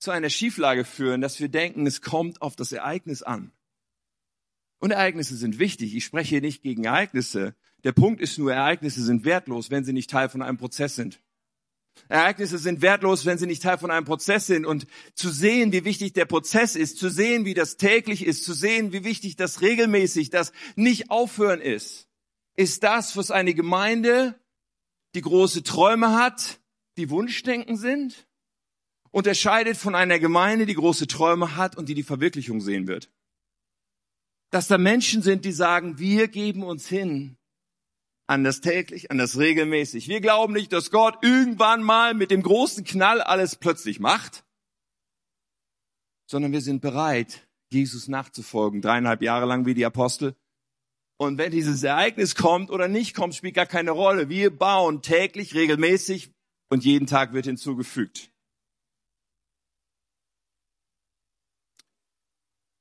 zu 0.00 0.10
einer 0.10 0.30
Schieflage 0.30 0.84
führen, 0.84 1.20
dass 1.20 1.38
wir 1.38 1.48
denken, 1.48 1.86
es 1.86 2.02
kommt 2.02 2.42
auf 2.42 2.56
das 2.56 2.72
Ereignis 2.72 3.22
an. 3.22 3.52
Und 4.80 4.90
Ereignisse 4.90 5.36
sind 5.36 5.60
wichtig. 5.60 5.94
Ich 5.94 6.06
spreche 6.06 6.30
hier 6.30 6.40
nicht 6.40 6.64
gegen 6.64 6.82
Ereignisse. 6.82 7.54
Der 7.84 7.92
Punkt 7.92 8.20
ist 8.20 8.36
nur, 8.36 8.52
Ereignisse 8.52 9.04
sind 9.04 9.24
wertlos, 9.24 9.70
wenn 9.70 9.84
sie 9.84 9.92
nicht 9.92 10.10
Teil 10.10 10.28
von 10.28 10.42
einem 10.42 10.58
Prozess 10.58 10.96
sind. 10.96 11.22
Ereignisse 12.08 12.58
sind 12.58 12.82
wertlos, 12.82 13.24
wenn 13.24 13.38
sie 13.38 13.46
nicht 13.46 13.62
Teil 13.62 13.78
von 13.78 13.90
einem 13.90 14.04
Prozess 14.04 14.46
sind. 14.46 14.66
Und 14.66 14.86
zu 15.14 15.30
sehen, 15.30 15.72
wie 15.72 15.84
wichtig 15.84 16.12
der 16.12 16.26
Prozess 16.26 16.76
ist, 16.76 16.98
zu 16.98 17.08
sehen, 17.08 17.44
wie 17.44 17.54
das 17.54 17.76
täglich 17.76 18.26
ist, 18.26 18.44
zu 18.44 18.52
sehen, 18.52 18.92
wie 18.92 19.04
wichtig 19.04 19.36
das 19.36 19.60
regelmäßig, 19.60 20.30
das 20.30 20.52
nicht 20.76 21.10
aufhören 21.10 21.60
ist, 21.60 22.08
ist 22.54 22.82
das, 22.82 23.16
was 23.16 23.30
eine 23.30 23.54
Gemeinde, 23.54 24.38
die 25.14 25.22
große 25.22 25.62
Träume 25.62 26.14
hat, 26.14 26.60
die 26.96 27.10
Wunschdenken 27.10 27.76
sind, 27.76 28.26
unterscheidet 29.10 29.76
von 29.76 29.94
einer 29.94 30.18
Gemeinde, 30.18 30.66
die 30.66 30.74
große 30.74 31.06
Träume 31.06 31.56
hat 31.56 31.76
und 31.76 31.88
die 31.88 31.94
die 31.94 32.02
Verwirklichung 32.02 32.60
sehen 32.60 32.86
wird. 32.86 33.10
Dass 34.50 34.68
da 34.68 34.76
Menschen 34.76 35.22
sind, 35.22 35.44
die 35.44 35.52
sagen, 35.52 35.98
wir 35.98 36.28
geben 36.28 36.62
uns 36.62 36.86
hin 36.86 37.38
an 38.32 38.44
das 38.44 38.62
täglich, 38.62 39.10
an 39.10 39.18
das 39.18 39.38
regelmäßig. 39.38 40.08
Wir 40.08 40.20
glauben 40.20 40.54
nicht, 40.54 40.72
dass 40.72 40.90
Gott 40.90 41.18
irgendwann 41.22 41.82
mal 41.82 42.14
mit 42.14 42.30
dem 42.30 42.42
großen 42.42 42.82
Knall 42.84 43.20
alles 43.20 43.56
plötzlich 43.56 44.00
macht, 44.00 44.44
sondern 46.26 46.52
wir 46.52 46.62
sind 46.62 46.80
bereit, 46.80 47.46
Jesus 47.70 48.08
nachzufolgen, 48.08 48.80
dreieinhalb 48.80 49.20
Jahre 49.20 49.44
lang 49.44 49.66
wie 49.66 49.74
die 49.74 49.84
Apostel. 49.84 50.34
Und 51.18 51.36
wenn 51.36 51.52
dieses 51.52 51.82
Ereignis 51.82 52.34
kommt 52.34 52.70
oder 52.70 52.88
nicht 52.88 53.14
kommt, 53.14 53.34
spielt 53.34 53.54
gar 53.54 53.66
keine 53.66 53.90
Rolle. 53.90 54.30
Wir 54.30 54.50
bauen 54.50 55.02
täglich, 55.02 55.54
regelmäßig 55.54 56.32
und 56.70 56.84
jeden 56.84 57.06
Tag 57.06 57.34
wird 57.34 57.44
hinzugefügt. 57.44 58.32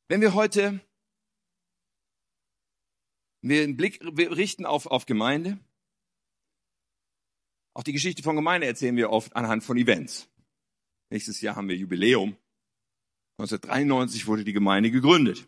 Wenn 0.07 0.21
wir 0.21 0.33
heute 0.33 0.79
wir 3.41 3.63
einen 3.63 3.77
Blick 3.77 3.99
richten 4.01 4.65
auf, 4.65 4.85
auf 4.85 5.05
Gemeinde. 5.05 5.57
Auch 7.73 7.83
die 7.83 7.93
Geschichte 7.93 8.23
von 8.23 8.35
Gemeinde 8.35 8.67
erzählen 8.67 8.95
wir 8.95 9.09
oft 9.09 9.35
anhand 9.35 9.63
von 9.63 9.77
Events. 9.77 10.29
Nächstes 11.09 11.41
Jahr 11.41 11.55
haben 11.55 11.69
wir 11.69 11.75
Jubiläum. 11.75 12.37
1993 13.37 14.27
wurde 14.27 14.43
die 14.43 14.53
Gemeinde 14.53 14.91
gegründet. 14.91 15.47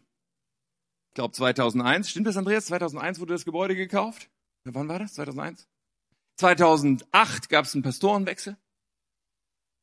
Ich 1.09 1.15
glaube 1.15 1.33
2001, 1.33 2.09
stimmt 2.09 2.27
das 2.27 2.37
Andreas? 2.37 2.65
2001 2.65 3.19
wurde 3.19 3.33
das 3.33 3.45
Gebäude 3.45 3.75
gekauft? 3.75 4.29
Wann 4.63 4.87
war 4.87 4.99
das? 4.99 5.13
2001? 5.13 5.67
2008 6.37 7.49
gab 7.49 7.65
es 7.65 7.75
einen 7.75 7.83
Pastorenwechsel. 7.83 8.57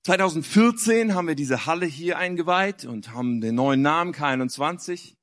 2014 0.06 1.14
haben 1.14 1.28
wir 1.28 1.34
diese 1.34 1.66
Halle 1.66 1.86
hier 1.86 2.18
eingeweiht 2.18 2.84
und 2.84 3.12
haben 3.12 3.40
den 3.40 3.54
neuen 3.54 3.82
Namen 3.82 4.12
K21 4.12 5.14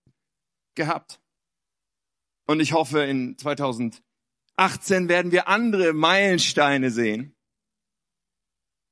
gehabt. 0.75 1.19
Und 2.47 2.61
ich 2.61 2.71
hoffe, 2.71 3.01
in 3.03 3.37
2018 3.37 4.01
werden 5.09 5.31
wir 5.31 5.49
andere 5.49 5.93
Meilensteine 5.93 6.91
sehen. 6.91 7.35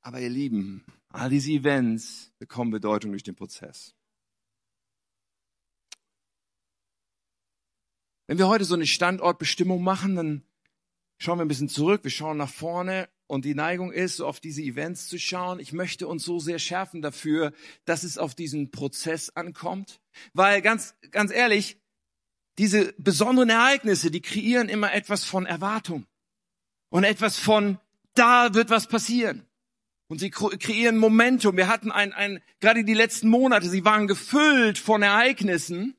Aber 0.02 0.20
ihr 0.20 0.28
Lieben, 0.28 0.84
all 1.08 1.30
diese 1.30 1.50
Events 1.50 2.32
bekommen 2.38 2.70
Bedeutung 2.70 3.12
durch 3.12 3.22
den 3.22 3.34
Prozess. 3.34 3.94
Wenn 8.28 8.38
wir 8.38 8.48
heute 8.48 8.64
so 8.64 8.74
eine 8.74 8.86
Standortbestimmung 8.86 9.82
machen, 9.82 10.16
dann 10.16 10.42
schauen 11.18 11.38
wir 11.38 11.44
ein 11.44 11.48
bisschen 11.48 11.70
zurück, 11.70 12.04
wir 12.04 12.10
schauen 12.10 12.36
nach 12.36 12.50
vorne 12.50 13.08
und 13.26 13.44
die 13.46 13.54
Neigung 13.54 13.90
ist, 13.90 14.16
so 14.16 14.26
auf 14.26 14.38
diese 14.38 14.62
Events 14.62 15.08
zu 15.08 15.18
schauen. 15.18 15.60
Ich 15.60 15.72
möchte 15.72 16.06
uns 16.08 16.24
so 16.24 16.38
sehr 16.38 16.58
schärfen 16.58 17.00
dafür, 17.00 17.52
dass 17.86 18.02
es 18.02 18.18
auf 18.18 18.34
diesen 18.34 18.70
Prozess 18.70 19.30
ankommt. 19.30 20.00
Weil 20.34 20.60
ganz, 20.60 20.94
ganz 21.10 21.32
ehrlich, 21.32 21.80
diese 22.58 22.94
besonderen 22.98 23.50
Ereignisse, 23.50 24.10
die 24.10 24.20
kreieren 24.20 24.68
immer 24.68 24.92
etwas 24.92 25.24
von 25.24 25.46
Erwartung 25.46 26.06
und 26.88 27.04
etwas 27.04 27.38
von, 27.38 27.78
da 28.14 28.54
wird 28.54 28.70
was 28.70 28.86
passieren. 28.86 29.46
Und 30.08 30.20
sie 30.20 30.30
kreieren 30.30 30.98
Momentum. 30.98 31.56
Wir 31.56 31.68
hatten 31.68 31.90
ein, 31.90 32.12
ein, 32.12 32.40
gerade 32.60 32.84
die 32.84 32.94
letzten 32.94 33.28
Monate, 33.28 33.68
sie 33.68 33.84
waren 33.84 34.06
gefüllt 34.06 34.78
von 34.78 35.02
Ereignissen, 35.02 35.96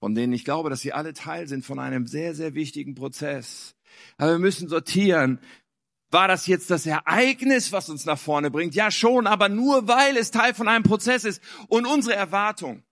von 0.00 0.14
denen 0.14 0.32
ich 0.32 0.44
glaube, 0.44 0.70
dass 0.70 0.80
sie 0.80 0.92
alle 0.92 1.14
Teil 1.14 1.48
sind 1.48 1.64
von 1.64 1.78
einem 1.78 2.06
sehr, 2.06 2.34
sehr 2.34 2.54
wichtigen 2.54 2.94
Prozess. 2.94 3.74
Aber 4.18 4.32
wir 4.32 4.38
müssen 4.38 4.68
sortieren. 4.68 5.40
War 6.10 6.28
das 6.28 6.46
jetzt 6.46 6.70
das 6.70 6.86
Ereignis, 6.86 7.72
was 7.72 7.88
uns 7.88 8.04
nach 8.04 8.18
vorne 8.18 8.50
bringt? 8.50 8.74
Ja, 8.74 8.90
schon, 8.90 9.26
aber 9.26 9.48
nur 9.48 9.88
weil 9.88 10.16
es 10.16 10.30
Teil 10.30 10.54
von 10.54 10.68
einem 10.68 10.84
Prozess 10.84 11.24
ist. 11.24 11.42
Und 11.68 11.86
unsere 11.86 12.14
Erwartung, 12.14 12.84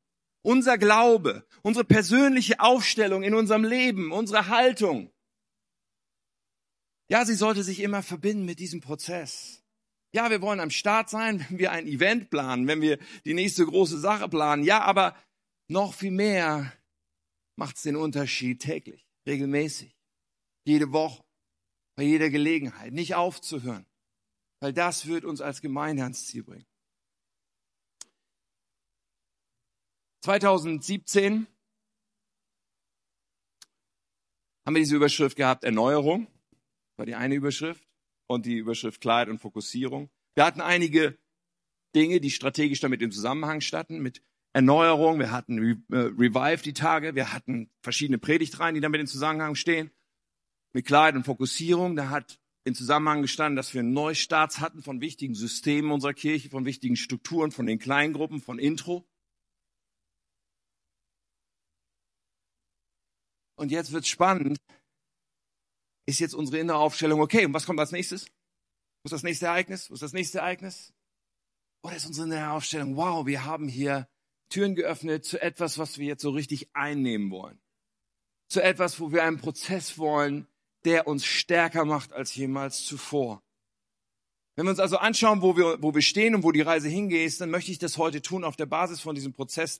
unser 0.44 0.78
Glaube, 0.78 1.44
unsere 1.62 1.84
persönliche 1.84 2.60
Aufstellung 2.60 3.22
in 3.22 3.34
unserem 3.34 3.64
Leben, 3.64 4.12
unsere 4.12 4.48
Haltung, 4.48 5.10
ja, 7.08 7.24
sie 7.24 7.34
sollte 7.34 7.62
sich 7.62 7.80
immer 7.80 8.02
verbinden 8.02 8.44
mit 8.44 8.58
diesem 8.58 8.80
Prozess. 8.80 9.62
Ja, 10.12 10.30
wir 10.30 10.40
wollen 10.40 10.60
am 10.60 10.70
Start 10.70 11.10
sein, 11.10 11.40
wenn 11.48 11.58
wir 11.58 11.72
ein 11.72 11.86
Event 11.86 12.30
planen, 12.30 12.66
wenn 12.68 12.80
wir 12.80 12.98
die 13.24 13.34
nächste 13.34 13.64
große 13.66 13.98
Sache 13.98 14.28
planen. 14.28 14.64
Ja, 14.64 14.82
aber 14.82 15.16
noch 15.68 15.94
viel 15.94 16.10
mehr 16.10 16.72
macht 17.56 17.76
es 17.76 17.82
den 17.82 17.96
Unterschied 17.96 18.60
täglich, 18.60 19.06
regelmäßig, 19.26 19.96
jede 20.66 20.92
Woche, 20.92 21.24
bei 21.96 22.02
jeder 22.02 22.28
Gelegenheit, 22.28 22.92
nicht 22.92 23.14
aufzuhören, 23.14 23.86
weil 24.60 24.72
das 24.72 25.06
wird 25.06 25.24
uns 25.24 25.40
als 25.40 25.62
Gemeinde 25.62 26.02
ans 26.02 26.26
Ziel 26.26 26.42
bringen. 26.42 26.66
2017 30.24 31.46
haben 34.64 34.74
wir 34.74 34.80
diese 34.80 34.96
Überschrift 34.96 35.36
gehabt, 35.36 35.64
Erneuerung, 35.64 36.28
war 36.96 37.04
die 37.04 37.14
eine 37.14 37.34
Überschrift, 37.34 37.86
und 38.26 38.46
die 38.46 38.56
Überschrift 38.56 39.02
Klarheit 39.02 39.28
und 39.28 39.38
Fokussierung. 39.38 40.08
Wir 40.34 40.46
hatten 40.46 40.62
einige 40.62 41.18
Dinge, 41.94 42.22
die 42.22 42.30
strategisch 42.30 42.80
damit 42.80 43.02
im 43.02 43.12
Zusammenhang 43.12 43.60
standen, 43.60 44.00
mit 44.00 44.22
Erneuerung, 44.54 45.18
wir 45.18 45.30
hatten 45.30 45.58
Re 45.58 45.76
äh, 45.92 46.10
Revive 46.16 46.62
die 46.62 46.72
Tage, 46.72 47.14
wir 47.14 47.34
hatten 47.34 47.70
verschiedene 47.82 48.16
Predigtreihen, 48.16 48.74
die 48.74 48.80
damit 48.80 49.02
in 49.02 49.06
Zusammenhang 49.06 49.56
stehen. 49.56 49.90
Mit 50.72 50.86
Klarheit 50.86 51.16
und 51.16 51.24
Fokussierung, 51.24 51.96
da 51.96 52.08
hat 52.08 52.40
in 52.64 52.74
Zusammenhang 52.74 53.20
gestanden, 53.20 53.56
dass 53.56 53.74
wir 53.74 53.82
Neustarts 53.82 54.60
hatten 54.60 54.80
von 54.80 55.02
wichtigen 55.02 55.34
Systemen 55.34 55.90
unserer 55.90 56.14
Kirche, 56.14 56.48
von 56.48 56.64
wichtigen 56.64 56.96
Strukturen, 56.96 57.50
von 57.50 57.66
den 57.66 57.78
Kleingruppen, 57.78 58.40
von 58.40 58.58
Intro. 58.58 59.06
Und 63.56 63.70
jetzt 63.70 63.92
wird's 63.92 64.08
spannend. 64.08 64.58
Ist 66.06 66.20
jetzt 66.20 66.34
unsere 66.34 66.58
innere 66.58 66.78
Aufstellung 66.78 67.20
okay? 67.20 67.46
Und 67.46 67.54
was 67.54 67.66
kommt 67.66 67.80
als 67.80 67.92
nächstes? 67.92 68.26
Wo 68.26 69.06
ist 69.06 69.12
das 69.12 69.22
nächste 69.22 69.46
Ereignis? 69.46 69.90
Wo 69.90 69.94
ist 69.94 70.02
das 70.02 70.12
nächste 70.12 70.38
Ereignis? 70.38 70.92
Oder 71.82 71.96
ist 71.96 72.06
unsere 72.06 72.26
innere 72.26 72.50
Aufstellung? 72.50 72.96
Wow, 72.96 73.26
wir 73.26 73.44
haben 73.44 73.68
hier 73.68 74.08
Türen 74.48 74.74
geöffnet 74.74 75.24
zu 75.24 75.40
etwas, 75.40 75.78
was 75.78 75.98
wir 75.98 76.06
jetzt 76.06 76.22
so 76.22 76.30
richtig 76.30 76.74
einnehmen 76.74 77.30
wollen. 77.30 77.60
Zu 78.48 78.62
etwas, 78.62 79.00
wo 79.00 79.12
wir 79.12 79.24
einen 79.24 79.38
Prozess 79.38 79.98
wollen, 79.98 80.46
der 80.84 81.06
uns 81.06 81.24
stärker 81.24 81.84
macht 81.84 82.12
als 82.12 82.34
jemals 82.34 82.84
zuvor. 82.84 83.42
Wenn 84.56 84.66
wir 84.66 84.70
uns 84.70 84.78
also 84.80 84.98
anschauen, 84.98 85.42
wo 85.42 85.56
wir, 85.56 85.82
wo 85.82 85.94
wir 85.94 86.02
stehen 86.02 86.34
und 86.34 86.44
wo 86.44 86.52
die 86.52 86.60
Reise 86.60 86.88
hingeht, 86.88 87.40
dann 87.40 87.50
möchte 87.50 87.72
ich 87.72 87.78
das 87.78 87.98
heute 87.98 88.22
tun 88.22 88.44
auf 88.44 88.56
der 88.56 88.66
Basis 88.66 89.00
von 89.00 89.14
diesem 89.14 89.32
Prozess 89.32 89.78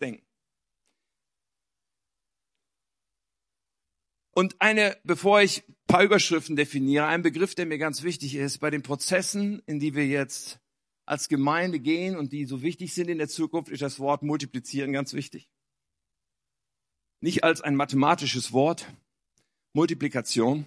Und 4.35 4.61
eine, 4.61 4.97
bevor 5.05 5.41
ich 5.41 5.67
ein 5.69 5.75
paar 5.87 6.03
Überschriften 6.03 6.57
definiere, 6.57 7.07
ein 7.07 7.23
Begriff, 7.23 7.55
der 7.55 7.67
mir 7.67 7.79
ganz 7.79 8.03
wichtig 8.03 8.35
ist, 8.35 8.59
bei 8.59 8.71
den 8.71 8.83
Prozessen, 8.83 9.63
in 9.67 9.79
die 9.79 9.95
wir 9.95 10.07
jetzt 10.07 10.59
als 11.07 11.29
Gemeinde 11.29 11.79
gehen 11.79 12.17
und 12.17 12.33
die 12.33 12.45
so 12.45 12.61
wichtig 12.63 12.95
sind 12.95 13.09
in 13.09 13.19
der 13.19 13.29
Zukunft, 13.29 13.71
ist 13.71 13.83
das 13.83 14.01
Wort 14.01 14.23
multiplizieren 14.23 14.93
ganz 14.93 15.13
wichtig. 15.13 15.49
Nicht 17.21 17.45
als 17.45 17.61
ein 17.61 17.77
mathematisches 17.77 18.53
Wort, 18.53 18.93
Multiplikation. 19.73 20.67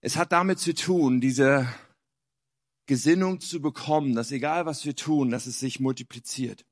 Es 0.00 0.16
hat 0.16 0.32
damit 0.32 0.58
zu 0.58 0.74
tun, 0.74 1.20
diese 1.20 1.72
Gesinnung 2.86 3.40
zu 3.40 3.60
bekommen, 3.60 4.14
dass 4.14 4.32
egal 4.32 4.66
was 4.66 4.84
wir 4.84 4.96
tun, 4.96 5.30
dass 5.30 5.46
es 5.46 5.60
sich 5.60 5.78
multipliziert. 5.78 6.64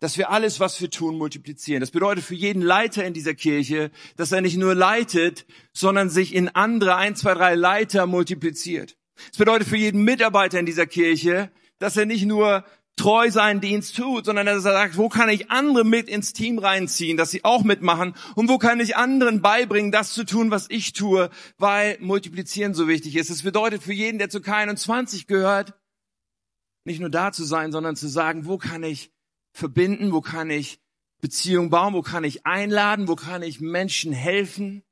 Dass 0.00 0.16
wir 0.16 0.30
alles, 0.30 0.60
was 0.60 0.80
wir 0.80 0.90
tun, 0.90 1.18
multiplizieren. 1.18 1.80
Das 1.80 1.90
bedeutet 1.90 2.24
für 2.24 2.34
jeden 2.34 2.62
Leiter 2.62 3.04
in 3.04 3.14
dieser 3.14 3.34
Kirche, 3.34 3.90
dass 4.16 4.30
er 4.30 4.40
nicht 4.40 4.56
nur 4.56 4.74
leitet, 4.74 5.46
sondern 5.72 6.08
sich 6.08 6.34
in 6.34 6.48
andere 6.48 6.96
ein, 6.96 7.16
zwei, 7.16 7.34
drei 7.34 7.54
Leiter 7.54 8.06
multipliziert. 8.06 8.96
Es 9.32 9.38
bedeutet 9.38 9.66
für 9.66 9.76
jeden 9.76 10.02
Mitarbeiter 10.04 10.60
in 10.60 10.66
dieser 10.66 10.86
Kirche, 10.86 11.50
dass 11.78 11.96
er 11.96 12.06
nicht 12.06 12.24
nur 12.24 12.64
treu 12.98 13.30
seinen 13.30 13.60
Dienst 13.60 13.96
tut, 13.96 14.26
sondern 14.26 14.46
dass 14.46 14.64
er 14.64 14.72
sagt, 14.72 14.96
wo 14.96 15.08
kann 15.08 15.28
ich 15.28 15.50
andere 15.50 15.84
mit 15.84 16.08
ins 16.08 16.32
Team 16.32 16.58
reinziehen, 16.58 17.16
dass 17.16 17.30
sie 17.30 17.44
auch 17.44 17.62
mitmachen 17.62 18.14
und 18.34 18.48
wo 18.48 18.58
kann 18.58 18.80
ich 18.80 18.96
anderen 18.96 19.40
beibringen, 19.40 19.92
das 19.92 20.12
zu 20.12 20.24
tun, 20.24 20.50
was 20.50 20.66
ich 20.68 20.92
tue, 20.92 21.30
weil 21.56 21.96
multiplizieren 22.00 22.74
so 22.74 22.88
wichtig 22.88 23.16
ist. 23.16 23.30
Es 23.30 23.42
bedeutet 23.42 23.82
für 23.82 23.92
jeden, 23.92 24.18
der 24.18 24.28
zu 24.28 24.38
K21 24.38 25.26
gehört, 25.26 25.74
nicht 26.84 27.00
nur 27.00 27.10
da 27.10 27.32
zu 27.32 27.44
sein, 27.44 27.72
sondern 27.72 27.96
zu 27.96 28.08
sagen, 28.08 28.46
wo 28.46 28.58
kann 28.58 28.82
ich 28.82 29.12
verbinden, 29.58 30.12
wo 30.12 30.20
kann 30.20 30.50
ich 30.50 30.80
Beziehung 31.20 31.68
bauen, 31.68 31.92
wo 31.92 32.02
kann 32.02 32.22
ich 32.22 32.46
einladen, 32.46 33.08
wo 33.08 33.16
kann 33.16 33.42
ich 33.42 33.60
Menschen 33.60 34.12
helfen, 34.12 34.84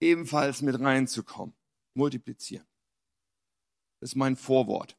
ebenfalls 0.00 0.62
mit 0.62 0.80
reinzukommen. 0.80 1.54
Multiplizieren. 1.92 2.66
Das 4.00 4.10
ist 4.10 4.16
mein 4.16 4.36
Vorwort. 4.36 4.96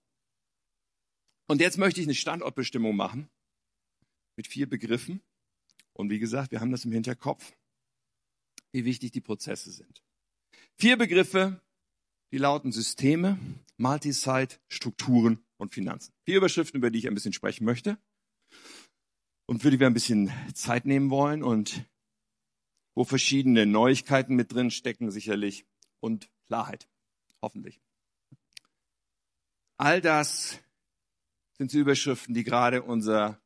Und 1.47 1.61
jetzt 1.61 1.77
möchte 1.77 1.99
ich 1.99 2.05
eine 2.05 2.13
Standortbestimmung 2.13 2.95
machen 2.95 3.27
mit 4.35 4.47
vier 4.47 4.69
Begriffen. 4.69 5.21
Und 5.93 6.09
wie 6.09 6.19
gesagt, 6.19 6.51
wir 6.51 6.59
haben 6.59 6.71
das 6.71 6.85
im 6.85 6.91
Hinterkopf, 6.91 7.53
wie 8.71 8.85
wichtig 8.85 9.11
die 9.11 9.21
Prozesse 9.21 9.71
sind. 9.71 10.03
Vier 10.77 10.97
Begriffe, 10.97 11.59
die 12.31 12.37
lauten 12.37 12.71
Systeme, 12.71 13.39
Multisite, 13.77 14.59
Strukturen 14.67 15.43
und 15.57 15.73
Finanzen. 15.73 16.13
Vier 16.23 16.37
Überschriften, 16.37 16.77
über 16.77 16.91
die 16.91 16.99
ich 16.99 17.07
ein 17.07 17.15
bisschen 17.15 17.33
sprechen 17.33 17.65
möchte 17.65 17.97
und 19.47 19.61
für 19.61 19.71
die 19.71 19.79
wir 19.79 19.87
ein 19.87 19.93
bisschen 19.93 20.31
Zeit 20.53 20.85
nehmen 20.85 21.09
wollen 21.09 21.43
und 21.43 21.85
wo 22.95 23.03
verschiedene 23.03 23.65
Neuigkeiten 23.65 24.35
mit 24.35 24.53
drin 24.53 24.71
stecken 24.71 25.11
sicherlich 25.11 25.65
und 25.99 26.29
Klarheit, 26.45 26.87
hoffentlich. 27.41 27.81
All 29.77 30.01
das 30.01 30.59
sind 31.57 31.71
so 31.71 31.77
Überschriften, 31.77 32.33
die 32.33 32.43
gerade 32.43 32.83
unser, 32.83 33.41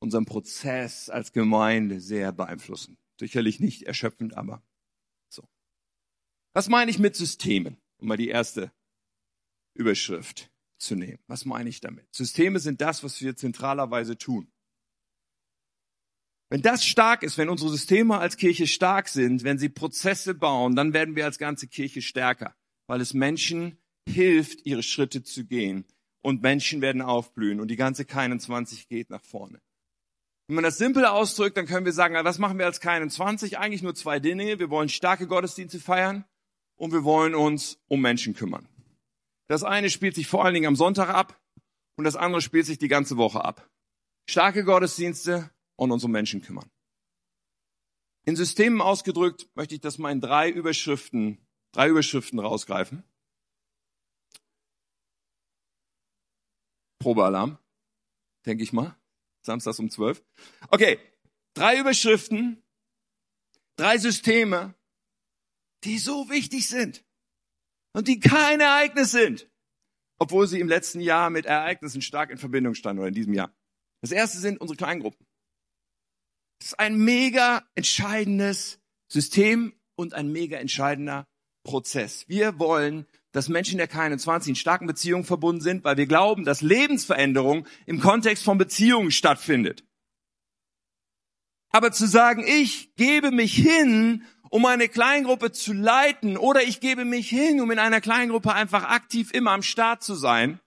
unseren 0.00 0.24
Prozess 0.24 1.08
als 1.08 1.32
Gemeinde 1.32 2.00
sehr 2.00 2.32
beeinflussen. 2.32 2.98
Sicherlich 3.18 3.60
nicht 3.60 3.82
erschöpfend, 3.82 4.34
aber 4.34 4.62
so. 5.28 5.46
Was 6.52 6.68
meine 6.68 6.90
ich 6.90 6.98
mit 6.98 7.14
Systemen? 7.14 7.76
Um 7.98 8.08
mal 8.08 8.16
die 8.16 8.28
erste 8.28 8.72
Überschrift 9.74 10.50
zu 10.80 10.96
nehmen. 10.96 11.18
Was 11.26 11.44
meine 11.44 11.68
ich 11.68 11.80
damit? 11.80 12.06
Systeme 12.14 12.58
sind 12.58 12.80
das, 12.80 13.04
was 13.04 13.20
wir 13.20 13.36
zentralerweise 13.36 14.16
tun. 14.18 14.50
Wenn 16.48 16.62
das 16.62 16.84
stark 16.84 17.22
ist, 17.22 17.38
wenn 17.38 17.48
unsere 17.48 17.70
Systeme 17.70 18.18
als 18.18 18.36
Kirche 18.36 18.66
stark 18.66 19.08
sind, 19.08 19.44
wenn 19.44 19.58
sie 19.58 19.68
Prozesse 19.68 20.34
bauen, 20.34 20.74
dann 20.74 20.92
werden 20.92 21.14
wir 21.14 21.24
als 21.24 21.38
ganze 21.38 21.68
Kirche 21.68 22.02
stärker, 22.02 22.56
weil 22.88 23.00
es 23.00 23.14
Menschen 23.14 23.78
hilft, 24.08 24.66
ihre 24.66 24.82
Schritte 24.82 25.22
zu 25.22 25.44
gehen. 25.44 25.84
Und 26.22 26.42
Menschen 26.42 26.82
werden 26.82 27.00
aufblühen 27.00 27.60
und 27.60 27.68
die 27.68 27.76
ganze 27.76 28.02
K21 28.02 28.88
geht 28.88 29.08
nach 29.08 29.22
vorne. 29.22 29.60
Wenn 30.48 30.56
man 30.56 30.64
das 30.64 30.76
simpel 30.76 31.06
ausdrückt, 31.06 31.56
dann 31.56 31.66
können 31.66 31.86
wir 31.86 31.92
sagen, 31.92 32.14
was 32.14 32.38
machen 32.38 32.58
wir 32.58 32.66
als 32.66 32.82
K21? 32.82 33.54
Eigentlich 33.54 33.82
nur 33.82 33.94
zwei 33.94 34.18
Dinge. 34.18 34.58
Wir 34.58 34.68
wollen 34.68 34.88
starke 34.88 35.28
Gottesdienste 35.28 35.78
feiern 35.78 36.24
und 36.74 36.92
wir 36.92 37.04
wollen 37.04 37.34
uns 37.34 37.78
um 37.86 38.00
Menschen 38.00 38.34
kümmern. 38.34 38.68
Das 39.50 39.64
eine 39.64 39.90
spielt 39.90 40.14
sich 40.14 40.28
vor 40.28 40.44
allen 40.44 40.54
Dingen 40.54 40.68
am 40.68 40.76
Sonntag 40.76 41.08
ab 41.08 41.42
und 41.96 42.04
das 42.04 42.14
andere 42.14 42.40
spielt 42.40 42.66
sich 42.66 42.78
die 42.78 42.86
ganze 42.86 43.16
Woche 43.16 43.44
ab. 43.44 43.68
Starke 44.28 44.62
Gottesdienste 44.62 45.50
und 45.74 45.90
uns 45.90 46.04
um 46.04 46.12
Menschen 46.12 46.40
kümmern. 46.40 46.70
In 48.24 48.36
Systemen 48.36 48.80
ausgedrückt 48.80 49.48
möchte 49.56 49.74
ich 49.74 49.80
das 49.80 49.98
mal 49.98 50.12
in 50.12 50.20
drei 50.20 50.48
Überschriften, 50.48 51.44
drei 51.72 51.88
Überschriften 51.88 52.38
rausgreifen. 52.38 53.02
Probealarm, 57.00 57.58
denke 58.46 58.62
ich 58.62 58.72
mal. 58.72 58.96
Samstags 59.42 59.80
um 59.80 59.90
zwölf. 59.90 60.22
Okay, 60.68 61.00
drei 61.54 61.76
Überschriften, 61.80 62.62
drei 63.74 63.98
Systeme, 63.98 64.76
die 65.82 65.98
so 65.98 66.30
wichtig 66.30 66.68
sind 66.68 67.04
und 67.92 68.08
die 68.08 68.20
kein 68.20 68.60
Ereignis 68.60 69.10
sind, 69.10 69.50
obwohl 70.18 70.46
sie 70.46 70.60
im 70.60 70.68
letzten 70.68 71.00
Jahr 71.00 71.30
mit 71.30 71.46
Ereignissen 71.46 72.02
stark 72.02 72.30
in 72.30 72.38
Verbindung 72.38 72.74
standen 72.74 73.00
oder 73.00 73.08
in 73.08 73.14
diesem 73.14 73.34
Jahr. 73.34 73.52
Das 74.00 74.12
erste 74.12 74.38
sind 74.38 74.60
unsere 74.60 74.76
Kleingruppen. 74.76 75.26
Das 76.60 76.68
ist 76.68 76.78
ein 76.78 76.96
mega 76.96 77.62
entscheidendes 77.74 78.80
System 79.08 79.74
und 79.96 80.14
ein 80.14 80.30
mega 80.30 80.58
entscheidender 80.58 81.26
Prozess. 81.64 82.28
Wir 82.28 82.58
wollen, 82.58 83.06
dass 83.32 83.48
Menschen 83.48 83.78
der 83.78 83.90
K21 83.90 84.48
in 84.48 84.56
starken 84.56 84.86
Beziehungen 84.86 85.24
verbunden 85.24 85.60
sind, 85.60 85.84
weil 85.84 85.96
wir 85.96 86.06
glauben, 86.06 86.44
dass 86.44 86.62
Lebensveränderung 86.62 87.66
im 87.86 88.00
Kontext 88.00 88.44
von 88.44 88.58
Beziehungen 88.58 89.10
stattfindet. 89.10 89.84
Aber 91.70 91.92
zu 91.92 92.06
sagen, 92.06 92.44
ich 92.46 92.94
gebe 92.96 93.30
mich 93.30 93.54
hin, 93.54 94.24
um 94.50 94.66
eine 94.66 94.88
Kleingruppe 94.88 95.52
zu 95.52 95.72
leiten, 95.72 96.36
oder 96.36 96.62
ich 96.62 96.80
gebe 96.80 97.04
mich 97.04 97.28
hin, 97.28 97.60
um 97.60 97.70
in 97.70 97.78
einer 97.78 98.00
Kleingruppe 98.00 98.52
einfach 98.52 98.84
aktiv 98.84 99.30
immer 99.32 99.52
am 99.52 99.62
Start 99.62 100.02
zu 100.02 100.14
sein, 100.14 100.60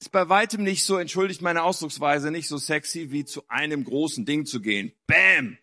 ist 0.00 0.10
bei 0.10 0.28
weitem 0.28 0.64
nicht 0.64 0.84
so, 0.84 0.98
entschuldigt 0.98 1.40
meine 1.40 1.62
Ausdrucksweise, 1.62 2.32
nicht 2.32 2.48
so 2.48 2.58
sexy 2.58 3.12
wie 3.12 3.24
zu 3.24 3.44
einem 3.48 3.84
großen 3.84 4.26
Ding 4.26 4.44
zu 4.44 4.60
gehen. 4.60 4.92
Bam! 5.06 5.56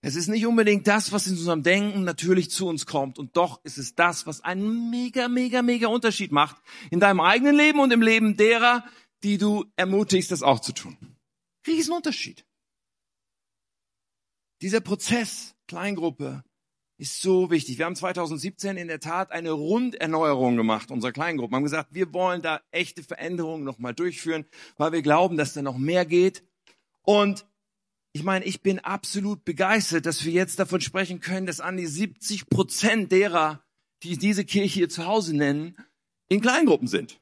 Es 0.00 0.16
ist 0.16 0.28
nicht 0.28 0.46
unbedingt 0.46 0.86
das, 0.86 1.12
was 1.12 1.26
in 1.26 1.34
unserem 1.34 1.62
Denken 1.62 2.04
natürlich 2.04 2.50
zu 2.50 2.66
uns 2.66 2.84
kommt. 2.84 3.18
Und 3.18 3.36
doch 3.38 3.64
ist 3.64 3.78
es 3.78 3.94
das, 3.94 4.26
was 4.26 4.42
einen 4.42 4.90
mega, 4.90 5.28
mega, 5.28 5.62
mega 5.62 5.88
Unterschied 5.88 6.30
macht 6.30 6.56
in 6.90 7.00
deinem 7.00 7.20
eigenen 7.20 7.56
Leben 7.56 7.80
und 7.80 7.90
im 7.90 8.02
Leben 8.02 8.36
derer, 8.36 8.84
die 9.22 9.38
du 9.38 9.64
ermutigst, 9.76 10.30
das 10.30 10.42
auch 10.42 10.60
zu 10.60 10.72
tun. 10.72 10.96
Riesenunterschied. 11.66 12.44
Dieser 14.64 14.80
Prozess, 14.80 15.54
Kleingruppe, 15.68 16.42
ist 16.96 17.20
so 17.20 17.50
wichtig. 17.50 17.76
Wir 17.76 17.84
haben 17.84 17.96
2017 17.96 18.78
in 18.78 18.88
der 18.88 18.98
Tat 18.98 19.30
eine 19.30 19.50
Runderneuerung 19.50 20.56
gemacht 20.56 20.90
unserer 20.90 21.12
Kleingruppe. 21.12 21.52
Wir 21.52 21.56
haben 21.56 21.64
gesagt, 21.64 21.92
wir 21.92 22.14
wollen 22.14 22.40
da 22.40 22.62
echte 22.70 23.02
Veränderungen 23.02 23.62
nochmal 23.62 23.92
durchführen, 23.92 24.46
weil 24.78 24.92
wir 24.92 25.02
glauben, 25.02 25.36
dass 25.36 25.52
da 25.52 25.60
noch 25.60 25.76
mehr 25.76 26.06
geht. 26.06 26.44
Und 27.02 27.46
ich 28.14 28.22
meine, 28.22 28.46
ich 28.46 28.62
bin 28.62 28.78
absolut 28.78 29.44
begeistert, 29.44 30.06
dass 30.06 30.24
wir 30.24 30.32
jetzt 30.32 30.58
davon 30.58 30.80
sprechen 30.80 31.20
können, 31.20 31.44
dass 31.44 31.60
an 31.60 31.76
die 31.76 31.86
70 31.86 32.48
Prozent 32.48 33.12
derer, 33.12 33.62
die 34.02 34.16
diese 34.16 34.46
Kirche 34.46 34.78
hier 34.78 34.88
zu 34.88 35.04
Hause 35.04 35.36
nennen, 35.36 35.76
in 36.30 36.40
Kleingruppen 36.40 36.88
sind. 36.88 37.20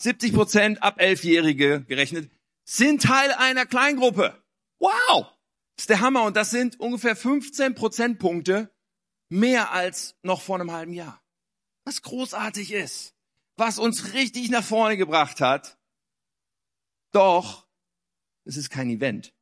70 0.00 0.32
Prozent 0.32 0.80
ab 0.80 1.00
Elfjährige 1.00 1.82
gerechnet 1.88 2.30
sind 2.62 3.02
Teil 3.02 3.32
einer 3.32 3.66
Kleingruppe. 3.66 4.40
Wow! 4.78 5.26
Das 5.76 5.84
ist 5.84 5.90
der 5.90 6.00
Hammer 6.00 6.24
und 6.24 6.36
das 6.36 6.50
sind 6.50 6.78
ungefähr 6.78 7.16
15 7.16 7.74
Prozentpunkte 7.74 8.74
mehr 9.28 9.72
als 9.72 10.16
noch 10.22 10.42
vor 10.42 10.60
einem 10.60 10.72
halben 10.72 10.92
Jahr. 10.92 11.22
Was 11.84 12.02
großartig 12.02 12.72
ist, 12.72 13.14
was 13.56 13.78
uns 13.78 14.12
richtig 14.12 14.50
nach 14.50 14.64
vorne 14.64 14.96
gebracht 14.96 15.40
hat. 15.40 15.78
Doch, 17.12 17.66
es 18.44 18.56
ist 18.56 18.70
kein 18.70 18.90
Event 18.90 19.34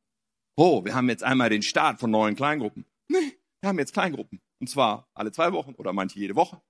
oh, 0.61 0.85
wir 0.85 0.93
haben 0.93 1.09
jetzt 1.09 1.23
einmal 1.23 1.49
den 1.49 1.63
Start 1.63 1.99
von 1.99 2.11
neuen 2.11 2.35
Kleingruppen. 2.35 2.85
Nee, 3.07 3.39
wir 3.61 3.69
haben 3.69 3.79
jetzt 3.79 3.93
Kleingruppen. 3.93 4.41
Und 4.59 4.69
zwar 4.69 5.09
alle 5.13 5.31
zwei 5.31 5.53
Wochen 5.53 5.73
oder 5.73 5.91
manche 5.91 6.19
jede 6.19 6.35
Woche. 6.35 6.61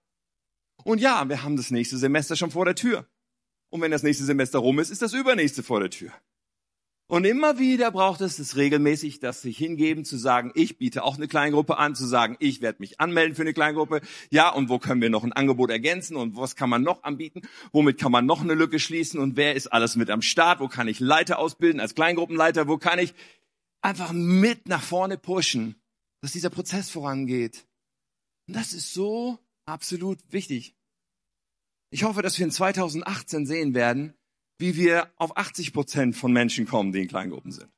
Und 0.84 1.02
ja, 1.02 1.28
wir 1.28 1.44
haben 1.44 1.58
das 1.58 1.72
nächste 1.72 1.98
Semester 1.98 2.36
schon 2.36 2.52
vor 2.52 2.66
der 2.66 2.76
Tür. 2.76 3.08
Und 3.70 3.82
wenn 3.82 3.92
das 3.92 4.04
nächste 4.04 4.24
Semester 4.24 4.60
rum 4.60 4.80
ist, 4.80 4.90
ist 4.90 5.02
das 5.02 5.14
übernächste 5.14 5.62
vor 5.62 5.82
der 5.82 5.90
Tür. 5.90 6.14
Und 7.12 7.26
immer 7.26 7.60
wieder 7.60 7.92
braucht 7.92 8.22
es 8.22 8.38
das 8.38 8.56
regelmäßig, 8.56 9.20
das 9.20 9.42
sich 9.42 9.58
hingeben, 9.58 10.06
zu 10.06 10.16
sagen, 10.16 10.54
ich 10.56 10.78
biete 10.78 11.04
auch 11.04 11.18
eine 11.18 11.28
Kleingruppe 11.28 11.78
an, 11.78 11.94
zu 11.94 12.06
sagen, 12.06 12.38
ich 12.40 12.62
werde 12.62 12.78
mich 12.80 13.02
anmelden 13.02 13.36
für 13.36 13.42
eine 13.42 13.54
Kleingruppe. 13.54 14.00
Ja, 14.30 14.48
und 14.48 14.70
wo 14.70 14.80
können 14.80 15.02
wir 15.02 15.10
noch 15.10 15.26
ein 15.26 15.34
Angebot 15.34 15.72
ergänzen 15.72 16.16
und 16.16 16.38
was 16.38 16.56
kann 16.56 16.70
man 16.70 16.84
noch 16.84 17.04
anbieten? 17.04 17.42
Womit 17.74 18.00
kann 18.00 18.14
man 18.14 18.26
noch 18.26 18.40
eine 18.40 18.54
Lücke 18.54 18.80
schließen 18.80 19.20
und 19.20 19.36
wer 19.36 19.56
ist 19.56 19.68
alles 19.68 19.98
mit 19.98 20.10
am 20.10 20.22
Start? 20.22 20.62
Wo 20.62 20.70
kann 20.70 20.88
ich 20.88 21.02
Leiter 21.02 21.38
ausbilden 21.38 21.82
als 21.82 21.96
Kleingruppenleiter? 21.96 22.70
Wo 22.70 22.78
kann 22.78 22.98
ich 22.98 23.14
einfach 23.82 24.14
mit 24.14 24.70
nach 24.70 24.82
vorne 24.82 25.18
pushen, 25.18 25.76
dass 26.22 26.32
dieser 26.32 26.50
Prozess 26.50 26.90
vorangeht. 26.90 27.68
Und 28.48 28.56
das 28.56 28.72
ist 28.72 28.94
so 28.94 29.38
absolut 29.66 30.20
wichtig. 30.32 30.78
Ich 31.90 32.04
hoffe, 32.04 32.22
dass 32.22 32.38
wir 32.38 32.46
in 32.46 32.52
2018 32.52 33.46
sehen 33.46 33.74
werden, 33.74 34.14
wie 34.62 34.78
wir 34.78 35.12
auf 35.18 35.36
80 35.36 35.74
Prozent 35.74 36.16
von 36.16 36.32
Menschen 36.32 36.66
kommen, 36.66 36.94
die 36.94 37.02
in 37.02 37.08
Kleingruppen 37.08 37.52
sind. 37.52 37.70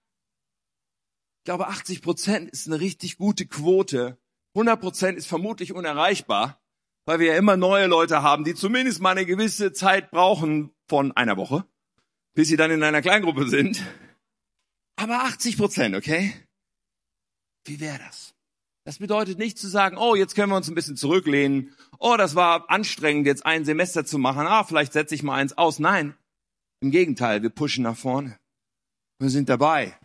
Ich 1.39 1.45
glaube, 1.45 1.67
80 1.67 2.01
Prozent 2.01 2.51
ist 2.51 2.67
eine 2.67 2.79
richtig 2.79 3.17
gute 3.17 3.47
Quote. 3.47 4.17
100 4.53 4.79
Prozent 4.79 5.17
ist 5.17 5.25
vermutlich 5.25 5.73
unerreichbar, 5.73 6.61
weil 7.05 7.19
wir 7.19 7.33
ja 7.33 7.37
immer 7.37 7.57
neue 7.57 7.87
Leute 7.87 8.21
haben, 8.21 8.43
die 8.43 8.53
zumindest 8.53 9.01
mal 9.01 9.11
eine 9.11 9.25
gewisse 9.25 9.73
Zeit 9.73 10.11
brauchen 10.11 10.71
von 10.87 11.11
einer 11.13 11.37
Woche, 11.37 11.65
bis 12.35 12.47
sie 12.47 12.55
dann 12.55 12.71
in 12.71 12.83
einer 12.83 13.01
Kleingruppe 13.01 13.49
sind. 13.49 13.83
Aber 14.95 15.23
80 15.23 15.57
Prozent, 15.57 15.95
okay? 15.95 16.33
Wie 17.65 17.79
wäre 17.79 17.97
das? 17.97 18.35
Das 18.85 18.99
bedeutet 18.99 19.39
nicht 19.39 19.57
zu 19.57 19.69
sagen, 19.69 19.97
oh, 19.97 20.15
jetzt 20.15 20.35
können 20.35 20.51
wir 20.51 20.57
uns 20.57 20.67
ein 20.67 20.75
bisschen 20.75 20.97
zurücklehnen. 20.97 21.73
Oh, 21.99 22.15
das 22.17 22.35
war 22.35 22.69
anstrengend, 22.69 23.25
jetzt 23.25 23.45
ein 23.45 23.63
Semester 23.63 24.05
zu 24.05 24.17
machen. 24.17 24.45
Ah, 24.45 24.65
vielleicht 24.65 24.91
setze 24.91 25.15
ich 25.15 25.23
mal 25.23 25.35
eins 25.35 25.57
aus. 25.57 25.79
Nein. 25.79 26.15
Im 26.83 26.91
Gegenteil, 26.91 27.41
wir 27.41 27.49
pushen 27.49 27.85
nach 27.85 27.95
vorne. 27.95 28.37
Wir 29.17 29.29
sind 29.29 29.47
dabei. 29.47 29.97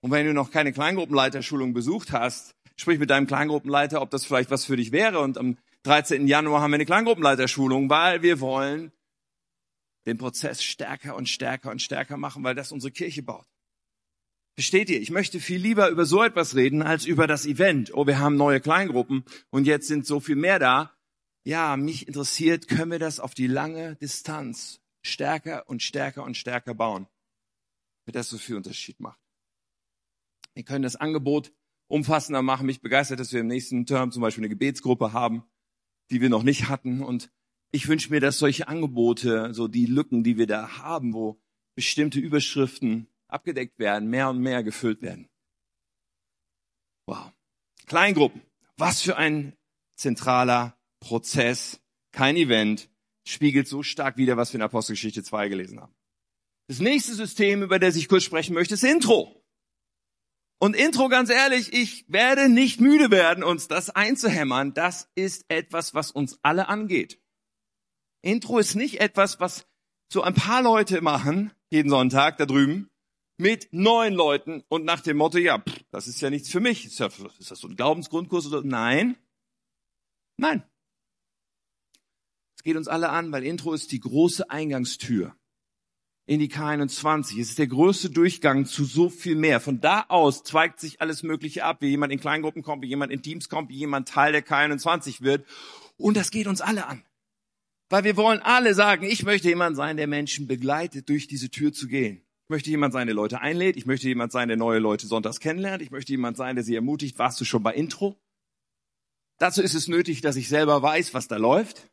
Und 0.00 0.12
wenn 0.12 0.24
du 0.24 0.32
noch 0.32 0.50
keine 0.50 0.72
Kleingruppenleiterschulung 0.72 1.74
besucht 1.74 2.10
hast, 2.10 2.56
sprich 2.74 2.98
mit 2.98 3.10
deinem 3.10 3.26
Kleingruppenleiter, 3.26 4.00
ob 4.00 4.08
das 4.08 4.24
vielleicht 4.24 4.50
was 4.50 4.64
für 4.64 4.78
dich 4.78 4.92
wäre. 4.92 5.20
Und 5.20 5.36
am 5.36 5.58
13. 5.82 6.26
Januar 6.26 6.62
haben 6.62 6.70
wir 6.70 6.76
eine 6.76 6.86
Kleingruppenleiterschulung, 6.86 7.90
weil 7.90 8.22
wir 8.22 8.40
wollen 8.40 8.92
den 10.06 10.16
Prozess 10.16 10.62
stärker 10.62 11.16
und 11.16 11.28
stärker 11.28 11.70
und 11.70 11.82
stärker 11.82 12.16
machen, 12.16 12.42
weil 12.44 12.54
das 12.54 12.72
unsere 12.72 12.92
Kirche 12.92 13.22
baut. 13.22 13.46
Versteht 14.54 14.88
ihr? 14.88 15.02
Ich 15.02 15.10
möchte 15.10 15.38
viel 15.38 15.60
lieber 15.60 15.90
über 15.90 16.06
so 16.06 16.22
etwas 16.22 16.56
reden 16.56 16.80
als 16.80 17.04
über 17.04 17.26
das 17.26 17.44
Event. 17.44 17.92
Oh, 17.92 18.06
wir 18.06 18.20
haben 18.20 18.36
neue 18.36 18.62
Kleingruppen 18.62 19.26
und 19.50 19.66
jetzt 19.66 19.86
sind 19.86 20.06
so 20.06 20.18
viel 20.18 20.36
mehr 20.36 20.58
da. 20.58 20.96
Ja, 21.44 21.76
mich 21.76 22.08
interessiert, 22.08 22.68
können 22.68 22.92
wir 22.92 22.98
das 22.98 23.20
auf 23.20 23.34
die 23.34 23.48
lange 23.48 23.96
Distanz 23.96 24.80
stärker 25.06 25.68
und 25.68 25.82
stärker 25.82 26.24
und 26.24 26.36
stärker 26.36 26.74
bauen, 26.74 27.06
damit 28.04 28.16
das 28.16 28.28
so 28.28 28.38
viel 28.38 28.56
Unterschied 28.56 29.00
macht. 29.00 29.20
Wir 30.54 30.64
können 30.64 30.82
das 30.82 30.96
Angebot 30.96 31.52
umfassender 31.88 32.42
machen. 32.42 32.66
Mich 32.66 32.80
begeistert, 32.80 33.20
dass 33.20 33.32
wir 33.32 33.40
im 33.40 33.46
nächsten 33.46 33.86
Term 33.86 34.10
zum 34.10 34.22
Beispiel 34.22 34.42
eine 34.42 34.48
Gebetsgruppe 34.48 35.12
haben, 35.12 35.44
die 36.10 36.20
wir 36.20 36.30
noch 36.30 36.42
nicht 36.42 36.68
hatten. 36.68 37.02
Und 37.02 37.30
ich 37.72 37.88
wünsche 37.88 38.10
mir, 38.10 38.20
dass 38.20 38.38
solche 38.38 38.68
Angebote, 38.68 39.52
so 39.54 39.68
die 39.68 39.86
Lücken, 39.86 40.24
die 40.24 40.38
wir 40.38 40.46
da 40.46 40.78
haben, 40.78 41.12
wo 41.12 41.40
bestimmte 41.74 42.20
Überschriften 42.20 43.08
abgedeckt 43.28 43.78
werden, 43.78 44.08
mehr 44.08 44.30
und 44.30 44.40
mehr 44.40 44.62
gefüllt 44.62 45.02
werden. 45.02 45.28
Wow. 47.06 47.32
Kleingruppen. 47.86 48.42
Was 48.76 49.02
für 49.02 49.16
ein 49.16 49.56
zentraler 49.96 50.78
Prozess. 51.00 51.80
Kein 52.12 52.36
Event. 52.36 52.88
Spiegelt 53.26 53.66
so 53.66 53.82
stark 53.82 54.16
wider, 54.16 54.36
was 54.36 54.52
wir 54.52 54.58
in 54.58 54.62
Apostelgeschichte 54.62 55.22
2 55.22 55.48
gelesen 55.48 55.80
haben. 55.80 55.94
Das 56.68 56.78
nächste 56.78 57.14
System, 57.14 57.62
über 57.62 57.78
das 57.78 57.96
ich 57.96 58.08
kurz 58.08 58.24
sprechen 58.24 58.54
möchte, 58.54 58.74
ist 58.74 58.84
Intro. 58.84 59.44
Und 60.58 60.74
Intro, 60.74 61.08
ganz 61.08 61.28
ehrlich, 61.28 61.72
ich 61.72 62.04
werde 62.08 62.48
nicht 62.48 62.80
müde 62.80 63.10
werden, 63.10 63.44
uns 63.44 63.68
das 63.68 63.90
einzuhämmern. 63.90 64.74
Das 64.74 65.10
ist 65.14 65.44
etwas, 65.48 65.94
was 65.94 66.10
uns 66.10 66.38
alle 66.42 66.68
angeht. 66.68 67.20
Intro 68.22 68.58
ist 68.58 68.74
nicht 68.74 69.00
etwas, 69.00 69.38
was 69.38 69.66
so 70.10 70.22
ein 70.22 70.34
paar 70.34 70.62
Leute 70.62 71.02
machen, 71.02 71.52
jeden 71.70 71.90
Sonntag 71.90 72.38
da 72.38 72.46
drüben, 72.46 72.90
mit 73.38 73.68
neun 73.72 74.14
Leuten 74.14 74.62
und 74.68 74.84
nach 74.84 75.00
dem 75.00 75.18
Motto, 75.18 75.38
ja, 75.38 75.58
pff, 75.58 75.84
das 75.90 76.06
ist 76.06 76.20
ja 76.20 76.30
nichts 76.30 76.48
für 76.48 76.60
mich. 76.60 76.86
Ist, 76.86 77.00
das 77.00 77.16
so 77.48 77.68
ein 77.68 77.76
Glaubensgrundkurs 77.76 78.46
oder? 78.46 78.62
Nein. 78.62 79.16
Nein. 80.38 80.62
Geht 82.66 82.76
uns 82.76 82.88
alle 82.88 83.10
an, 83.10 83.30
weil 83.30 83.44
Intro 83.44 83.74
ist 83.74 83.92
die 83.92 84.00
große 84.00 84.50
Eingangstür 84.50 85.36
in 86.26 86.40
die 86.40 86.50
K21. 86.50 87.40
Es 87.40 87.50
ist 87.50 87.60
der 87.60 87.68
größte 87.68 88.10
Durchgang 88.10 88.66
zu 88.66 88.84
so 88.84 89.08
viel 89.08 89.36
mehr. 89.36 89.60
Von 89.60 89.80
da 89.80 90.06
aus 90.08 90.42
zweigt 90.42 90.80
sich 90.80 91.00
alles 91.00 91.22
Mögliche 91.22 91.62
ab, 91.62 91.76
wie 91.80 91.90
jemand 91.90 92.12
in 92.12 92.18
Kleingruppen 92.18 92.64
kommt, 92.64 92.82
wie 92.82 92.88
jemand 92.88 93.12
in 93.12 93.22
Teams 93.22 93.48
kommt, 93.48 93.68
wie 93.68 93.76
jemand 93.76 94.08
Teil 94.08 94.32
der 94.32 94.44
K21 94.44 95.20
wird. 95.20 95.46
Und 95.96 96.16
das 96.16 96.32
geht 96.32 96.48
uns 96.48 96.60
alle 96.60 96.88
an. 96.88 97.04
Weil 97.88 98.02
wir 98.02 98.16
wollen 98.16 98.40
alle 98.40 98.74
sagen, 98.74 99.06
ich 99.06 99.22
möchte 99.22 99.46
jemand 99.46 99.76
sein, 99.76 99.96
der 99.96 100.08
Menschen 100.08 100.48
begleitet, 100.48 101.08
durch 101.08 101.28
diese 101.28 101.50
Tür 101.50 101.72
zu 101.72 101.86
gehen. 101.86 102.16
Ich 102.46 102.50
möchte 102.50 102.70
jemand 102.70 102.94
sein, 102.94 103.06
der 103.06 103.14
Leute 103.14 103.42
einlädt. 103.42 103.76
Ich 103.76 103.86
möchte 103.86 104.08
jemand 104.08 104.32
sein, 104.32 104.48
der 104.48 104.56
neue 104.56 104.80
Leute 104.80 105.06
sonntags 105.06 105.38
kennenlernt. 105.38 105.82
Ich 105.82 105.92
möchte 105.92 106.10
jemand 106.10 106.36
sein, 106.36 106.56
der 106.56 106.64
sie 106.64 106.74
ermutigt. 106.74 107.16
Warst 107.16 107.40
du 107.40 107.44
schon 107.44 107.62
bei 107.62 107.74
Intro? 107.74 108.18
Dazu 109.38 109.62
ist 109.62 109.74
es 109.74 109.86
nötig, 109.86 110.20
dass 110.20 110.34
ich 110.34 110.48
selber 110.48 110.82
weiß, 110.82 111.14
was 111.14 111.28
da 111.28 111.36
läuft. 111.36 111.92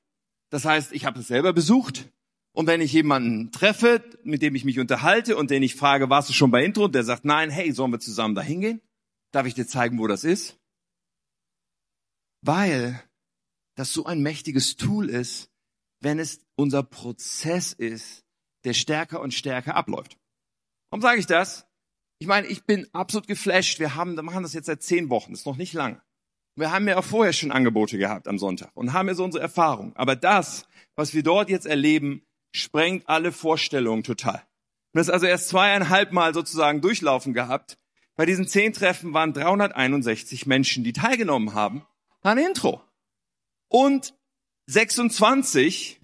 Das 0.54 0.66
heißt, 0.66 0.92
ich 0.92 1.06
habe 1.06 1.20
es 1.20 1.28
selber 1.30 1.52
besucht. 1.52 2.12
Und 2.52 2.68
wenn 2.68 2.80
ich 2.80 2.94
jemanden 2.94 3.52
treffe, 3.52 4.04
mit 4.24 4.44
dem 4.44 4.54
ich 4.54 4.66
mich 4.66 4.80
unterhalte 4.80 5.36
und 5.36 5.50
den 5.50 5.64
ich 5.64 5.74
frage, 5.74 6.12
warst 6.12 6.30
du 6.30 6.34
schon 6.34 6.52
bei 6.52 6.64
Intro? 6.64 6.86
Und 6.86 6.94
der 6.94 7.04
sagt, 7.04 7.26
nein, 7.26 7.50
hey, 7.50 7.72
sollen 7.72 7.92
wir 7.92 8.00
zusammen 8.00 8.36
da 8.36 8.44
hingehen? 8.44 8.80
Darf 9.32 9.48
ich 9.48 9.56
dir 9.56 9.66
zeigen, 9.66 9.98
wo 9.98 10.06
das 10.06 10.24
ist? 10.24 10.60
Weil 12.42 13.02
das 13.74 13.94
so 13.94 14.06
ein 14.06 14.22
mächtiges 14.22 14.76
Tool 14.76 15.10
ist, 15.10 15.50
wenn 16.02 16.20
es 16.20 16.46
unser 16.56 16.84
Prozess 16.84 17.74
ist, 17.74 18.24
der 18.64 18.76
stärker 18.76 19.22
und 19.22 19.34
stärker 19.34 19.74
abläuft. 19.74 20.20
Warum 20.92 21.02
sage 21.02 21.20
ich 21.20 21.26
das? 21.26 21.66
Ich 22.20 22.28
meine, 22.28 22.46
ich 22.46 22.64
bin 22.64 22.88
absolut 22.94 23.26
geflasht. 23.28 23.80
Wir 23.80 23.96
haben, 23.96 24.16
wir 24.16 24.22
machen 24.22 24.44
das 24.44 24.54
jetzt 24.54 24.68
seit 24.68 24.84
zehn 24.84 25.10
Wochen, 25.10 25.34
ist 25.34 25.48
noch 25.48 25.58
nicht 25.58 25.74
lang. 25.74 26.00
Wir 26.56 26.72
haben 26.72 26.88
ja 26.88 26.98
auch 26.98 27.04
vorher 27.04 27.34
schon 27.34 27.52
Angebote 27.52 27.98
gehabt 27.98 28.28
am 28.28 28.38
Sonntag 28.38 28.72
und 28.76 28.94
haben 28.94 29.08
ja 29.08 29.16
so 29.16 29.24
unsere 29.24 29.42
Erfahrung. 29.42 29.96
Aber 29.96 30.16
das, 30.16 30.66
was 30.96 31.14
wir 31.14 31.24
dort 31.24 31.50
jetzt 31.50 31.66
erleben, 31.66 32.26
sprengt 32.52 33.10
alle 33.10 33.32
Vorstellungen 33.32 34.04
total. 34.04 34.44
Und 34.94 35.00
das 35.00 35.10
also 35.10 35.26
erst 35.26 35.50
zweieinhalb 35.50 36.12
Mal 36.12 36.34
sozusagen 36.34 36.82
durchlaufen 36.82 37.34
gehabt. 37.34 37.80
Bei 38.16 38.28
diesen 38.28 38.48
zehn 38.48 38.74
Treffen 38.74 39.14
waren 39.14 39.34
361 39.34 40.46
Menschen, 40.46 40.84
die 40.84 40.94
teilgenommen 40.94 41.56
haben, 41.56 41.84
an 42.22 42.38
Intro. 42.38 42.82
Und 43.70 44.14
26 44.68 46.00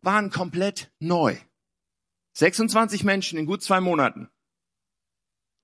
waren 0.00 0.30
komplett 0.30 0.90
neu. 1.00 1.36
26 2.32 3.04
Menschen 3.04 3.38
in 3.38 3.44
gut 3.44 3.62
zwei 3.62 3.80
Monaten. 3.80 4.30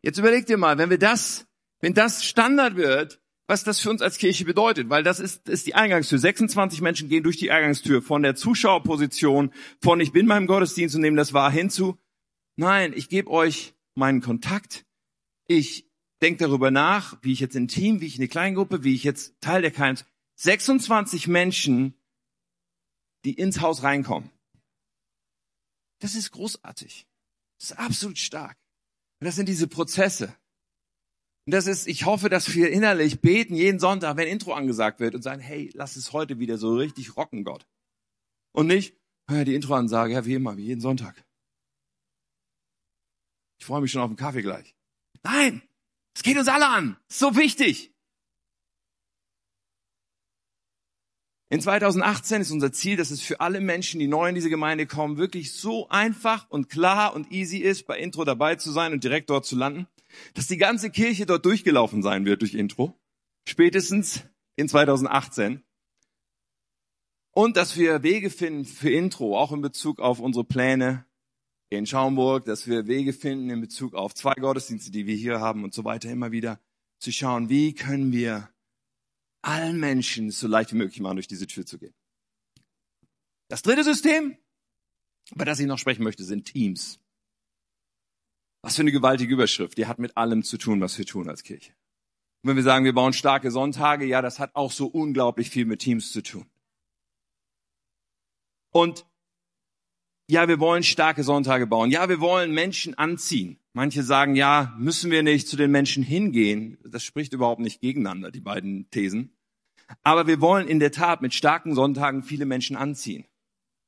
Jetzt 0.03 0.19
überleg 0.19 0.47
dir 0.47 0.59
mal, 0.59 0.77
wenn 0.77 0.91
wir 0.91 0.99
das, 0.99 1.47
wenn 1.81 1.95
das 1.95 2.25
Standard 2.25 2.77
wird, 2.77 3.21
was 3.51 3.65
das 3.65 3.81
für 3.81 3.91
uns 3.91 4.01
als 4.01 4.17
Kirche 4.17 4.45
bedeutet, 4.45 4.91
weil 4.91 5.03
das 5.03 5.19
ist, 5.19 5.49
ist 5.49 5.67
die 5.67 5.75
Eingangstür. 5.75 6.21
26 6.21 6.81
Menschen 6.83 7.09
gehen 7.09 7.25
durch 7.25 7.37
die 7.37 7.51
Eingangstür 7.51 8.01
von 8.01 8.23
der 8.23 8.37
Zuschauerposition, 8.37 9.53
von 9.83 10.01
ich 10.01 10.13
bin 10.13 10.29
beim 10.29 10.47
Gottesdienst 10.47 10.95
und 10.95 11.01
nehme 11.01 11.17
das 11.17 11.33
wahr 11.33 11.51
hinzu. 11.51 11.99
Nein, 12.55 12.93
ich 12.95 13.09
gebe 13.09 13.29
euch 13.29 13.75
meinen 13.97 14.21
Kontakt. 14.21 14.87
Ich 15.49 15.91
denke 16.23 16.45
darüber 16.45 16.71
nach, 16.71 17.19
wie 17.23 17.33
ich 17.33 17.41
jetzt 17.41 17.57
in 17.57 17.67
Team, 17.67 18.01
wie 18.01 18.07
ich 18.07 18.15
in 18.15 18.21
eine 18.21 18.29
Kleingruppe, 18.29 18.85
wie 18.85 18.95
ich 18.95 19.03
jetzt 19.03 19.35
Teil 19.41 19.63
der 19.63 19.73
Kleinen. 19.73 19.99
26 20.37 21.27
Menschen, 21.27 21.95
die 23.25 23.35
ins 23.35 23.61
Haus 23.61 23.83
reinkommen. 23.83 24.31
Das 25.99 26.15
ist 26.15 26.31
großartig. 26.31 27.05
Das 27.59 27.73
ist 27.73 27.79
absolut 27.79 28.19
stark. 28.19 28.57
Das 29.19 29.35
sind 29.35 29.49
diese 29.49 29.67
Prozesse. 29.67 30.37
Und 31.47 31.55
das 31.55 31.67
ist, 31.67 31.89
ich 31.89 32.05
hoffe, 32.05 32.29
dass 32.29 32.55
wir 32.55 32.71
innerlich 32.71 33.21
beten 33.21 33.55
jeden 33.55 33.79
Sonntag, 33.79 34.17
wenn 34.17 34.29
Intro 34.29 34.53
angesagt 34.53 35.01
wird 35.01 35.15
und 35.15 35.23
sagen, 35.23 35.41
hey, 35.41 35.71
lass 35.75 35.97
es 35.97 36.13
heute 36.13 36.39
wieder 36.39 36.59
so 36.59 36.77
richtig 36.77 37.17
rocken, 37.17 37.45
Gott. 37.45 37.67
Und 38.53 38.67
nicht, 38.67 38.95
die 39.31 39.55
Intro-Ansage, 39.55 40.13
ja, 40.13 40.25
wie 40.27 40.35
immer, 40.35 40.57
wie 40.57 40.65
jeden 40.65 40.81
Sonntag. 40.81 41.25
Ich 43.59 43.67
freue 43.67 43.81
mich 43.81 43.93
schon 43.93 44.03
auf 44.03 44.11
den 44.11 44.17
Kaffee 44.17 44.43
gleich. 44.43 44.75
Nein, 45.23 45.63
es 46.15 46.23
geht 46.23 46.37
uns 46.37 46.49
alle 46.49 46.67
an. 46.67 46.97
So 47.09 47.37
wichtig. 47.37 47.93
In 51.53 51.61
2018 51.61 52.43
ist 52.43 52.53
unser 52.53 52.73
Ziel, 52.73 52.97
dass 52.97 53.11
es 53.11 53.21
für 53.21 53.41
alle 53.41 53.61
Menschen, 53.61 53.99
die 53.99 54.07
neu 54.07 54.29
in 54.29 54.37
diese 54.37 54.51
Gemeinde 54.51 54.87
kommen, 54.87 55.17
wirklich 55.17 55.53
so 55.53 55.89
einfach 55.89 56.49
und 56.49 56.69
klar 56.69 57.13
und 57.15 57.33
easy 57.33 57.59
ist, 57.59 57.87
bei 57.87 57.99
Intro 57.99 58.25
dabei 58.25 58.55
zu 58.55 58.71
sein 58.71 58.93
und 58.93 59.03
direkt 59.03 59.31
dort 59.31 59.45
zu 59.45 59.57
landen, 59.57 59.89
dass 60.35 60.47
die 60.47 60.57
ganze 60.57 60.91
Kirche 60.91 61.27
dort 61.27 61.45
durchgelaufen 61.45 62.03
sein 62.03 62.25
wird 62.25 62.43
durch 62.43 62.55
Intro, 62.55 62.99
spätestens 63.49 64.25
in 64.57 64.69
2018. 64.69 65.63
Und 67.33 67.57
dass 67.57 67.77
wir 67.77 68.03
Wege 68.03 68.31
finden 68.31 68.65
für 68.65 68.91
Intro, 68.91 69.39
auch 69.39 69.53
in 69.53 69.61
Bezug 69.61 70.01
auf 70.01 70.19
unsere 70.19 70.45
Pläne 70.45 71.07
in 71.71 71.87
Schaumburg, 71.87 72.45
dass 72.45 72.67
wir 72.67 72.89
Wege 72.89 73.13
finden 73.13 73.51
in 73.51 73.61
Bezug 73.61 73.95
auf 73.95 74.15
zwei 74.15 74.35
Gottesdienste, 74.35 74.91
die 74.91 75.07
wir 75.07 75.15
hier 75.15 75.41
haben 75.41 75.63
und 75.63 75.73
so 75.73 75.85
weiter, 75.85 76.11
immer 76.11 76.33
wieder 76.33 76.61
zu 76.99 77.13
schauen, 77.13 77.49
wie 77.49 77.75
können 77.75 78.13
wir 78.13 78.51
allen 79.43 79.79
Menschen 79.79 80.31
so 80.31 80.49
leicht 80.49 80.73
wie 80.73 80.77
möglich 80.77 81.01
machen, 81.01 81.17
durch 81.17 81.29
diese 81.29 81.47
Tür 81.47 81.65
zu 81.65 81.79
gehen. 81.79 81.95
Das 83.49 83.63
dritte 83.63 83.85
System, 83.85 84.37
über 85.33 85.45
das 85.45 85.61
ich 85.61 85.67
noch 85.67 85.79
sprechen 85.79 86.03
möchte, 86.03 86.25
sind 86.25 86.47
Teams. 86.47 87.01
Was 88.63 88.77
für 88.77 88.83
eine 88.83 88.93
gewaltige 88.93 89.33
Überschrift. 89.33 89.79
Die 89.79 89.87
hat 89.87 89.99
mit 89.99 90.17
allem 90.17 90.43
zu 90.43 90.59
tun, 90.59 90.81
was 90.81 90.99
wir 90.99 91.07
tun 91.07 91.29
als 91.29 91.43
Kirche. 91.43 91.73
Und 92.43 92.51
wenn 92.51 92.57
wir 92.57 92.63
sagen, 92.63 92.85
wir 92.85 92.95
bauen 92.95 93.13
starke 93.13 93.51
Sonntage, 93.51 94.05
ja, 94.05 94.23
das 94.23 94.39
hat 94.39 94.55
auch 94.55 94.73
so 94.73 94.87
unglaublich 94.87 95.51
viel 95.51 95.65
mit 95.65 95.81
Teams 95.81 96.13
zu 96.13 96.23
tun. 96.23 96.47
Und 98.73 99.07
ja, 100.31 100.47
wir 100.47 100.61
wollen 100.61 100.83
starke 100.83 101.25
Sonntage 101.25 101.67
bauen. 101.67 101.91
Ja, 101.91 102.09
wir 102.09 102.21
wollen 102.21 102.53
Menschen 102.53 102.97
anziehen. 102.97 103.59
Manche 103.73 104.03
sagen, 104.03 104.37
ja, 104.37 104.75
müssen 104.79 105.11
wir 105.11 105.23
nicht 105.23 105.49
zu 105.49 105.57
den 105.57 105.71
Menschen 105.71 106.03
hingehen. 106.03 106.79
Das 106.85 107.03
spricht 107.03 107.33
überhaupt 107.33 107.61
nicht 107.61 107.81
gegeneinander, 107.81 108.31
die 108.31 108.41
beiden 108.41 108.89
Thesen. 108.91 109.33
Aber 110.03 110.27
wir 110.27 110.41
wollen 110.41 110.69
in 110.69 110.79
der 110.79 110.93
Tat 110.93 111.21
mit 111.21 111.35
starken 111.35 111.75
Sonntagen 111.75 112.23
viele 112.23 112.47
Menschen 112.47 112.77
anziehen. 112.77 113.25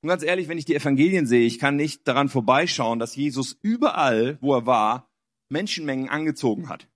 Und 0.02 0.08
ganz 0.08 0.22
ehrlich, 0.22 0.48
wenn 0.48 0.58
ich 0.58 0.64
die 0.64 0.74
Evangelien 0.74 1.26
sehe, 1.26 1.46
ich 1.46 1.58
kann 1.58 1.76
nicht 1.76 2.06
daran 2.08 2.28
vorbeischauen, 2.28 2.98
dass 2.98 3.16
Jesus 3.16 3.56
überall, 3.62 4.36
wo 4.40 4.54
er 4.54 4.66
war, 4.66 5.08
Menschenmengen 5.48 6.08
angezogen 6.08 6.68
hat. 6.68 6.88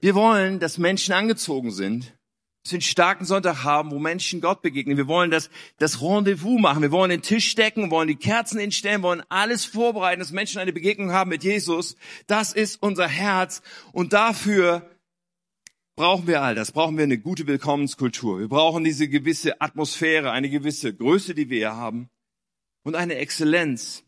Wir 0.00 0.14
wollen, 0.14 0.58
dass 0.58 0.78
Menschen 0.78 1.14
angezogen 1.14 1.70
sind 1.70 2.16
dass 2.62 2.72
wir 2.72 2.76
einen 2.76 2.82
starken 2.82 3.24
Sonntag 3.24 3.64
haben, 3.64 3.90
wo 3.90 3.98
Menschen 3.98 4.42
Gott 4.42 4.60
begegnen. 4.60 4.98
Wir 4.98 5.08
wollen 5.08 5.30
das, 5.30 5.48
das 5.78 6.02
Rendezvous 6.02 6.60
machen. 6.60 6.82
Wir 6.82 6.92
wollen 6.92 7.10
den 7.10 7.22
Tisch 7.22 7.54
decken, 7.54 7.90
wollen 7.90 8.08
die 8.08 8.16
Kerzen 8.16 8.60
hinstellen, 8.60 9.02
wollen 9.02 9.22
alles 9.30 9.64
vorbereiten, 9.64 10.20
dass 10.20 10.30
Menschen 10.30 10.60
eine 10.60 10.72
Begegnung 10.72 11.12
haben 11.12 11.30
mit 11.30 11.42
Jesus. 11.42 11.96
Das 12.26 12.52
ist 12.52 12.82
unser 12.82 13.08
Herz. 13.08 13.62
Und 13.92 14.12
dafür 14.12 14.90
brauchen 16.00 16.26
wir 16.26 16.40
all 16.40 16.54
das. 16.54 16.72
Brauchen 16.72 16.96
wir 16.96 17.04
eine 17.04 17.18
gute 17.18 17.46
Willkommenskultur. 17.46 18.38
Wir 18.38 18.48
brauchen 18.48 18.84
diese 18.84 19.06
gewisse 19.06 19.60
Atmosphäre, 19.60 20.30
eine 20.30 20.48
gewisse 20.48 20.94
Größe, 20.94 21.34
die 21.34 21.50
wir 21.50 21.58
hier 21.58 21.76
haben 21.76 22.08
und 22.84 22.94
eine 22.94 23.16
Exzellenz. 23.16 24.02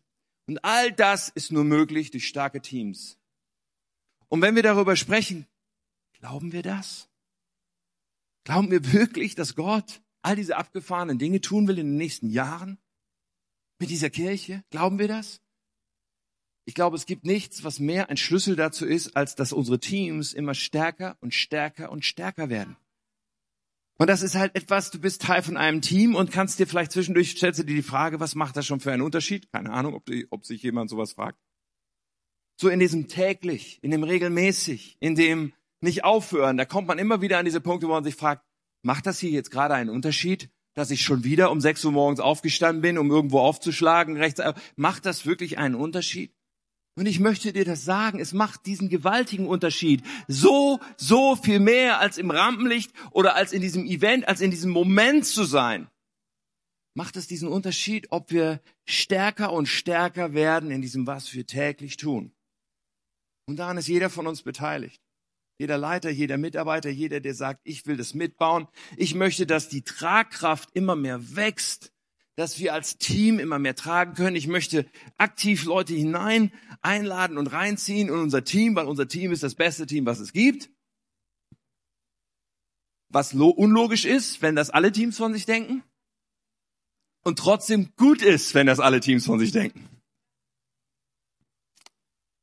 Und 0.47 0.65
all 0.65 0.91
das 0.91 1.29
ist 1.29 1.53
nur 1.53 1.65
möglich 1.65 2.11
durch 2.11 2.27
starke 2.27 2.63
Teams. 2.63 3.19
Und 4.29 4.41
wenn 4.41 4.57
wir 4.57 4.63
darüber 4.63 4.97
sprechen, 4.97 5.47
glauben 6.15 6.53
wir 6.53 6.63
das? 6.63 7.11
Glauben 8.45 8.71
wir 8.71 8.91
wirklich, 8.95 9.35
dass 9.35 9.55
Gott 9.55 10.01
all 10.23 10.37
diese 10.37 10.57
abgefahrenen 10.57 11.19
Dinge 11.19 11.43
tun 11.43 11.69
will 11.69 11.79
in 11.79 11.89
den 11.89 11.97
nächsten 11.99 12.31
Jahren 12.31 12.79
mit 13.79 13.91
dieser 13.91 14.09
Kirche? 14.09 14.65
Glauben 14.71 14.99
wir 14.99 15.09
das? 15.09 15.42
Ich 16.65 16.75
glaube, 16.75 16.97
es 16.97 17.07
gibt 17.07 17.25
nichts, 17.25 17.65
was 17.65 17.81
mehr 17.81 18.09
ein 18.09 18.17
Schlüssel 18.17 18.55
dazu 18.55 18.87
ist, 18.87 19.17
als 19.17 19.35
dass 19.35 19.53
unsere 19.53 19.81
Teams 19.81 20.33
immer 20.33 20.55
stärker 20.55 21.17
und 21.21 21.35
stärker 21.35 21.91
und 21.91 22.05
stärker 22.05 22.51
werden. 22.51 22.77
Und 23.99 24.09
das 24.09 24.23
ist 24.23 24.35
halt 24.35 24.55
etwas, 24.57 24.91
du 24.91 25.01
bist 25.01 25.23
Teil 25.23 25.43
von 25.43 25.57
einem 25.57 25.81
Team 25.81 26.15
und 26.15 26.33
kannst 26.33 26.59
dir 26.59 26.67
vielleicht 26.67 26.93
zwischendurch, 26.93 27.33
stellst 27.33 27.61
du 27.61 27.65
dir 27.65 27.75
die 27.75 27.83
Frage, 27.83 28.21
was 28.21 28.35
macht 28.35 28.57
das 28.57 28.67
schon 28.67 28.81
für 28.81 28.93
einen 28.93 29.03
Unterschied? 29.03 29.51
Keine 29.53 29.71
Ahnung, 29.71 29.95
ob, 29.95 30.07
die, 30.07 30.27
ob 30.31 30.45
sich 30.45 30.63
jemand 30.63 30.91
sowas 30.91 31.13
fragt. 31.13 31.39
So 32.57 32.69
in 32.69 32.81
diesem 32.81 33.09
täglich, 33.09 33.79
in 33.83 33.91
dem 33.91 34.05
regelmäßig, 34.05 34.97
in 35.01 35.15
dem 35.15 35.53
nicht 35.81 36.05
aufhören. 36.05 36.57
Da 36.57 36.65
kommt 36.65 36.89
man 36.89 36.99
immer 36.99 37.21
wieder 37.21 37.39
an 37.39 37.45
diese 37.45 37.61
Punkte, 37.61 37.89
wo 37.89 37.93
man 37.93 38.05
sich 38.05 38.15
fragt, 38.15 38.45
macht 38.83 39.07
das 39.07 39.19
hier 39.19 39.31
jetzt 39.31 39.51
gerade 39.51 39.75
einen 39.75 39.91
Unterschied, 39.91 40.49
dass 40.75 40.91
ich 40.91 41.03
schon 41.03 41.25
wieder 41.25 41.51
um 41.51 41.61
6 41.61 41.85
Uhr 41.85 41.93
morgens 41.93 42.21
aufgestanden 42.21 42.83
bin, 42.83 42.99
um 42.99 43.11
irgendwo 43.11 43.41
aufzuschlagen, 43.41 44.17
rechts, 44.17 44.41
macht 44.77 45.07
das 45.07 45.27
wirklich 45.27 45.59
einen 45.59 45.75
Unterschied? 45.75 46.33
Und 46.95 47.07
ich 47.07 47.21
möchte 47.21 47.53
dir 47.53 47.65
das 47.65 47.85
sagen, 47.85 48.21
es 48.21 48.33
macht 48.35 48.67
diesen 48.67 48.91
gewaltigen 48.91 49.47
Unterschied. 49.47 50.03
So, 50.29 50.79
so 50.97 51.37
viel 51.37 51.59
mehr 51.59 52.01
als 52.01 52.19
im 52.19 52.31
Rampenlicht 52.31 52.93
oder 53.13 53.35
als 53.35 53.53
in 53.53 53.63
diesem 53.63 53.87
Event, 53.87 54.29
als 54.29 54.43
in 54.43 54.51
diesem 54.51 54.71
Moment 54.71 55.25
zu 55.25 55.45
sein. 55.45 55.89
Macht 56.95 57.17
es 57.17 57.27
diesen 57.27 57.49
Unterschied, 57.49 58.09
ob 58.11 58.31
wir 58.31 58.61
stärker 58.85 59.53
und 59.53 59.67
stärker 59.67 60.35
werden 60.35 60.71
in 60.71 60.83
diesem, 60.83 61.07
was 61.07 61.33
wir 61.33 61.47
täglich 61.47 61.97
tun. 61.97 62.33
Und 63.47 63.57
daran 63.57 63.79
ist 63.79 63.89
jeder 63.89 64.11
von 64.11 64.27
uns 64.27 64.43
beteiligt. 64.43 65.01
Jeder 65.59 65.79
Leiter, 65.79 66.11
jeder 66.11 66.39
Mitarbeiter, 66.39 66.91
jeder, 66.91 67.21
der 67.21 67.35
sagt, 67.35 67.61
ich 67.65 67.87
will 67.87 67.97
das 67.97 68.15
mitbauen. 68.15 68.69
Ich 68.97 69.15
möchte, 69.15 69.47
dass 69.47 69.69
die 69.69 69.83
Tragkraft 69.83 70.71
immer 70.75 70.97
mehr 70.97 71.37
wächst, 71.37 71.92
dass 72.37 72.59
wir 72.59 72.73
als 72.73 72.99
Team 72.99 73.39
immer 73.39 73.59
mehr 73.59 73.75
tragen 73.75 74.15
können. 74.15 74.37
Ich 74.37 74.47
möchte 74.47 74.87
aktiv 75.19 75.65
Leute 75.65 75.95
hinein 75.95 76.53
einladen 76.81 77.39
und 77.39 77.49
reinziehen 77.49 78.09
in 78.09 78.15
unser 78.15 78.45
Team, 78.45 78.75
weil 78.75 78.87
unser 78.87 79.07
Team 79.07 79.33
ist 79.33 79.43
das 79.43 79.55
beste 79.55 79.87
Team, 79.87 80.07
was 80.07 80.19
es 80.19 80.33
gibt. 80.33 80.71
Was 83.09 83.35
unlogisch 83.35 84.07
ist, 84.07 84.41
wenn 84.41 84.57
das 84.57 84.71
alle 84.71 84.91
Teams 84.91 85.19
von 85.19 85.35
sich 85.35 85.45
denken. 85.45 85.83
Und 87.25 87.39
trotzdem 87.39 87.93
gut 87.97 88.23
ist, 88.23 88.55
wenn 88.55 88.67
das 88.67 88.81
alle 88.81 89.01
Teams 89.01 89.27
von 89.27 89.39
sich 89.39 89.53
denken. 89.53 89.89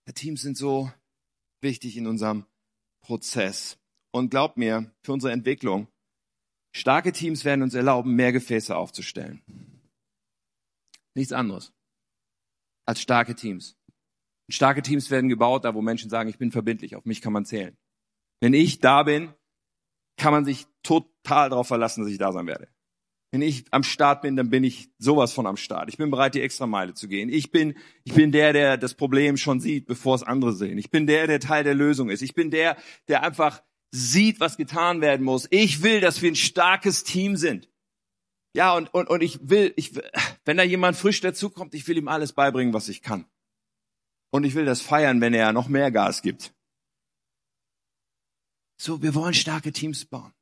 Die 0.08 0.14
Teams 0.14 0.42
sind 0.42 0.58
so 0.58 0.92
wichtig 1.62 1.98
in 1.98 2.08
unserem 2.08 2.46
Prozess. 3.02 3.78
Und 4.12 4.30
glaubt 4.30 4.58
mir, 4.58 4.92
für 5.04 5.14
unsere 5.14 5.34
Entwicklung, 5.34 5.88
starke 6.72 7.12
Teams 7.12 7.46
werden 7.46 7.62
uns 7.62 7.74
erlauben, 7.74 8.16
mehr 8.16 8.32
Gefäße 8.32 8.76
aufzustellen. 8.76 9.42
Nichts 11.20 11.34
anderes 11.34 11.74
als 12.86 13.02
starke 13.02 13.36
Teams. 13.36 13.78
Und 14.48 14.54
starke 14.54 14.82
Teams 14.82 15.12
werden 15.12 15.30
gebaut, 15.30 15.66
da 15.66 15.76
wo 15.76 15.82
Menschen 15.82 16.10
sagen, 16.10 16.30
ich 16.30 16.38
bin 16.38 16.50
verbindlich, 16.50 16.96
auf 16.96 17.04
mich 17.04 17.20
kann 17.22 17.34
man 17.34 17.44
zählen. 17.44 17.78
Wenn 18.40 18.54
ich 18.54 18.80
da 18.80 19.04
bin, 19.04 19.34
kann 20.16 20.32
man 20.32 20.46
sich 20.46 20.66
total 20.82 21.50
darauf 21.50 21.68
verlassen, 21.68 22.04
dass 22.04 22.12
ich 22.12 22.18
da 22.18 22.32
sein 22.32 22.48
werde. 22.48 22.70
Wenn 23.32 23.42
ich 23.42 23.66
am 23.72 23.84
Start 23.84 24.22
bin, 24.22 24.38
dann 24.38 24.50
bin 24.50 24.64
ich 24.64 24.92
sowas 24.98 25.34
von 25.34 25.46
am 25.46 25.58
Start. 25.58 25.90
Ich 25.90 25.98
bin 25.98 26.10
bereit, 26.10 26.36
die 26.36 26.42
extra 26.42 26.68
Meile 26.68 26.94
zu 26.94 27.10
gehen. 27.10 27.28
Ich 27.28 27.52
bin, 27.52 27.78
ich 28.06 28.14
bin 28.14 28.32
der, 28.32 28.54
der 28.54 28.78
das 28.78 28.94
Problem 28.94 29.36
schon 29.36 29.60
sieht, 29.60 29.88
bevor 29.88 30.16
es 30.16 30.24
andere 30.24 30.54
sehen. 30.54 30.78
Ich 30.78 30.90
bin 30.90 31.06
der, 31.06 31.28
der 31.28 31.42
Teil 31.42 31.66
der 31.66 31.76
Lösung 31.76 32.10
ist. 32.10 32.22
Ich 32.22 32.34
bin 32.34 32.50
der, 32.50 32.78
der 33.10 33.24
einfach 33.24 33.62
sieht, 33.92 34.40
was 34.40 34.56
getan 34.56 35.02
werden 35.02 35.26
muss. 35.26 35.48
Ich 35.52 35.84
will, 35.84 36.00
dass 36.00 36.22
wir 36.22 36.32
ein 36.32 36.38
starkes 36.38 37.04
Team 37.04 37.36
sind. 37.36 37.68
Ja, 38.54 38.76
und, 38.76 38.94
und, 38.94 39.10
und 39.10 39.22
ich 39.22 39.40
will, 39.48 39.74
ich, 39.76 39.94
wenn 40.46 40.58
da 40.58 40.64
jemand 40.64 40.98
frisch 40.98 41.22
dazukommt, 41.22 41.76
ich 41.76 41.88
will 41.88 41.98
ihm 41.98 42.08
alles 42.08 42.34
beibringen, 42.34 42.74
was 42.74 42.90
ich 42.90 43.02
kann. 43.02 43.26
Und 44.32 44.44
ich 44.44 44.56
will 44.56 44.66
das 44.66 44.82
feiern, 44.82 45.22
wenn 45.22 45.34
er 45.34 45.54
noch 45.54 45.68
mehr 45.68 45.92
Gas 45.92 46.22
gibt. 46.22 46.54
So, 48.80 49.02
wir 49.02 49.14
wollen 49.14 49.34
starke 49.34 49.72
Teams 49.72 50.06
bauen. 50.06 50.34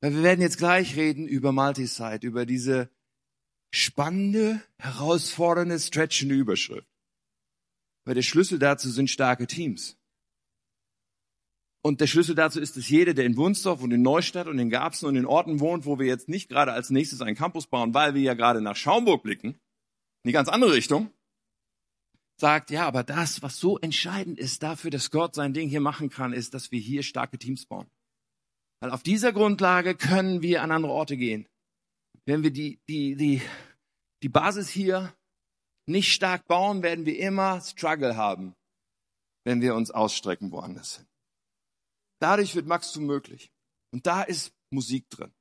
Weil 0.00 0.14
wir 0.14 0.22
werden 0.22 0.40
jetzt 0.40 0.58
gleich 0.58 0.96
reden 0.96 1.26
über 1.28 1.52
Multisite, 1.52 2.26
über 2.26 2.44
diese 2.44 2.90
spannende, 3.72 4.60
herausfordernde, 4.78 5.78
stretchende 5.78 6.34
Überschrift. 6.34 6.88
Weil 8.04 8.16
der 8.16 8.22
Schlüssel 8.22 8.58
dazu 8.58 8.90
sind 8.90 9.08
starke 9.08 9.46
Teams. 9.46 9.96
Und 11.84 12.00
der 12.00 12.06
Schlüssel 12.06 12.36
dazu 12.36 12.60
ist, 12.60 12.76
dass 12.76 12.88
jeder, 12.88 13.12
der 13.12 13.24
in 13.24 13.36
Wunsdorf 13.36 13.82
und 13.82 13.90
in 13.90 14.02
Neustadt 14.02 14.46
und 14.46 14.58
in 14.60 14.70
Garbsen 14.70 15.08
und 15.08 15.16
in 15.16 15.26
Orten 15.26 15.58
wohnt, 15.58 15.84
wo 15.84 15.98
wir 15.98 16.06
jetzt 16.06 16.28
nicht 16.28 16.48
gerade 16.48 16.72
als 16.72 16.90
nächstes 16.90 17.20
einen 17.20 17.36
Campus 17.36 17.66
bauen, 17.66 17.92
weil 17.92 18.14
wir 18.14 18.22
ja 18.22 18.34
gerade 18.34 18.60
nach 18.60 18.76
Schaumburg 18.76 19.24
blicken, 19.24 19.48
in 19.48 20.28
die 20.28 20.32
ganz 20.32 20.48
andere 20.48 20.74
Richtung, 20.74 21.10
sagt, 22.36 22.70
ja, 22.70 22.86
aber 22.86 23.02
das, 23.02 23.42
was 23.42 23.56
so 23.56 23.78
entscheidend 23.78 24.38
ist 24.38 24.62
dafür, 24.62 24.92
dass 24.92 25.10
Gott 25.10 25.34
sein 25.34 25.54
Ding 25.54 25.68
hier 25.68 25.80
machen 25.80 26.08
kann, 26.08 26.32
ist, 26.32 26.54
dass 26.54 26.70
wir 26.70 26.78
hier 26.78 27.02
starke 27.02 27.38
Teams 27.38 27.66
bauen. 27.66 27.90
Weil 28.80 28.90
auf 28.90 29.02
dieser 29.02 29.32
Grundlage 29.32 29.96
können 29.96 30.42
wir 30.42 30.62
an 30.62 30.70
andere 30.70 30.92
Orte 30.92 31.16
gehen. 31.16 31.46
Wenn 32.26 32.44
wir 32.44 32.52
die, 32.52 32.80
die, 32.88 33.16
die, 33.16 33.42
die 34.22 34.28
Basis 34.28 34.68
hier 34.68 35.12
nicht 35.86 36.12
stark 36.12 36.46
bauen, 36.46 36.82
werden 36.82 37.06
wir 37.06 37.18
immer 37.18 37.60
Struggle 37.60 38.16
haben, 38.16 38.54
wenn 39.44 39.60
wir 39.60 39.74
uns 39.74 39.90
ausstrecken 39.90 40.52
woanders 40.52 40.96
hin. 40.96 41.06
Dadurch 42.22 42.54
wird 42.54 42.68
Wachstum 42.68 43.06
möglich. 43.06 43.52
Und 43.90 44.06
da 44.06 44.22
ist 44.22 44.54
Musik 44.70 45.10
drin. 45.10 45.34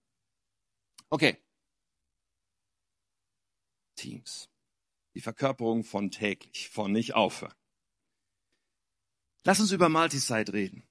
Okay. 1.12 1.38
Teams. 3.96 4.50
Die 5.14 5.22
Verkörperung 5.22 5.84
von 5.84 6.10
täglich, 6.10 6.70
von 6.70 6.92
nicht 6.92 7.14
aufhören. 7.14 7.54
Lass 9.44 9.60
uns 9.60 9.72
über 9.72 9.90
Multisite 9.90 10.54
reden. 10.54 10.88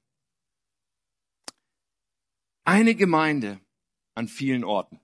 Eine 2.65 2.95
Gemeinde 2.95 3.61
an 4.15 4.29
vielen 4.29 4.63
Orten. 4.63 5.01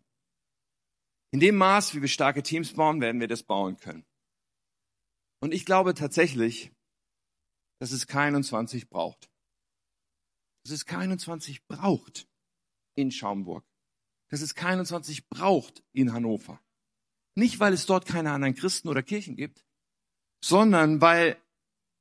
In 1.33 1.41
dem 1.41 1.57
Maß, 1.57 1.97
wie 1.97 2.03
wir 2.03 2.09
starke 2.09 2.45
Teams 2.45 2.75
bauen, 2.75 3.01
werden 3.01 3.21
wir 3.21 3.29
das 3.29 3.43
bauen 3.43 3.77
können. 3.77 4.07
Und 5.41 5.53
ich 5.53 5.65
glaube 5.65 5.95
tatsächlich, 5.95 6.71
dass 7.81 7.91
es 7.91 8.07
K21 8.07 8.89
braucht. 8.89 9.29
Dass 10.67 10.73
es 10.73 10.87
K21 10.89 11.61
braucht 11.69 12.27
in 12.97 13.13
Schaumburg. 13.13 13.65
Dass 14.31 14.41
es 14.41 14.57
K21 14.57 15.23
braucht 15.29 15.85
in 15.93 16.13
Hannover. 16.13 16.61
Nicht, 17.37 17.61
weil 17.61 17.73
es 17.73 17.87
dort 17.87 18.05
keine 18.05 18.33
anderen 18.33 18.57
Christen 18.57 18.89
oder 18.89 19.05
Kirchen 19.05 19.37
gibt, 19.37 19.65
sondern 20.45 21.01
weil 21.01 21.37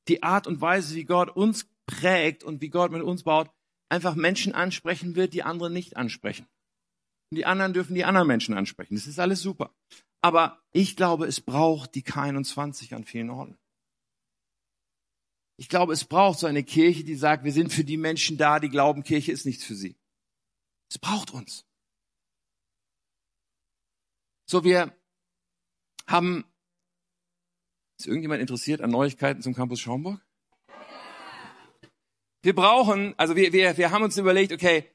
die 0.07 0.23
Art 0.23 0.47
und 0.47 0.61
Weise, 0.61 0.95
wie 0.95 1.03
Gott 1.03 1.29
uns 1.29 1.69
prägt 1.85 2.43
und 2.43 2.59
wie 2.61 2.69
Gott 2.69 2.91
mit 2.91 3.03
uns 3.03 3.21
baut, 3.21 3.51
einfach 3.89 4.15
Menschen 4.15 4.55
ansprechen 4.55 5.15
wird, 5.15 5.35
die 5.35 5.43
andere 5.43 5.69
nicht 5.69 5.95
ansprechen. 5.95 6.47
Und 7.29 7.37
die 7.37 7.45
anderen 7.45 7.73
dürfen 7.73 7.93
die 7.93 8.05
anderen 8.05 8.27
Menschen 8.27 8.55
ansprechen. 8.55 8.95
Das 8.95 9.05
ist 9.05 9.19
alles 9.19 9.43
super. 9.43 9.75
Aber 10.21 10.63
ich 10.71 10.95
glaube, 10.95 11.27
es 11.27 11.39
braucht 11.39 11.93
die 11.93 12.01
K21 12.01 12.95
an 12.95 13.03
vielen 13.03 13.29
Orten. 13.29 13.59
Ich 15.57 15.69
glaube, 15.69 15.93
es 15.93 16.03
braucht 16.03 16.39
so 16.39 16.47
eine 16.47 16.63
Kirche, 16.63 17.03
die 17.03 17.15
sagt, 17.15 17.43
wir 17.43 17.53
sind 17.53 17.71
für 17.71 17.83
die 17.83 17.97
Menschen 17.97 18.37
da, 18.37 18.59
die 18.59 18.69
glauben, 18.69 19.03
Kirche 19.03 19.31
ist 19.31 19.45
nichts 19.45 19.63
für 19.63 19.75
sie. 19.75 19.95
Es 20.89 20.99
braucht 20.99 21.31
uns. 21.31 21.65
So, 24.47 24.63
wir 24.63 24.95
haben, 26.07 26.45
ist 27.97 28.07
irgendjemand 28.07 28.41
interessiert 28.41 28.81
an 28.81 28.91
Neuigkeiten 28.91 29.41
zum 29.41 29.55
Campus 29.55 29.79
Schaumburg? 29.79 30.21
Wir 32.43 32.53
brauchen, 32.53 33.17
also 33.17 33.35
wir, 33.35 33.53
wir, 33.53 33.75
wir 33.77 33.89
haben 33.89 34.03
uns 34.03 34.17
überlegt, 34.17 34.51
okay, 34.51 34.91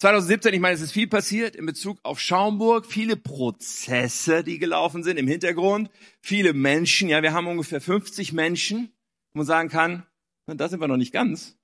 2017, 0.00 0.52
ich 0.54 0.60
meine, 0.60 0.74
es 0.74 0.80
ist 0.80 0.90
viel 0.90 1.06
passiert 1.06 1.54
in 1.54 1.64
Bezug 1.64 2.00
auf 2.02 2.18
Schaumburg, 2.18 2.86
viele 2.86 3.16
Prozesse, 3.16 4.42
die 4.42 4.58
gelaufen 4.58 5.04
sind 5.04 5.16
im 5.16 5.28
Hintergrund, 5.28 5.90
viele 6.20 6.54
Menschen, 6.54 7.08
ja, 7.08 7.22
wir 7.22 7.32
haben 7.32 7.46
ungefähr 7.46 7.80
50 7.80 8.32
Menschen, 8.32 8.92
wo 9.32 9.38
man 9.38 9.46
sagen 9.46 9.68
kann, 9.68 10.06
da 10.46 10.68
sind 10.68 10.80
wir 10.80 10.88
noch 10.88 10.96
nicht 10.96 11.12
ganz. 11.12 11.56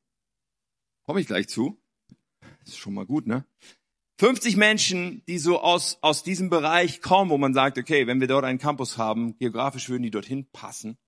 Komme 1.06 1.20
ich 1.20 1.26
gleich 1.26 1.48
zu. 1.48 1.80
Ist 2.64 2.78
schon 2.78 2.94
mal 2.94 3.06
gut, 3.06 3.26
ne? 3.26 3.44
50 4.18 4.56
Menschen, 4.56 5.22
die 5.26 5.38
so 5.38 5.60
aus, 5.60 5.98
aus 6.00 6.22
diesem 6.24 6.50
Bereich 6.50 7.00
kommen, 7.00 7.30
wo 7.30 7.38
man 7.38 7.54
sagt, 7.54 7.78
okay, 7.78 8.06
wenn 8.06 8.20
wir 8.20 8.26
dort 8.26 8.44
einen 8.44 8.58
Campus 8.58 8.98
haben, 8.98 9.38
geografisch 9.38 9.88
würden 9.88 10.02
die 10.02 10.10
dorthin 10.10 10.50
passen. 10.50 10.98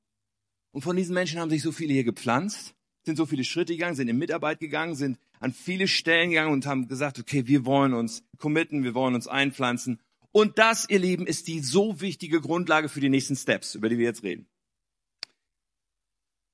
Und 0.72 0.82
von 0.82 0.94
diesen 0.94 1.14
Menschen 1.14 1.40
haben 1.40 1.50
sich 1.50 1.62
so 1.62 1.72
viele 1.72 1.92
hier 1.92 2.04
gepflanzt 2.04 2.74
sind 3.04 3.16
so 3.16 3.26
viele 3.26 3.44
Schritte 3.44 3.72
gegangen, 3.72 3.94
sind 3.94 4.08
in 4.08 4.18
Mitarbeit 4.18 4.60
gegangen, 4.60 4.94
sind 4.94 5.18
an 5.38 5.52
viele 5.52 5.88
Stellen 5.88 6.30
gegangen 6.30 6.52
und 6.52 6.66
haben 6.66 6.88
gesagt, 6.88 7.18
okay, 7.18 7.46
wir 7.46 7.64
wollen 7.64 7.94
uns 7.94 8.22
committen, 8.38 8.84
wir 8.84 8.94
wollen 8.94 9.14
uns 9.14 9.26
einpflanzen. 9.26 10.00
Und 10.32 10.58
das, 10.58 10.88
ihr 10.88 10.98
Lieben, 10.98 11.26
ist 11.26 11.48
die 11.48 11.60
so 11.60 12.00
wichtige 12.00 12.40
Grundlage 12.40 12.88
für 12.88 13.00
die 13.00 13.08
nächsten 13.08 13.36
Steps, 13.36 13.74
über 13.74 13.88
die 13.88 13.98
wir 13.98 14.04
jetzt 14.04 14.22
reden. 14.22 14.46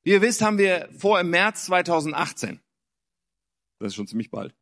Wie 0.07 0.13
ihr 0.13 0.23
wisst, 0.23 0.41
haben 0.41 0.57
wir 0.57 0.89
vor 0.97 1.19
im 1.19 1.31
März 1.31 1.65
2018, 1.65 2.61
das 3.81 3.89
ist 3.89 3.97
schon 3.97 4.07
ziemlich 4.07 4.31
bald, 4.31 4.55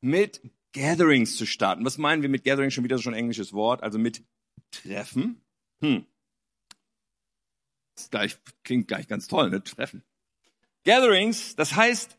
mit 0.00 0.42
Gatherings 0.72 1.36
zu 1.36 1.46
starten. 1.46 1.84
Was 1.84 1.96
meinen 1.96 2.22
wir 2.22 2.28
mit 2.28 2.42
Gatherings? 2.42 2.74
Schon 2.74 2.82
wieder 2.82 2.98
so 2.98 3.08
ein 3.08 3.14
englisches 3.14 3.52
Wort, 3.52 3.84
also 3.84 4.00
mit 4.00 4.24
Treffen. 4.72 5.44
Hm. 5.80 6.04
Das 7.94 8.10
gleich, 8.10 8.36
klingt 8.64 8.88
gleich 8.88 9.06
ganz 9.06 9.28
toll, 9.28 9.48
ne? 9.48 9.62
Treffen. 9.62 10.02
Gatherings, 10.84 11.54
das 11.54 11.76
heißt 11.76 12.18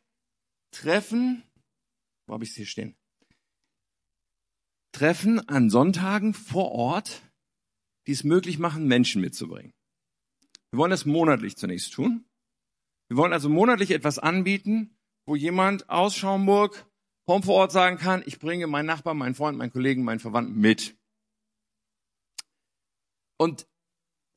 Treffen, 0.71 1.43
wo 2.25 2.35
habe 2.35 2.45
ich 2.45 2.51
es 2.51 2.55
hier 2.55 2.67
stehen? 2.67 2.95
Treffen 4.93 5.45
an 5.49 5.69
Sonntagen 5.69 6.33
vor 6.33 6.71
Ort, 6.71 7.21
die 8.07 8.13
es 8.13 8.23
möglich 8.23 8.59
machen, 8.59 8.87
Menschen 8.87 9.19
mitzubringen. 9.19 9.73
Wir 10.71 10.79
wollen 10.79 10.91
das 10.91 11.05
monatlich 11.05 11.57
zunächst 11.57 11.93
tun. 11.93 12.25
Wir 13.07 13.17
wollen 13.17 13.33
also 13.33 13.49
monatlich 13.49 13.91
etwas 13.91 14.19
anbieten, 14.19 14.97
wo 15.25 15.35
jemand 15.35 15.89
aus 15.89 16.15
Schaumburg 16.15 16.85
vom 17.25 17.43
vor 17.43 17.55
Ort 17.55 17.71
sagen 17.71 17.97
kann, 17.97 18.23
ich 18.25 18.39
bringe 18.39 18.67
meinen 18.67 18.85
Nachbarn, 18.85 19.17
meinen 19.17 19.35
Freund, 19.35 19.57
meinen 19.57 19.71
Kollegen, 19.71 20.03
meinen 20.03 20.19
Verwandten 20.19 20.59
mit. 20.59 20.97
Und 23.37 23.67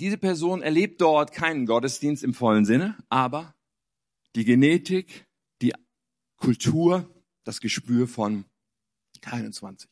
diese 0.00 0.18
Person 0.18 0.62
erlebt 0.62 1.00
dort 1.00 1.32
keinen 1.32 1.66
Gottesdienst 1.66 2.22
im 2.22 2.34
vollen 2.34 2.64
Sinne, 2.64 2.98
aber 3.08 3.54
die 4.36 4.44
Genetik, 4.44 5.26
die 5.60 5.72
Kultur, 6.36 7.08
das 7.44 7.60
Gespür 7.60 8.08
von 8.08 8.44
21. 9.24 9.88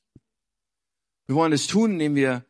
Wir 1.26 1.36
wollen 1.36 1.52
es 1.52 1.66
tun, 1.66 1.92
indem 1.92 2.14
wir 2.14 2.44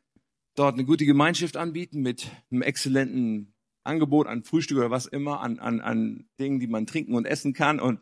dort 0.55 0.75
eine 0.75 0.85
gute 0.85 1.07
Gemeinschaft 1.07 1.57
anbieten 1.57 2.01
mit 2.01 2.31
einem 2.51 2.63
exzellenten 2.63 3.55
Angebot 3.85 4.27
an 4.27 4.45
Frühstück 4.45 4.79
oder 4.79 4.91
was 4.91 5.07
immer, 5.07 5.41
an, 5.41 5.59
an, 5.59 5.81
an 5.81 6.29
Dingen, 6.39 6.61
die 6.61 6.67
man 6.67 6.87
trinken 6.87 7.15
und 7.15 7.25
essen 7.25 7.53
kann. 7.53 7.81
Und 7.81 8.01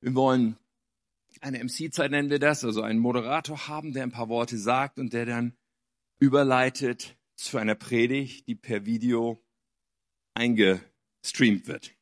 wir 0.00 0.14
wollen 0.14 0.56
eine 1.40 1.62
MC-Zeit 1.62 2.10
nennen 2.10 2.30
wir 2.30 2.38
das, 2.38 2.64
also 2.64 2.82
einen 2.82 2.98
Moderator 2.98 3.68
haben, 3.68 3.92
der 3.92 4.02
ein 4.02 4.12
paar 4.12 4.28
Worte 4.28 4.58
sagt 4.58 4.98
und 4.98 5.12
der 5.12 5.26
dann 5.26 5.56
überleitet 6.18 7.16
zu 7.36 7.58
einer 7.58 7.74
Predigt, 7.74 8.46
die 8.46 8.54
per 8.54 8.86
Video 8.86 9.42
eingestreamt 10.34 11.66
wird. 11.66 11.94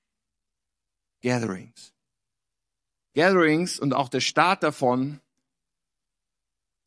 Gatherings. 1.22 1.94
Gatherings 3.14 3.78
und 3.78 3.94
auch 3.94 4.08
der 4.08 4.20
Start 4.20 4.62
davon 4.62 5.20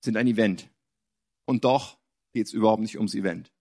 sind 0.03 0.17
ein 0.17 0.27
Event. 0.27 0.69
Und 1.45 1.63
doch 1.63 1.97
geht 2.33 2.47
es 2.47 2.53
überhaupt 2.53 2.81
nicht 2.81 2.97
ums 2.97 3.15
Event. 3.15 3.51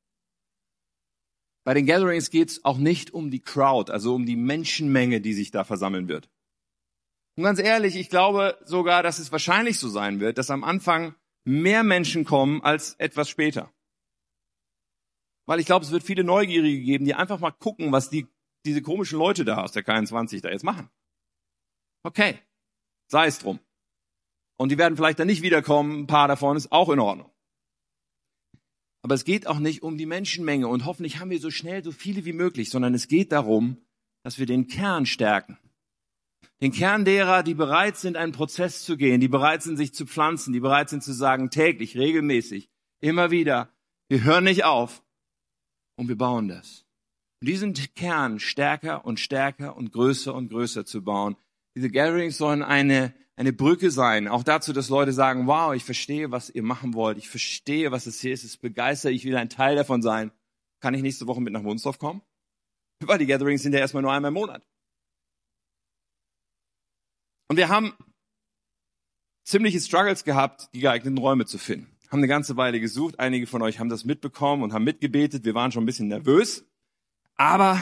Bei 1.64 1.74
den 1.74 1.86
Gatherings 1.86 2.30
geht 2.30 2.50
es 2.50 2.64
auch 2.64 2.76
nicht 2.76 3.12
um 3.12 3.30
die 3.30 3.40
Crowd, 3.40 3.90
also 3.90 4.14
um 4.14 4.26
die 4.26 4.36
Menschenmenge, 4.36 5.20
die 5.20 5.32
sich 5.32 5.50
da 5.50 5.64
versammeln 5.64 6.08
wird. 6.08 6.28
Und 7.36 7.44
ganz 7.44 7.58
ehrlich, 7.58 7.96
ich 7.96 8.10
glaube 8.10 8.58
sogar, 8.64 9.02
dass 9.02 9.18
es 9.18 9.32
wahrscheinlich 9.32 9.78
so 9.78 9.88
sein 9.88 10.20
wird, 10.20 10.38
dass 10.38 10.50
am 10.50 10.62
Anfang 10.62 11.14
mehr 11.44 11.82
Menschen 11.82 12.24
kommen 12.24 12.62
als 12.62 12.94
etwas 12.94 13.28
später. 13.28 13.72
Weil 15.46 15.58
ich 15.58 15.66
glaube, 15.66 15.84
es 15.84 15.90
wird 15.90 16.04
viele 16.04 16.22
Neugierige 16.22 16.82
geben, 16.82 17.04
die 17.04 17.14
einfach 17.14 17.40
mal 17.40 17.50
gucken, 17.50 17.92
was 17.92 18.08
die 18.08 18.26
diese 18.64 18.82
komischen 18.82 19.18
Leute 19.18 19.44
da 19.44 19.62
aus 19.62 19.72
der 19.72 19.84
K21 19.84 20.40
da 20.40 20.50
jetzt 20.50 20.64
machen. 20.64 20.88
Okay, 22.02 22.38
sei 23.08 23.26
es 23.26 23.38
drum. 23.38 23.60
Und 24.56 24.70
die 24.70 24.78
werden 24.78 24.96
vielleicht 24.96 25.18
dann 25.18 25.26
nicht 25.26 25.42
wiederkommen. 25.42 26.02
Ein 26.02 26.06
paar 26.06 26.28
davon 26.28 26.56
ist 26.56 26.72
auch 26.72 26.88
in 26.88 27.00
Ordnung. 27.00 27.30
Aber 29.04 29.14
es 29.14 29.24
geht 29.24 29.46
auch 29.46 29.58
nicht 29.58 29.82
um 29.82 29.98
die 29.98 30.06
Menschenmenge 30.06 30.66
und 30.66 30.86
hoffentlich 30.86 31.18
haben 31.18 31.28
wir 31.28 31.38
so 31.38 31.50
schnell 31.50 31.84
so 31.84 31.92
viele 31.92 32.24
wie 32.24 32.32
möglich, 32.32 32.70
sondern 32.70 32.94
es 32.94 33.06
geht 33.06 33.32
darum, 33.32 33.76
dass 34.22 34.38
wir 34.38 34.46
den 34.46 34.66
Kern 34.66 35.04
stärken. 35.04 35.58
Den 36.62 36.72
Kern 36.72 37.04
derer, 37.04 37.42
die 37.42 37.52
bereit 37.52 37.98
sind, 37.98 38.16
einen 38.16 38.32
Prozess 38.32 38.82
zu 38.82 38.96
gehen, 38.96 39.20
die 39.20 39.28
bereit 39.28 39.62
sind, 39.62 39.76
sich 39.76 39.92
zu 39.92 40.06
pflanzen, 40.06 40.54
die 40.54 40.60
bereit 40.60 40.88
sind 40.88 41.02
zu 41.02 41.12
sagen, 41.12 41.50
täglich, 41.50 41.98
regelmäßig, 41.98 42.70
immer 43.02 43.30
wieder, 43.30 43.68
wir 44.08 44.24
hören 44.24 44.44
nicht 44.44 44.64
auf 44.64 45.04
und 45.96 46.08
wir 46.08 46.16
bauen 46.16 46.48
das. 46.48 46.86
Und 47.42 47.48
diesen 47.48 47.74
Kern 47.74 48.40
stärker 48.40 49.04
und 49.04 49.20
stärker 49.20 49.76
und 49.76 49.92
größer 49.92 50.34
und 50.34 50.48
größer 50.48 50.86
zu 50.86 51.04
bauen. 51.04 51.36
Diese 51.74 51.90
Gatherings 51.90 52.38
sollen 52.38 52.62
eine 52.62 53.14
eine 53.36 53.52
Brücke 53.52 53.90
sein, 53.90 54.28
auch 54.28 54.44
dazu, 54.44 54.72
dass 54.72 54.88
Leute 54.88 55.12
sagen, 55.12 55.46
wow, 55.46 55.74
ich 55.74 55.84
verstehe, 55.84 56.30
was 56.30 56.50
ihr 56.50 56.62
machen 56.62 56.94
wollt, 56.94 57.18
ich 57.18 57.28
verstehe, 57.28 57.90
was 57.90 58.06
es 58.06 58.20
hier 58.20 58.32
ist, 58.32 58.44
es 58.44 58.56
begeistert, 58.56 59.12
ich 59.12 59.24
will 59.24 59.36
ein 59.36 59.48
Teil 59.48 59.76
davon 59.76 60.02
sein. 60.02 60.30
Kann 60.80 60.94
ich 60.94 61.02
nächste 61.02 61.26
Woche 61.26 61.40
mit 61.40 61.52
nach 61.52 61.64
Wunsdorf 61.64 61.98
kommen? 61.98 62.22
Weil 63.00 63.18
die 63.18 63.26
Gatherings 63.26 63.62
sind 63.62 63.72
ja 63.72 63.80
erstmal 63.80 64.02
nur 64.02 64.12
einmal 64.12 64.28
im 64.28 64.34
Monat. 64.34 64.64
Und 67.48 67.56
wir 67.56 67.68
haben 67.68 67.92
ziemliche 69.44 69.80
Struggles 69.80 70.24
gehabt, 70.24 70.68
die 70.72 70.80
geeigneten 70.80 71.18
Räume 71.18 71.44
zu 71.46 71.58
finden. 71.58 71.90
Haben 72.08 72.20
eine 72.20 72.28
ganze 72.28 72.56
Weile 72.56 72.80
gesucht. 72.80 73.18
Einige 73.18 73.46
von 73.46 73.62
euch 73.62 73.80
haben 73.80 73.88
das 73.88 74.04
mitbekommen 74.04 74.62
und 74.62 74.72
haben 74.72 74.84
mitgebetet. 74.84 75.44
Wir 75.44 75.54
waren 75.54 75.72
schon 75.72 75.82
ein 75.82 75.86
bisschen 75.86 76.08
nervös. 76.08 76.64
Aber 77.36 77.80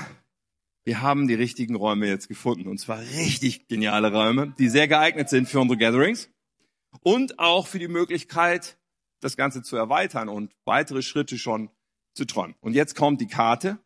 wir 0.85 1.01
haben 1.01 1.29
die 1.29 1.35
richtigen 1.35 1.77
Räume 1.77 2.09
jetzt 2.09 2.29
gefunden. 2.29 2.69
Und 2.69 2.79
zwar 2.79 3.01
richtig 3.01 3.69
geniale 3.69 4.13
Räume, 4.13 4.55
die 4.59 4.69
sehr 4.69 4.89
geeignet 4.89 5.29
sind 5.29 5.49
für 5.49 5.61
unsere 5.61 5.79
Gatherings 5.79 6.31
und 7.03 7.39
auch 7.39 7.67
für 7.67 7.79
die 7.79 7.89
Möglichkeit, 7.89 8.79
das 9.21 9.37
Ganze 9.37 9.63
zu 9.63 9.77
erweitern 9.77 10.29
und 10.29 10.53
weitere 10.65 11.03
Schritte 11.03 11.39
schon 11.39 11.71
zu 12.15 12.25
träumen. 12.25 12.57
Und 12.61 12.75
jetzt 12.75 12.97
kommt 12.97 13.21
die 13.21 13.29
Karte. 13.29 13.79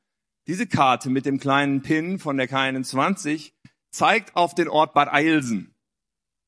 Diese 0.46 0.66
Karte 0.66 1.10
mit 1.10 1.26
dem 1.26 1.38
kleinen 1.38 1.82
Pin 1.82 2.18
von 2.18 2.36
der 2.36 2.48
K21 2.48 3.52
zeigt 3.90 4.36
auf 4.36 4.54
den 4.54 4.68
Ort 4.68 4.94
Bad 4.94 5.12
Eilsen, 5.12 5.74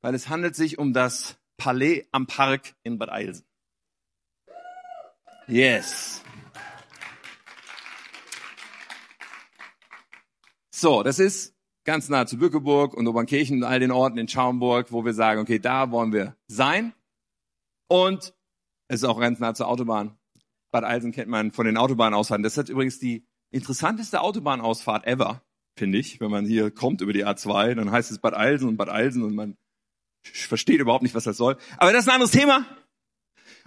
weil 0.00 0.14
es 0.14 0.28
handelt 0.28 0.54
sich 0.56 0.78
um 0.78 0.92
das 0.92 1.36
Palais 1.56 2.06
am 2.12 2.26
Park 2.26 2.74
in 2.82 2.98
Bad 2.98 3.10
Eilsen. 3.10 3.44
Yes. 5.46 6.22
So, 10.80 11.02
das 11.02 11.18
ist 11.18 11.56
ganz 11.84 12.08
nah 12.08 12.24
zu 12.24 12.38
Bückeburg 12.38 12.94
und 12.94 13.08
Obernkirchen 13.08 13.56
und 13.56 13.64
all 13.64 13.80
den 13.80 13.90
Orten 13.90 14.16
in 14.16 14.28
Schaumburg, 14.28 14.92
wo 14.92 15.04
wir 15.04 15.12
sagen, 15.12 15.40
okay, 15.40 15.58
da 15.58 15.90
wollen 15.90 16.12
wir 16.12 16.36
sein. 16.46 16.92
Und 17.88 18.32
es 18.86 19.02
ist 19.02 19.04
auch 19.04 19.18
ganz 19.18 19.40
nah 19.40 19.54
zur 19.54 19.66
Autobahn. 19.66 20.16
Bad 20.70 20.84
Eilsen 20.84 21.10
kennt 21.10 21.30
man 21.30 21.50
von 21.50 21.66
den 21.66 21.76
Autobahnausfahrten. 21.76 22.44
Das 22.44 22.56
ist 22.56 22.68
übrigens 22.68 23.00
die 23.00 23.26
interessanteste 23.50 24.20
Autobahnausfahrt 24.20 25.04
ever, 25.04 25.42
finde 25.76 25.98
ich. 25.98 26.20
Wenn 26.20 26.30
man 26.30 26.46
hier 26.46 26.70
kommt 26.70 27.00
über 27.00 27.12
die 27.12 27.26
A2, 27.26 27.74
dann 27.74 27.90
heißt 27.90 28.12
es 28.12 28.20
Bad 28.20 28.34
Eilsen 28.34 28.68
und 28.68 28.76
Bad 28.76 28.88
Eilsen 28.88 29.24
und 29.24 29.34
man 29.34 29.56
versteht 30.22 30.78
überhaupt 30.78 31.02
nicht, 31.02 31.16
was 31.16 31.24
das 31.24 31.38
soll. 31.38 31.56
Aber 31.78 31.90
das 31.90 32.02
ist 32.02 32.08
ein 32.08 32.14
anderes 32.14 32.30
Thema. 32.30 32.64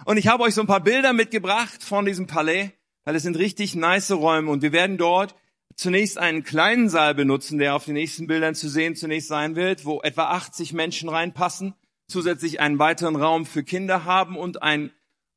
Und 0.06 0.16
ich 0.16 0.28
habe 0.28 0.44
euch 0.44 0.54
so 0.54 0.62
ein 0.62 0.66
paar 0.66 0.82
Bilder 0.82 1.12
mitgebracht 1.12 1.82
von 1.82 2.06
diesem 2.06 2.26
Palais, 2.26 2.70
weil 3.04 3.16
es 3.16 3.22
sind 3.22 3.36
richtig 3.36 3.74
nice 3.74 4.12
Räume 4.12 4.50
und 4.50 4.62
wir 4.62 4.72
werden 4.72 4.96
dort 4.96 5.34
zunächst 5.76 6.18
einen 6.18 6.42
kleinen 6.42 6.88
Saal 6.88 7.14
benutzen, 7.14 7.58
der 7.58 7.74
auf 7.74 7.84
den 7.84 7.94
nächsten 7.94 8.26
Bildern 8.26 8.54
zu 8.54 8.68
sehen 8.68 8.96
zunächst 8.96 9.28
sein 9.28 9.56
wird, 9.56 9.84
wo 9.84 10.00
etwa 10.02 10.24
80 10.30 10.72
Menschen 10.72 11.08
reinpassen, 11.08 11.74
zusätzlich 12.08 12.60
einen 12.60 12.78
weiteren 12.78 13.16
Raum 13.16 13.46
für 13.46 13.64
Kinder 13.64 14.04
haben 14.04 14.36
und 14.36 14.62
ein, 14.62 14.90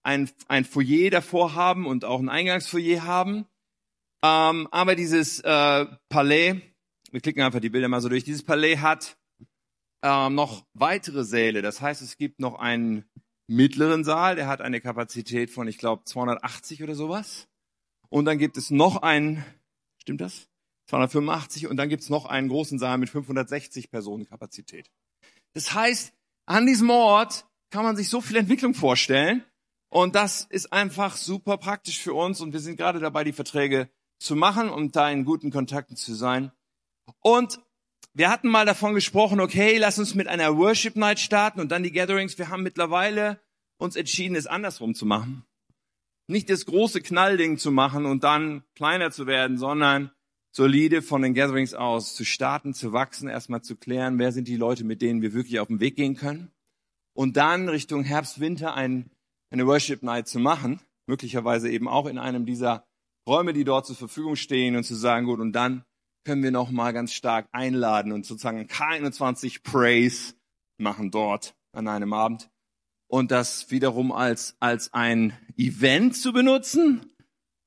ein, 0.04 0.30
ein 0.48 0.66
Foyer 0.66 1.10
davor 1.10 1.56
haben 1.56 1.86
und 1.86 2.06
auch 2.06 2.20
ein 2.20 2.30
Eingangsfoyer 2.30 3.04
haben. 3.04 3.46
Ähm, 4.24 4.68
aber 4.72 4.96
dieses 4.96 5.40
äh, 5.42 5.86
Palais, 6.10 6.62
wir 7.12 7.22
klicken 7.22 7.44
einfach 7.44 7.60
die 7.60 7.70
Bilder 7.70 7.88
mal 7.88 8.02
so 8.02 8.10
durch, 8.10 8.24
dieses 8.24 8.44
Palais 8.44 8.78
hat 8.78 9.18
ähm, 10.04 10.36
noch 10.36 10.66
weitere 10.74 11.24
Säle. 11.24 11.62
Das 11.62 11.82
heißt, 11.82 12.02
es 12.02 12.18
gibt 12.18 12.40
noch 12.40 12.56
einen 12.56 13.06
mittleren 13.48 14.04
Saal, 14.04 14.36
der 14.36 14.48
hat 14.48 14.62
eine 14.62 14.82
Kapazität 14.82 15.50
von, 15.52 15.68
ich 15.68 15.78
glaube, 15.78 16.04
280 16.06 16.84
oder 16.84 16.96
sowas. 16.96 17.48
Und 18.10 18.26
dann 18.26 18.38
gibt 18.38 18.58
es 18.58 18.72
noch 18.72 19.02
einen 19.02 19.44
Stimmt 20.06 20.22
das? 20.22 20.48
285 20.90 21.66
und 21.66 21.78
dann 21.78 21.90
gibt's 21.90 22.12
noch 22.12 22.26
einen 22.26 22.48
großen 22.48 22.78
Saal 22.78 23.00
mit 23.00 23.10
560 23.10 23.90
Personen 23.90 24.30
Kapazität. 24.30 24.92
Das 25.54 25.74
heißt, 25.74 26.14
an 26.46 26.68
diesem 26.68 26.92
Ort 26.92 27.48
kann 27.72 27.84
man 27.84 27.96
sich 27.96 28.10
so 28.10 28.22
viel 28.22 28.38
Entwicklung 28.38 28.76
vorstellen 28.76 29.44
und 29.90 30.14
das 30.14 30.44
ist 30.44 30.72
einfach 30.72 31.16
super 31.16 31.58
praktisch 31.58 32.00
für 32.00 32.14
uns 32.14 32.40
und 32.40 32.54
wir 32.54 32.60
sind 32.60 32.76
gerade 32.76 33.00
dabei, 33.00 33.24
die 33.24 33.34
Verträge 33.34 33.90
zu 34.20 34.36
machen 34.36 34.70
und 34.70 34.96
da 34.96 35.10
in 35.10 35.26
guten 35.26 35.50
Kontakten 35.50 35.96
zu 35.96 36.14
sein. 36.14 36.52
Und 37.22 37.60
wir 38.14 38.30
hatten 38.30 38.48
mal 38.48 38.68
davon 38.68 38.94
gesprochen, 38.94 39.40
okay, 39.40 39.80
lass 39.80 39.98
uns 39.98 40.14
mit 40.14 40.28
einer 40.28 40.56
Worship 40.56 40.98
Night 40.98 41.20
starten 41.20 41.60
und 41.60 41.72
dann 41.72 41.82
die 41.82 41.92
Gatherings. 41.92 42.38
Wir 42.38 42.50
haben 42.50 42.62
mittlerweile 42.62 43.42
uns 43.78 43.96
entschieden, 43.96 44.36
es 44.36 44.46
andersrum 44.46 44.94
zu 44.94 45.08
machen 45.08 45.48
nicht 46.28 46.50
das 46.50 46.66
große 46.66 47.02
Knallding 47.02 47.58
zu 47.58 47.72
machen 47.72 48.06
und 48.06 48.24
dann 48.24 48.64
kleiner 48.76 49.12
zu 49.12 49.28
werden, 49.28 49.58
sondern 49.58 50.12
solide 50.52 51.02
von 51.02 51.22
den 51.22 51.34
Gatherings 51.34 51.74
aus 51.74 52.16
zu 52.16 52.24
starten, 52.24 52.74
zu 52.74 52.94
wachsen, 52.94 53.28
erstmal 53.28 53.62
zu 53.62 53.76
klären, 53.76 54.18
wer 54.20 54.32
sind 54.32 54.48
die 54.48 54.56
Leute, 54.56 54.84
mit 54.84 55.02
denen 55.02 55.22
wir 55.22 55.34
wirklich 55.34 55.60
auf 55.60 55.68
den 55.68 55.80
Weg 55.80 55.98
gehen 55.98 56.16
können. 56.16 56.52
Und 57.14 57.38
dann 57.38 57.70
Richtung 57.70 58.04
Herbst, 58.04 58.40
Winter 58.40 58.74
ein, 58.74 59.12
eine 59.52 59.68
Worship 59.68 60.02
Night 60.02 60.28
zu 60.28 60.40
machen, 60.40 60.80
möglicherweise 61.08 61.70
eben 61.70 61.88
auch 61.88 62.08
in 62.08 62.18
einem 62.18 62.46
dieser 62.46 62.86
Räume, 63.28 63.54
die 63.54 63.64
dort 63.64 63.86
zur 63.86 63.96
Verfügung 63.96 64.36
stehen 64.36 64.76
und 64.76 64.84
zu 64.84 64.96
sagen, 64.96 65.26
gut, 65.26 65.40
und 65.40 65.54
dann 65.54 65.84
können 66.26 66.44
wir 66.44 66.52
noch 66.52 66.72
mal 66.72 66.92
ganz 66.92 67.14
stark 67.14 67.48
einladen 67.52 68.12
und 68.12 68.26
sozusagen 68.26 68.62
K21 68.62 69.62
Praise 69.64 70.36
machen 70.78 71.12
dort 71.12 71.56
an 71.72 71.88
einem 71.88 72.14
Abend 72.14 72.50
und 73.08 73.32
das 73.32 73.72
wiederum 73.72 74.12
als, 74.12 74.56
als 74.60 74.94
ein 74.94 75.38
Event 75.58 76.16
zu 76.16 76.34
benutzen, 76.34 77.06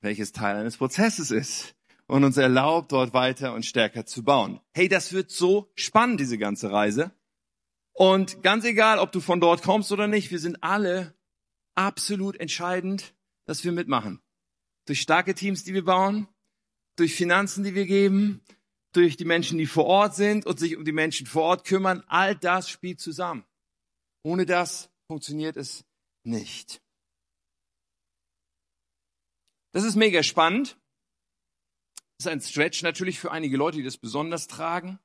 welches 0.00 0.32
Teil 0.32 0.56
eines 0.56 0.76
Prozesses 0.76 1.30
ist 1.30 1.74
und 2.06 2.24
uns 2.24 2.36
erlaubt, 2.36 2.92
dort 2.92 3.12
weiter 3.12 3.54
und 3.54 3.66
stärker 3.66 4.06
zu 4.06 4.24
bauen. 4.24 4.60
Hey, 4.72 4.88
das 4.88 5.12
wird 5.12 5.30
so 5.30 5.70
spannend, 5.74 6.20
diese 6.20 6.38
ganze 6.38 6.70
Reise. 6.70 7.12
Und 7.92 8.42
ganz 8.42 8.64
egal, 8.64 8.98
ob 8.98 9.12
du 9.12 9.20
von 9.20 9.40
dort 9.40 9.62
kommst 9.62 9.92
oder 9.92 10.06
nicht, 10.06 10.30
wir 10.30 10.38
sind 10.38 10.62
alle 10.62 11.14
absolut 11.74 12.38
entscheidend, 12.38 13.14
dass 13.44 13.64
wir 13.64 13.72
mitmachen. 13.72 14.20
Durch 14.86 15.00
starke 15.00 15.34
Teams, 15.34 15.64
die 15.64 15.74
wir 15.74 15.84
bauen, 15.84 16.28
durch 16.96 17.14
Finanzen, 17.14 17.64
die 17.64 17.74
wir 17.74 17.86
geben, 17.86 18.40
durch 18.92 19.16
die 19.16 19.24
Menschen, 19.24 19.58
die 19.58 19.66
vor 19.66 19.84
Ort 19.84 20.14
sind 20.14 20.46
und 20.46 20.58
sich 20.58 20.76
um 20.76 20.84
die 20.84 20.92
Menschen 20.92 21.26
vor 21.26 21.42
Ort 21.42 21.64
kümmern. 21.64 22.02
All 22.06 22.34
das 22.34 22.68
spielt 22.68 23.00
zusammen. 23.00 23.44
Ohne 24.22 24.46
das 24.46 24.90
funktioniert 25.08 25.56
es 25.56 25.84
nicht. 26.24 26.82
Das 29.72 29.84
ist 29.84 29.96
mega 29.96 30.22
spannend. 30.22 30.78
Das 32.18 32.26
ist 32.26 32.28
ein 32.28 32.40
Stretch 32.40 32.82
natürlich 32.82 33.18
für 33.18 33.30
einige 33.30 33.56
Leute, 33.56 33.78
die 33.78 33.84
das 33.84 33.96
besonders 33.96 34.46
tragen. 34.46 34.98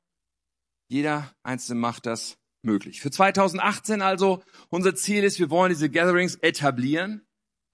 Jeder 0.89 1.33
Einzelne 1.43 1.79
macht 1.79 2.05
das 2.05 2.37
möglich. 2.63 3.01
Für 3.01 3.11
2018 3.11 4.01
also, 4.01 4.43
unser 4.69 4.95
Ziel 4.95 5.23
ist, 5.23 5.39
wir 5.39 5.49
wollen 5.49 5.69
diese 5.69 5.89
Gatherings 5.89 6.35
etablieren 6.35 7.25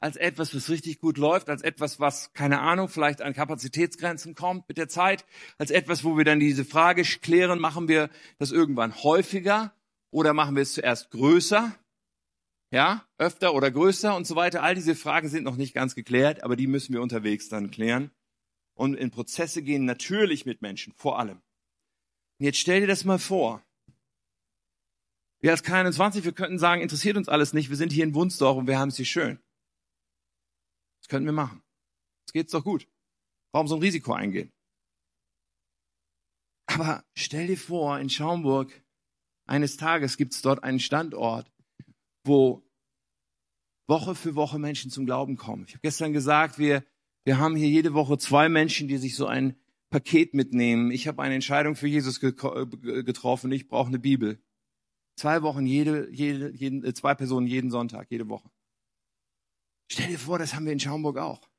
als 0.01 0.15
etwas, 0.15 0.55
was 0.55 0.69
richtig 0.69 0.99
gut 0.99 1.17
läuft, 1.17 1.49
als 1.49 1.61
etwas, 1.61 1.99
was, 1.99 2.31
keine 2.33 2.61
Ahnung, 2.61 2.87
vielleicht 2.87 3.21
an 3.21 3.33
Kapazitätsgrenzen 3.33 4.33
kommt 4.33 4.67
mit 4.69 4.77
der 4.77 4.87
Zeit, 4.87 5.25
als 5.57 5.71
etwas, 5.71 6.03
wo 6.03 6.17
wir 6.17 6.23
dann 6.23 6.39
diese 6.39 6.63
Frage 6.63 7.03
klären, 7.03 7.59
machen 7.59 7.87
wir 7.87 8.09
das 8.37 8.51
irgendwann 8.51 8.95
häufiger 9.03 9.73
oder 10.11 10.33
machen 10.33 10.55
wir 10.55 10.63
es 10.63 10.73
zuerst 10.73 11.11
größer? 11.11 11.75
Ja, 12.71 13.07
öfter 13.17 13.53
oder 13.53 13.71
größer 13.71 14.15
und 14.15 14.27
so 14.27 14.35
weiter. 14.35 14.63
All 14.63 14.75
diese 14.75 14.95
Fragen 14.95 15.29
sind 15.29 15.43
noch 15.43 15.55
nicht 15.55 15.73
ganz 15.73 15.95
geklärt, 15.95 16.43
aber 16.43 16.55
die 16.55 16.67
müssen 16.67 16.93
wir 16.93 17.01
unterwegs 17.01 17.49
dann 17.49 17.71
klären 17.71 18.11
und 18.75 18.93
in 18.93 19.11
Prozesse 19.11 19.61
gehen, 19.61 19.85
natürlich 19.85 20.45
mit 20.45 20.61
Menschen, 20.61 20.93
vor 20.93 21.19
allem. 21.19 21.41
Und 22.39 22.45
jetzt 22.45 22.59
stell 22.59 22.81
dir 22.81 22.87
das 22.87 23.03
mal 23.05 23.19
vor. 23.19 23.63
Wir 25.41 25.51
als 25.51 25.63
K21, 25.63 26.23
wir 26.23 26.33
könnten 26.33 26.59
sagen, 26.59 26.81
interessiert 26.81 27.17
uns 27.17 27.29
alles 27.29 27.53
nicht, 27.53 27.69
wir 27.69 27.77
sind 27.77 27.91
hier 27.91 28.03
in 28.03 28.13
Wunsdorf 28.13 28.57
und 28.57 28.67
wir 28.67 28.77
haben 28.77 28.89
es 28.89 28.97
hier 28.97 29.05
schön. 29.05 29.39
Das 31.01 31.09
könnten 31.09 31.25
wir 31.25 31.33
machen. 31.33 31.61
Es 32.25 32.33
geht's 32.33 32.51
doch 32.51 32.63
gut. 32.63 32.87
Warum 33.51 33.67
so 33.67 33.75
ein 33.75 33.81
Risiko 33.81 34.13
eingehen? 34.13 34.51
Aber 36.67 37.03
stell 37.15 37.47
dir 37.47 37.57
vor, 37.57 37.99
in 37.99 38.09
Schaumburg, 38.09 38.71
eines 39.47 39.77
Tages 39.77 40.17
gibt's 40.17 40.41
dort 40.41 40.63
einen 40.63 40.79
Standort, 40.79 41.51
wo 42.29 42.63
Woche 43.87 44.15
für 44.15 44.35
Woche 44.35 44.59
Menschen 44.59 44.91
zum 44.91 45.05
Glauben 45.05 45.35
kommen. 45.35 45.65
Ich 45.67 45.73
habe 45.73 45.81
gestern 45.81 46.13
gesagt, 46.13 46.59
wir, 46.59 46.85
wir 47.25 47.39
haben 47.39 47.55
hier 47.55 47.67
jede 47.67 47.93
Woche 47.93 48.17
zwei 48.17 48.47
Menschen, 48.47 48.87
die 48.87 48.97
sich 48.97 49.15
so 49.15 49.25
ein 49.25 49.59
Paket 49.89 50.33
mitnehmen. 50.33 50.91
Ich 50.91 51.07
habe 51.07 51.21
eine 51.21 51.35
Entscheidung 51.35 51.75
für 51.75 51.87
Jesus 51.87 52.19
getroffen, 52.19 53.51
ich 53.51 53.67
brauche 53.67 53.87
eine 53.87 53.99
Bibel. 53.99 54.41
Zwei 55.17 55.41
Wochen, 55.41 55.65
jede, 55.65 56.09
jede, 56.11 56.51
jeden, 56.51 56.85
äh, 56.85 56.93
zwei 56.93 57.13
Personen 57.15 57.47
jeden 57.47 57.71
Sonntag, 57.71 58.09
jede 58.09 58.29
Woche. 58.29 58.49
Stell 59.91 60.07
dir 60.07 60.19
vor, 60.19 60.39
das 60.39 60.53
haben 60.53 60.65
wir 60.65 60.71
in 60.71 60.79
Schaumburg 60.79 61.17
auch. 61.17 61.49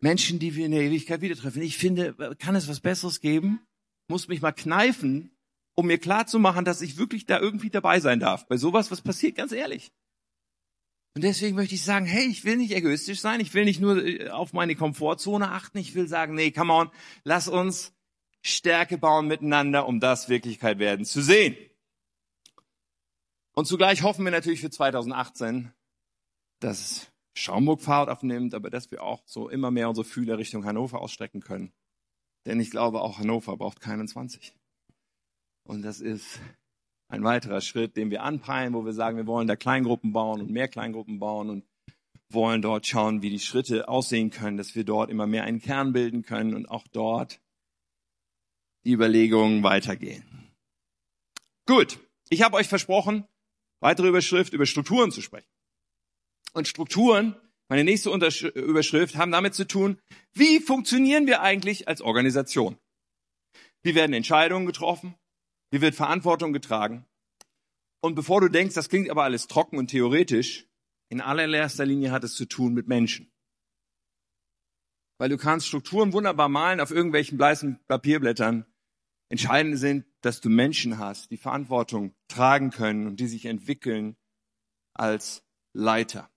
Menschen, 0.00 0.38
die 0.38 0.54
wir 0.54 0.66
in 0.66 0.72
der 0.72 0.82
Ewigkeit 0.82 1.20
wieder 1.20 1.34
treffen. 1.34 1.62
Ich 1.62 1.76
finde, 1.76 2.36
kann 2.38 2.54
es 2.54 2.68
was 2.68 2.80
Besseres 2.80 3.20
geben? 3.20 3.66
Muss 4.08 4.28
mich 4.28 4.40
mal 4.40 4.52
kneifen, 4.52 5.33
um 5.74 5.86
mir 5.86 5.98
klar 5.98 6.26
zu 6.26 6.38
machen, 6.38 6.64
dass 6.64 6.80
ich 6.80 6.96
wirklich 6.98 7.26
da 7.26 7.38
irgendwie 7.38 7.70
dabei 7.70 8.00
sein 8.00 8.20
darf. 8.20 8.46
Bei 8.46 8.56
sowas, 8.56 8.90
was 8.90 9.02
passiert, 9.02 9.36
ganz 9.36 9.52
ehrlich. 9.52 9.92
Und 11.14 11.22
deswegen 11.22 11.54
möchte 11.54 11.76
ich 11.76 11.84
sagen, 11.84 12.06
hey, 12.06 12.26
ich 12.26 12.44
will 12.44 12.56
nicht 12.56 12.74
egoistisch 12.74 13.20
sein, 13.20 13.40
ich 13.40 13.54
will 13.54 13.64
nicht 13.64 13.80
nur 13.80 14.04
äh, 14.04 14.30
auf 14.30 14.52
meine 14.52 14.74
Komfortzone 14.74 15.50
achten, 15.50 15.78
ich 15.78 15.94
will 15.94 16.08
sagen, 16.08 16.34
nee, 16.34 16.50
come 16.50 16.72
on, 16.72 16.90
lass 17.22 17.46
uns 17.46 17.92
Stärke 18.42 18.98
bauen 18.98 19.28
miteinander, 19.28 19.86
um 19.86 20.00
das 20.00 20.28
Wirklichkeit 20.28 20.78
werden 20.78 21.04
zu 21.04 21.22
sehen. 21.22 21.56
Und 23.52 23.66
zugleich 23.66 24.02
hoffen 24.02 24.24
wir 24.24 24.32
natürlich 24.32 24.60
für 24.60 24.70
2018, 24.70 25.72
dass 26.58 27.12
Schaumburg 27.34 27.80
Fahrt 27.80 28.08
aufnimmt, 28.08 28.52
aber 28.52 28.68
dass 28.68 28.90
wir 28.90 29.02
auch 29.02 29.22
so 29.24 29.48
immer 29.48 29.70
mehr 29.70 29.88
unsere 29.88 30.04
Fühler 30.04 30.38
Richtung 30.38 30.64
Hannover 30.64 31.00
ausstrecken 31.00 31.40
können. 31.40 31.72
Denn 32.44 32.58
ich 32.58 32.70
glaube, 32.70 33.00
auch 33.00 33.18
Hannover 33.18 33.56
braucht 33.56 33.80
keinen 33.80 34.08
20. 34.08 34.54
Und 35.66 35.82
das 35.82 36.00
ist 36.00 36.40
ein 37.08 37.24
weiterer 37.24 37.60
Schritt, 37.60 37.96
den 37.96 38.10
wir 38.10 38.22
anpeilen, 38.22 38.74
wo 38.74 38.84
wir 38.84 38.92
sagen, 38.92 39.16
wir 39.16 39.26
wollen 39.26 39.46
da 39.46 39.56
Kleingruppen 39.56 40.12
bauen 40.12 40.40
und 40.40 40.50
mehr 40.50 40.68
Kleingruppen 40.68 41.18
bauen 41.18 41.50
und 41.50 41.64
wollen 42.30 42.62
dort 42.62 42.86
schauen, 42.86 43.22
wie 43.22 43.30
die 43.30 43.38
Schritte 43.38 43.88
aussehen 43.88 44.30
können, 44.30 44.56
dass 44.56 44.74
wir 44.74 44.84
dort 44.84 45.10
immer 45.10 45.26
mehr 45.26 45.44
einen 45.44 45.60
Kern 45.60 45.92
bilden 45.92 46.22
können 46.22 46.54
und 46.54 46.66
auch 46.66 46.86
dort 46.88 47.40
die 48.84 48.92
Überlegungen 48.92 49.62
weitergehen. 49.62 50.24
Gut, 51.66 51.98
ich 52.28 52.42
habe 52.42 52.56
euch 52.56 52.68
versprochen, 52.68 53.24
weitere 53.80 54.08
Überschrift 54.08 54.52
über 54.52 54.66
Strukturen 54.66 55.10
zu 55.10 55.22
sprechen. 55.22 55.48
Und 56.52 56.68
Strukturen, 56.68 57.36
meine 57.68 57.84
nächste 57.84 58.10
Überschrift, 58.10 59.16
haben 59.16 59.32
damit 59.32 59.54
zu 59.54 59.66
tun, 59.66 59.98
wie 60.32 60.60
funktionieren 60.60 61.26
wir 61.26 61.40
eigentlich 61.40 61.88
als 61.88 62.02
Organisation? 62.02 62.76
Wie 63.82 63.94
werden 63.94 64.12
Entscheidungen 64.12 64.66
getroffen? 64.66 65.14
Wie 65.70 65.80
wird 65.80 65.94
Verantwortung 65.94 66.52
getragen? 66.52 67.06
Und 68.00 68.14
bevor 68.14 68.40
du 68.40 68.48
denkst, 68.48 68.74
das 68.74 68.88
klingt 68.88 69.10
aber 69.10 69.24
alles 69.24 69.46
trocken 69.46 69.78
und 69.78 69.88
theoretisch, 69.88 70.68
in 71.08 71.20
allererster 71.20 71.86
Linie 71.86 72.10
hat 72.10 72.24
es 72.24 72.34
zu 72.34 72.46
tun 72.46 72.74
mit 72.74 72.86
Menschen. 72.86 73.32
Weil 75.18 75.28
du 75.28 75.38
kannst 75.38 75.66
Strukturen 75.66 76.12
wunderbar 76.12 76.48
malen 76.48 76.80
auf 76.80 76.90
irgendwelchen 76.90 77.38
bleißen 77.38 77.80
Papierblättern. 77.86 78.66
Entscheidend 79.28 79.78
sind, 79.78 80.04
dass 80.20 80.40
du 80.40 80.50
Menschen 80.50 80.98
hast, 80.98 81.30
die 81.30 81.36
Verantwortung 81.36 82.14
tragen 82.28 82.70
können 82.70 83.06
und 83.06 83.20
die 83.20 83.26
sich 83.26 83.46
entwickeln 83.46 84.16
als 84.92 85.42
Leiter. 85.72 86.30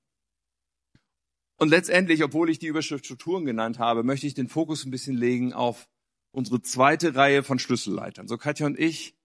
Und 1.58 1.70
letztendlich, 1.70 2.24
obwohl 2.24 2.50
ich 2.50 2.60
die 2.60 2.68
Überschrift 2.68 3.06
Strukturen 3.06 3.46
genannt 3.46 3.80
habe, 3.80 4.04
möchte 4.04 4.28
ich 4.28 4.36
den 4.36 4.48
Fokus 4.48 4.86
ein 4.86 4.92
bisschen 4.92 5.18
legen 5.18 5.54
auf 5.54 5.90
unsere 6.32 6.62
zweite 6.62 7.16
Reihe 7.16 7.44
von 7.44 7.58
Schlüsselleitern. 7.58 8.28
So 8.28 8.38
Katja 8.38 8.68
und 8.68 8.80
ich 8.80 9.17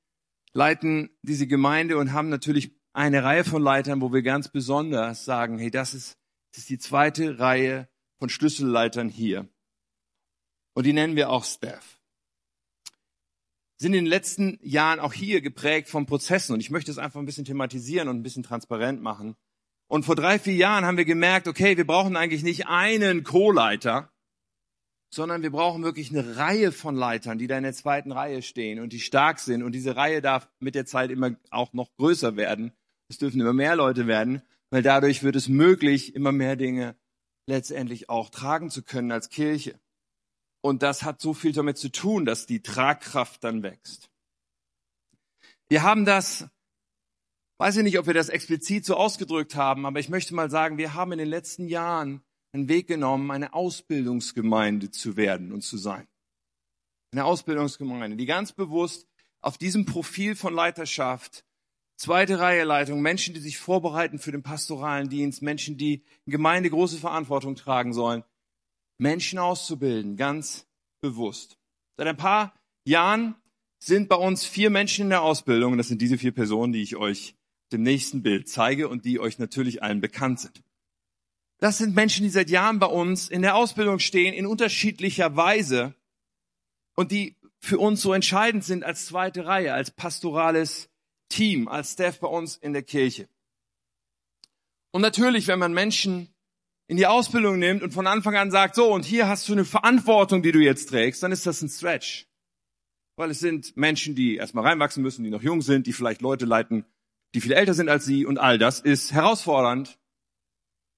leiten 0.53 1.11
diese 1.23 1.47
Gemeinde 1.47 1.97
und 1.99 2.13
haben 2.13 2.29
natürlich 2.29 2.73
eine 2.93 3.25
Reihe 3.25 3.45
von 3.45 3.63
Leitern, 3.63 4.01
wo 4.01 4.13
wir 4.13 4.23
ganz 4.23 4.49
besonders 4.49 5.25
sagen, 5.25 5.59
hey, 5.59 5.71
das 5.71 5.95
ist, 5.95 6.19
das 6.53 6.61
ist 6.61 6.71
die 6.71 6.79
zweite 6.79 7.39
Reihe 7.39 7.89
von 8.19 8.29
Schlüsselleitern 8.29 9.09
hier. 9.09 9.49
Und 10.75 10.85
die 10.85 10.93
nennen 10.93 11.17
wir 11.17 11.31
auch 11.31 11.45
Staff. 11.45 11.99
Sind 13.79 13.95
in 13.95 14.05
den 14.05 14.07
letzten 14.07 14.59
Jahren 14.63 15.01
auch 15.01 15.13
hier 15.13 15.41
geprägt 15.41 15.89
von 15.89 16.07
Prozessen. 16.07 16.53
Und 16.53 16.61
ich 16.61 16.71
möchte 16.71 16.91
es 16.91 16.99
einfach 16.99 17.19
ein 17.19 17.27
bisschen 17.27 17.45
thematisieren 17.45 18.09
und 18.09 18.19
ein 18.19 18.23
bisschen 18.23 18.45
transparent 18.45 19.03
machen. 19.03 19.35
Und 19.89 20.05
vor 20.05 20.15
drei, 20.15 20.39
vier 20.39 20.55
Jahren 20.55 20.85
haben 20.85 20.97
wir 20.97 21.05
gemerkt, 21.05 21.49
okay, 21.49 21.77
wir 21.77 21.87
brauchen 21.87 22.17
eigentlich 22.17 22.43
nicht 22.43 22.67
einen 22.69 23.25
Co-Leiter, 23.25 24.12
sondern 25.15 25.43
wir 25.43 25.51
brauchen 25.51 25.83
wirklich 25.83 26.11
eine 26.11 26.37
Reihe 26.37 26.73
von 26.73 26.97
Leitern, 26.97 27.39
die 27.39 27.47
da 27.47 27.59
in 27.59 27.65
der 27.65 27.75
zweiten 27.75 28.13
Reihe 28.13 28.41
stehen 28.41 28.81
und 28.81 28.93
die 28.93 29.01
stark 29.01 29.39
sind. 29.39 29.63
Und 29.63 29.73
diese 29.73 29.95
Reihe 29.95 30.23
darf 30.23 30.49
mit 30.59 30.75
der 30.75 30.87
Zeit 30.87 31.11
immer 31.11 31.37
auch 31.51 31.75
noch 31.75 31.95
größer 31.97 32.37
werden. 32.37 32.73
Es 33.09 33.19
dürfen 33.19 33.41
immer 33.41 33.53
mehr 33.53 33.77
Leute 33.77 34.07
werden, 34.07 34.41
weil 34.71 34.83
dadurch 34.83 35.23
wird 35.23 35.37
es 35.37 35.49
möglich, 35.49 36.15
immer 36.15 36.33
mehr 36.33 36.57
Dinge 36.57 36.97
letztendlich 37.47 38.09
auch 38.09 38.31
tragen 38.31 38.71
zu 38.71 38.83
können 38.83 39.13
als 39.13 39.29
Kirche. 39.29 39.79
Und 40.63 40.83
das 40.83 41.03
hat 41.03 41.21
so 41.21 41.35
viel 41.35 41.53
damit 41.53 41.77
zu 41.77 41.91
tun, 41.91 42.25
dass 42.25 42.47
die 42.47 42.63
Tragkraft 42.63 43.45
dann 43.45 43.63
wächst. 43.63 44.09
Wir 45.69 45.83
haben 45.83 46.07
das, 46.07 46.47
weiß 47.59 47.77
ich 47.77 47.83
nicht, 47.83 47.99
ob 47.99 48.07
wir 48.07 48.15
das 48.15 48.31
explizit 48.31 48.87
so 48.87 48.97
ausgedrückt 48.97 49.57
haben, 49.57 49.85
aber 49.85 50.01
ich 50.01 50.09
möchte 50.09 50.35
mal 50.35 50.51
sagen, 50.51 50.79
wir 50.79 50.95
haben 50.95 51.13
in 51.13 51.19
den 51.19 51.29
letzten 51.29 51.69
Jahren 51.69 52.23
einen 52.53 52.69
Weg 52.69 52.87
genommen, 52.87 53.31
eine 53.31 53.55
Ausbildungsgemeinde 53.55 54.91
zu 54.91 55.17
werden 55.17 55.53
und 55.53 55.63
zu 55.63 55.79
sein. 55.79 56.07
Eine 57.13 57.25
Ausbildungsgemeinde, 57.25 58.17
die 58.17 58.27
ganz 58.27 58.53
bewusst 58.53 59.07
auf 59.41 59.59
diesem 59.59 59.87
Profil 59.87 60.37
von 60.37 60.55
Leiterschaft, 60.55 61.45
zweite 61.97 62.39
Reihe 62.39 62.65
Leitung, 62.65 63.01
Menschen, 63.01 63.35
die 63.35 63.41
sich 63.41 63.59
vorbereiten 63.59 64.19
für 64.19 64.33
den 64.33 64.43
pastoralen 64.43 65.09
Dienst, 65.09 65.43
Menschen, 65.43 65.77
die 65.77 66.05
in 66.27 66.33
Gemeinde 66.33 66.71
große 66.71 66.99
Verantwortung 66.99 67.57
tragen 67.57 67.93
sollen, 67.93 68.25
Menschen 68.99 69.39
auszubilden, 69.39 70.17
ganz 70.17 70.67
bewusst. 71.01 71.59
Seit 71.97 72.07
ein 72.07 72.17
paar 72.17 72.55
Jahren 72.85 73.35
sind 73.79 74.09
bei 74.09 74.17
uns 74.17 74.45
vier 74.45 74.71
Menschen 74.71 75.05
in 75.05 75.11
der 75.11 75.23
Ausbildung, 75.23 75.77
das 75.77 75.89
sind 75.89 76.01
diese 76.01 76.19
vier 76.19 76.33
Personen, 76.33 76.73
die 76.73 76.83
ich 76.83 76.97
euch 76.97 77.35
dem 77.73 77.83
nächsten 77.83 78.23
Bild 78.23 78.49
zeige 78.49 78.89
und 78.89 79.05
die 79.05 79.19
euch 79.19 79.39
natürlich 79.39 79.83
allen 79.83 80.01
bekannt 80.01 80.41
sind. 80.41 80.63
Das 81.63 81.79
sind 81.79 81.95
Menschen, 81.95 82.25
die 82.25 82.31
seit 82.31 82.51
Jahren 82.51 82.81
bei 82.81 82.89
uns 82.89 83.29
in 83.29 83.41
der 83.41 83.55
Ausbildung 83.55 84.01
stehen, 84.01 84.35
in 84.35 84.47
unterschiedlicher 84.47 85.37
Weise 85.37 85.95
und 86.97 87.13
die 87.13 87.37
für 87.61 87.79
uns 87.79 88.03
so 88.03 88.13
entscheidend 88.13 88.65
sind 88.65 88.83
als 88.83 89.07
zweite 89.07 89.47
Reihe, 89.47 89.73
als 89.73 89.93
pastorales 89.93 90.91
Team, 91.29 91.69
als 91.69 91.93
Staff 91.93 92.19
bei 92.19 92.27
uns 92.27 92.57
in 92.57 92.73
der 92.73 92.83
Kirche. 92.83 93.29
Und 94.91 95.03
natürlich, 95.03 95.47
wenn 95.47 95.61
man 95.61 95.73
Menschen 95.73 96.35
in 96.89 96.97
die 96.97 97.07
Ausbildung 97.07 97.61
nimmt 97.61 97.85
und 97.85 97.93
von 97.93 98.09
Anfang 98.09 98.35
an 98.35 98.51
sagt, 98.51 98.75
so, 98.75 98.93
und 98.93 99.05
hier 99.05 99.29
hast 99.29 99.49
du 99.49 99.53
eine 99.53 99.65
Verantwortung, 99.65 100.43
die 100.43 100.51
du 100.51 100.59
jetzt 100.59 100.89
trägst, 100.89 101.23
dann 101.23 101.31
ist 101.31 101.47
das 101.47 101.63
ein 101.63 101.69
Stretch. 101.69 102.27
Weil 103.15 103.31
es 103.31 103.39
sind 103.39 103.77
Menschen, 103.77 104.17
die 104.17 104.35
erstmal 104.35 104.65
reinwachsen 104.65 105.01
müssen, 105.01 105.23
die 105.23 105.31
noch 105.31 105.45
jung 105.45 105.63
sind, 105.63 105.87
die 105.87 105.93
vielleicht 105.93 106.23
Leute 106.23 106.45
leiten, 106.45 106.87
die 107.37 107.41
viel 107.41 107.53
älter 107.53 107.75
sind 107.75 107.89
als 107.89 108.05
sie 108.05 108.27
und 108.27 108.39
all 108.39 108.59
das 108.59 108.81
ist 108.81 109.13
herausfordernd. 109.13 110.01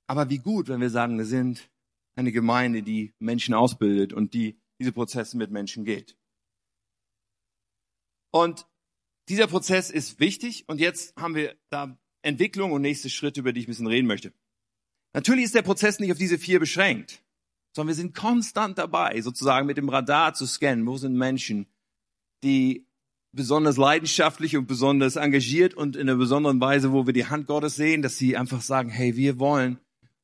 Aber 0.07 0.29
wie 0.31 0.39
gut, 0.39 0.69
wenn 0.69 0.81
wir 0.81 0.91
sagen, 0.91 1.19
wir 1.19 1.25
sind 1.25 1.71
eine 2.17 2.33
Gemeinde, 2.33 2.83
die 2.83 3.13
Menschen 3.19 3.55
ausbildet 3.55 4.13
und 4.13 4.35
die 4.35 4.59
diese 4.79 4.93
Prozesse 4.93 5.37
mit 5.37 5.51
Menschen 5.51 5.85
geht. 5.85 6.17
Und 8.33 8.67
dieser 9.29 9.47
Prozess 9.47 9.91
ist 9.91 10.21
wichtig 10.21 10.69
und 10.69 10.81
jetzt 10.81 11.17
haben 11.17 11.35
wir 11.35 11.57
da 11.71 11.97
Entwicklung 12.23 12.73
und 12.73 12.83
nächste 12.83 13.09
Schritte, 13.09 13.41
über 13.41 13.53
die 13.53 13.61
ich 13.61 13.67
ein 13.67 13.71
bisschen 13.71 13.87
reden 13.87 14.07
möchte. 14.07 14.33
Natürlich 15.13 15.45
ist 15.45 15.55
der 15.55 15.63
Prozess 15.63 16.01
nicht 16.01 16.11
auf 16.11 16.19
diese 16.19 16.39
vier 16.39 16.59
beschränkt, 16.59 17.23
sondern 17.75 17.89
wir 17.89 17.95
sind 17.95 18.15
konstant 18.15 18.79
dabei, 18.79 19.21
sozusagen 19.21 19.67
mit 19.67 19.77
dem 19.77 19.89
Radar 19.89 20.35
zu 20.35 20.47
scannen, 20.47 20.87
wo 20.87 20.97
sind 20.97 21.15
Menschen, 21.15 21.67
die 22.43 22.87
besonders 23.33 23.77
leidenschaftlich 23.77 24.57
und 24.57 24.67
besonders 24.67 25.17
engagiert 25.17 25.75
und 25.75 25.97
in 25.97 26.09
einer 26.09 26.19
besonderen 26.19 26.61
Weise, 26.61 26.93
wo 26.93 27.07
wir 27.07 27.13
die 27.13 27.27
Hand 27.27 27.47
Gottes 27.47 27.77
sehen, 27.77 28.03
dass 28.03 28.17
sie 28.17 28.37
einfach 28.37 28.61
sagen, 28.61 28.91
hey, 28.91 29.17
wir 29.17 29.39
wollen 29.39 29.79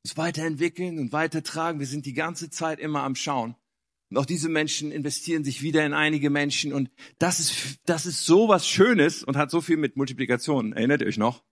uns 0.05 0.16
weiterentwickeln 0.16 0.98
und 0.98 1.12
weitertragen. 1.12 1.78
Wir 1.78 1.86
sind 1.86 2.07
die 2.07 2.14
ganze 2.14 2.51
Zeit 2.51 2.78
immer 2.78 3.03
am 3.03 3.14
Schauen. 3.14 3.55
Und 4.11 4.18
auch 4.18 4.26
diese 4.26 4.48
Menschen 4.48 4.90
investieren 4.90 5.44
sich 5.44 5.62
wieder 5.62 5.86
in 5.86 5.92
einige 5.92 6.30
Menschen. 6.30 6.72
Und 6.72 6.90
das 7.18 7.38
ist, 7.38 7.78
das 7.84 8.07
ist 8.07 8.24
so 8.24 8.48
was 8.48 8.66
Schönes 8.66 9.22
und 9.22 9.36
hat 9.36 9.51
so 9.51 9.61
viel 9.61 9.76
mit 9.76 9.96
Multiplikation, 9.96 10.72
erinnert 10.72 11.03
ihr 11.03 11.07
euch 11.07 11.18
noch, 11.18 11.44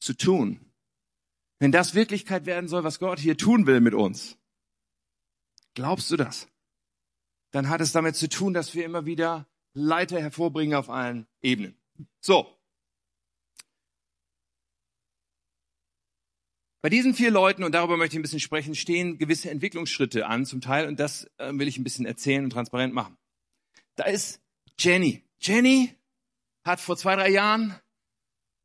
zu 0.00 0.14
tun. 0.14 0.60
Wenn 1.60 1.72
das 1.72 1.94
Wirklichkeit 1.94 2.46
werden 2.46 2.68
soll, 2.68 2.84
was 2.84 2.98
Gott 2.98 3.18
hier 3.18 3.36
tun 3.36 3.66
will 3.66 3.80
mit 3.80 3.94
uns, 3.94 4.36
glaubst 5.74 6.10
du 6.10 6.16
das? 6.16 6.48
Dann 7.52 7.68
hat 7.68 7.80
es 7.80 7.92
damit 7.92 8.16
zu 8.16 8.28
tun, 8.28 8.52
dass 8.52 8.74
wir 8.74 8.84
immer 8.84 9.06
wieder 9.06 9.48
Leiter 9.72 10.20
hervorbringen 10.20 10.76
auf 10.76 10.90
allen 10.90 11.26
Ebenen. 11.40 11.74
So, 12.20 12.57
Bei 16.80 16.90
diesen 16.90 17.14
vier 17.14 17.32
Leuten, 17.32 17.64
und 17.64 17.74
darüber 17.74 17.96
möchte 17.96 18.14
ich 18.14 18.20
ein 18.20 18.22
bisschen 18.22 18.40
sprechen, 18.40 18.74
stehen 18.74 19.18
gewisse 19.18 19.50
Entwicklungsschritte 19.50 20.26
an 20.26 20.46
zum 20.46 20.60
Teil 20.60 20.86
und 20.86 21.00
das 21.00 21.28
äh, 21.38 21.50
will 21.52 21.66
ich 21.66 21.76
ein 21.76 21.84
bisschen 21.84 22.06
erzählen 22.06 22.44
und 22.44 22.50
transparent 22.50 22.94
machen. 22.94 23.16
Da 23.96 24.04
ist 24.04 24.40
Jenny. 24.78 25.24
Jenny 25.40 25.94
hat 26.64 26.80
vor 26.80 26.96
zwei, 26.96 27.16
drei 27.16 27.30
Jahren, 27.30 27.74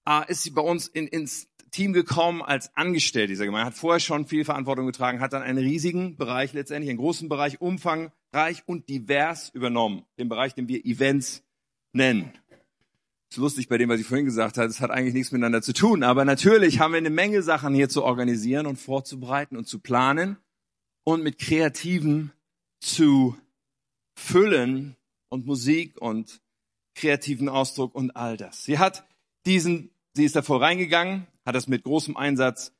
äh, 0.07 0.29
ist 0.31 0.43
sie 0.43 0.51
bei 0.51 0.61
uns 0.61 0.87
in, 0.87 1.07
ins 1.07 1.49
Team 1.71 1.91
gekommen 1.91 2.43
als 2.43 2.75
Angestellte 2.75 3.29
dieser 3.29 3.45
Gemeinde, 3.45 3.65
hat 3.65 3.73
vorher 3.73 3.99
schon 3.99 4.27
viel 4.27 4.45
Verantwortung 4.45 4.85
getragen, 4.85 5.19
hat 5.19 5.33
dann 5.33 5.41
einen 5.41 5.57
riesigen 5.57 6.15
Bereich 6.15 6.53
letztendlich, 6.53 6.91
einen 6.91 6.99
großen 6.99 7.29
Bereich, 7.29 7.61
umfangreich 7.61 8.61
und 8.67 8.89
divers 8.89 9.49
übernommen. 9.49 10.05
Den 10.19 10.29
Bereich, 10.29 10.53
den 10.53 10.67
wir 10.67 10.85
Events 10.85 11.43
nennen. 11.93 12.31
Ist 13.33 13.37
lustig 13.37 13.67
bei 13.67 13.79
dem, 13.79 13.89
was 13.89 13.99
ich 13.99 14.05
vorhin 14.05 14.25
gesagt 14.25 14.57
habe, 14.57 14.67
es 14.67 14.79
hat 14.79 14.91
eigentlich 14.91 15.15
nichts 15.15 15.31
miteinander 15.31 15.63
zu 15.63 15.73
tun. 15.73 16.03
Aber 16.03 16.23
natürlich 16.23 16.79
haben 16.79 16.93
wir 16.93 16.99
eine 16.99 17.09
Menge 17.09 17.41
Sachen 17.41 17.73
hier 17.73 17.89
zu 17.89 18.03
organisieren 18.03 18.67
und 18.67 18.77
vorzubereiten 18.77 19.57
und 19.57 19.67
zu 19.67 19.79
planen 19.79 20.37
und 21.03 21.23
mit 21.23 21.39
Kreativen 21.39 22.31
zu 22.79 23.35
füllen 24.15 24.95
und 25.29 25.47
Musik 25.47 25.99
und 25.99 26.41
kreativen 26.95 27.49
Ausdruck 27.49 27.95
und 27.95 28.15
all 28.15 28.37
das. 28.37 28.65
Sie 28.65 28.77
hat 28.77 29.07
diesen, 29.47 29.89
sie 30.13 30.25
ist 30.25 30.35
davor 30.35 30.61
reingegangen, 30.61 31.25
hat 31.43 31.55
das 31.55 31.67
mit 31.67 31.83
großem 31.83 32.15
Einsatz 32.15 32.71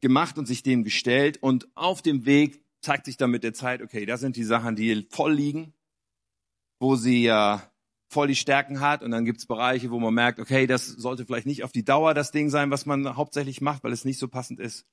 gemacht 0.00 0.38
und 0.38 0.46
sich 0.46 0.64
dem 0.64 0.82
gestellt 0.82 1.40
und 1.40 1.68
auf 1.76 2.02
dem 2.02 2.26
Weg 2.26 2.64
zeigt 2.80 3.06
sich 3.06 3.16
dann 3.16 3.30
mit 3.30 3.44
der 3.44 3.54
Zeit, 3.54 3.80
okay, 3.80 4.06
das 4.06 4.20
sind 4.20 4.34
die 4.34 4.44
Sachen, 4.44 4.74
die 4.74 5.06
voll 5.10 5.34
liegen, 5.34 5.72
wo 6.80 6.96
sie 6.96 7.22
ja 7.22 7.70
voll 8.08 8.28
die 8.28 8.36
Stärken 8.36 8.80
hat 8.80 9.02
und 9.02 9.10
dann 9.10 9.24
gibt's 9.24 9.46
Bereiche, 9.46 9.90
wo 9.90 9.98
man 9.98 10.14
merkt, 10.14 10.38
okay, 10.38 10.66
das 10.66 10.86
sollte 10.86 11.26
vielleicht 11.26 11.46
nicht 11.46 11.64
auf 11.64 11.72
die 11.72 11.84
Dauer 11.84 12.14
das 12.14 12.30
Ding 12.30 12.50
sein, 12.50 12.70
was 12.70 12.86
man 12.86 13.16
hauptsächlich 13.16 13.60
macht, 13.60 13.84
weil 13.84 13.92
es 13.92 14.04
nicht 14.04 14.18
so 14.18 14.28
passend 14.28 14.60
ist. 14.60 14.86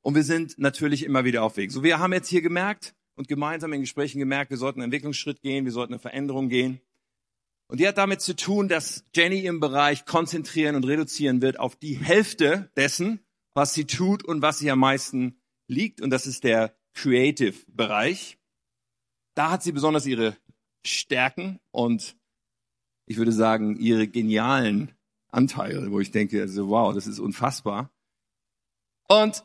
Und 0.00 0.14
wir 0.14 0.24
sind 0.24 0.58
natürlich 0.58 1.04
immer 1.04 1.24
wieder 1.24 1.42
auf 1.42 1.56
Weg. 1.56 1.72
So, 1.72 1.82
wir 1.82 1.98
haben 1.98 2.12
jetzt 2.12 2.28
hier 2.28 2.42
gemerkt 2.42 2.94
und 3.16 3.28
gemeinsam 3.28 3.72
in 3.72 3.80
Gesprächen 3.80 4.18
gemerkt, 4.18 4.50
wir 4.50 4.56
sollten 4.56 4.80
einen 4.80 4.86
Entwicklungsschritt 4.86 5.40
gehen, 5.40 5.64
wir 5.64 5.72
sollten 5.72 5.94
eine 5.94 6.00
Veränderung 6.00 6.48
gehen. 6.48 6.80
Und 7.68 7.80
die 7.80 7.88
hat 7.88 7.98
damit 7.98 8.20
zu 8.20 8.36
tun, 8.36 8.68
dass 8.68 9.04
Jenny 9.14 9.46
im 9.46 9.60
Bereich 9.60 10.04
konzentrieren 10.04 10.76
und 10.76 10.84
reduzieren 10.84 11.40
wird 11.40 11.58
auf 11.58 11.76
die 11.76 11.94
Hälfte 11.94 12.70
dessen, 12.76 13.20
was 13.54 13.72
sie 13.72 13.86
tut 13.86 14.24
und 14.24 14.42
was 14.42 14.58
sie 14.58 14.70
am 14.70 14.80
meisten 14.80 15.40
liegt. 15.66 16.00
Und 16.00 16.10
das 16.10 16.26
ist 16.26 16.44
der 16.44 16.76
Creative-Bereich. 16.94 18.38
Da 19.34 19.50
hat 19.50 19.62
sie 19.62 19.72
besonders 19.72 20.06
ihre 20.06 20.36
Stärken 20.84 21.58
und 21.70 22.16
ich 23.06 23.16
würde 23.16 23.32
sagen, 23.32 23.76
ihre 23.76 24.08
genialen 24.08 24.92
Anteile, 25.30 25.90
wo 25.90 26.00
ich 26.00 26.10
denke, 26.10 26.40
also 26.40 26.68
wow, 26.68 26.94
das 26.94 27.06
ist 27.06 27.18
unfassbar. 27.18 27.90
Und 29.08 29.44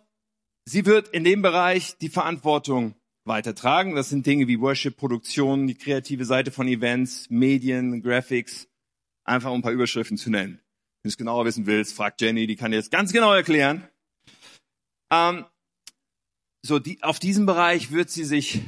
sie 0.66 0.86
wird 0.86 1.10
in 1.10 1.24
dem 1.24 1.42
Bereich 1.42 1.98
die 1.98 2.10
Verantwortung 2.10 2.96
weitertragen. 3.26 3.96
Das 3.96 4.10
sind 4.10 4.26
Dinge 4.26 4.48
wie 4.48 4.60
Worship, 4.60 4.96
Produktion, 4.96 5.68
die 5.68 5.76
kreative 5.76 6.26
Seite 6.26 6.52
von 6.52 6.68
Events, 6.68 7.30
Medien, 7.30 8.02
Graphics, 8.02 8.68
einfach 9.24 9.52
um 9.52 9.60
ein 9.60 9.62
paar 9.62 9.72
Überschriften 9.72 10.18
zu 10.18 10.30
nennen. 10.30 10.60
Wenn 11.02 11.10
du 11.10 11.10
es 11.10 11.18
genauer 11.18 11.46
wissen 11.46 11.66
willst, 11.66 11.96
frag 11.96 12.20
Jenny, 12.20 12.48
die 12.48 12.56
kann 12.56 12.72
dir 12.72 12.78
das 12.78 12.90
ganz 12.90 13.12
genau 13.12 13.34
erklären. 13.34 13.88
Ähm, 15.12 15.46
so, 16.62 16.80
die, 16.80 17.02
auf 17.04 17.20
diesen 17.20 17.46
Bereich 17.46 17.92
wird 17.92 18.10
sie 18.10 18.26
sich 18.26 18.62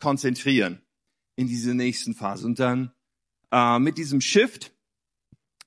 konzentrieren 0.00 0.80
in 1.36 1.48
diese 1.48 1.74
nächsten 1.74 2.14
Phase. 2.14 2.46
Und 2.46 2.58
dann 2.58 2.92
äh, 3.52 3.78
mit 3.78 3.98
diesem 3.98 4.20
Shift 4.20 4.72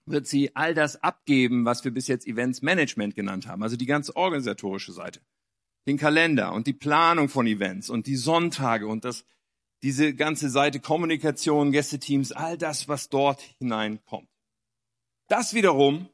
wird 0.06 0.28
sie 0.28 0.56
all 0.56 0.74
das 0.74 1.02
abgeben, 1.02 1.66
was 1.66 1.84
wir 1.84 1.92
bis 1.92 2.08
jetzt 2.08 2.28
Events 2.28 2.62
Management 2.62 3.16
genannt 3.16 3.48
haben, 3.48 3.64
also 3.64 3.76
die 3.78 3.86
ganze 3.86 4.16
organisatorische 4.16 4.92
Seite, 4.92 5.22
den 5.88 5.98
Kalender 5.98 6.54
und 6.54 6.68
die 6.68 6.74
Planung 6.74 7.30
von 7.30 7.48
Events 7.48 7.90
und 7.90 8.08
die 8.08 8.16
Sonntage 8.16 8.88
und 8.88 9.06
das, 9.06 9.26
diese 9.82 10.14
ganze 10.14 10.50
Seite 10.50 10.80
Kommunikation, 10.80 11.72
Gästeteams, 11.72 12.32
all 12.32 12.58
das, 12.58 12.88
was 12.88 13.10
dort 13.10 13.42
hineinkommt. 13.60 14.30
Das 15.28 15.54
wiederum 15.54 16.10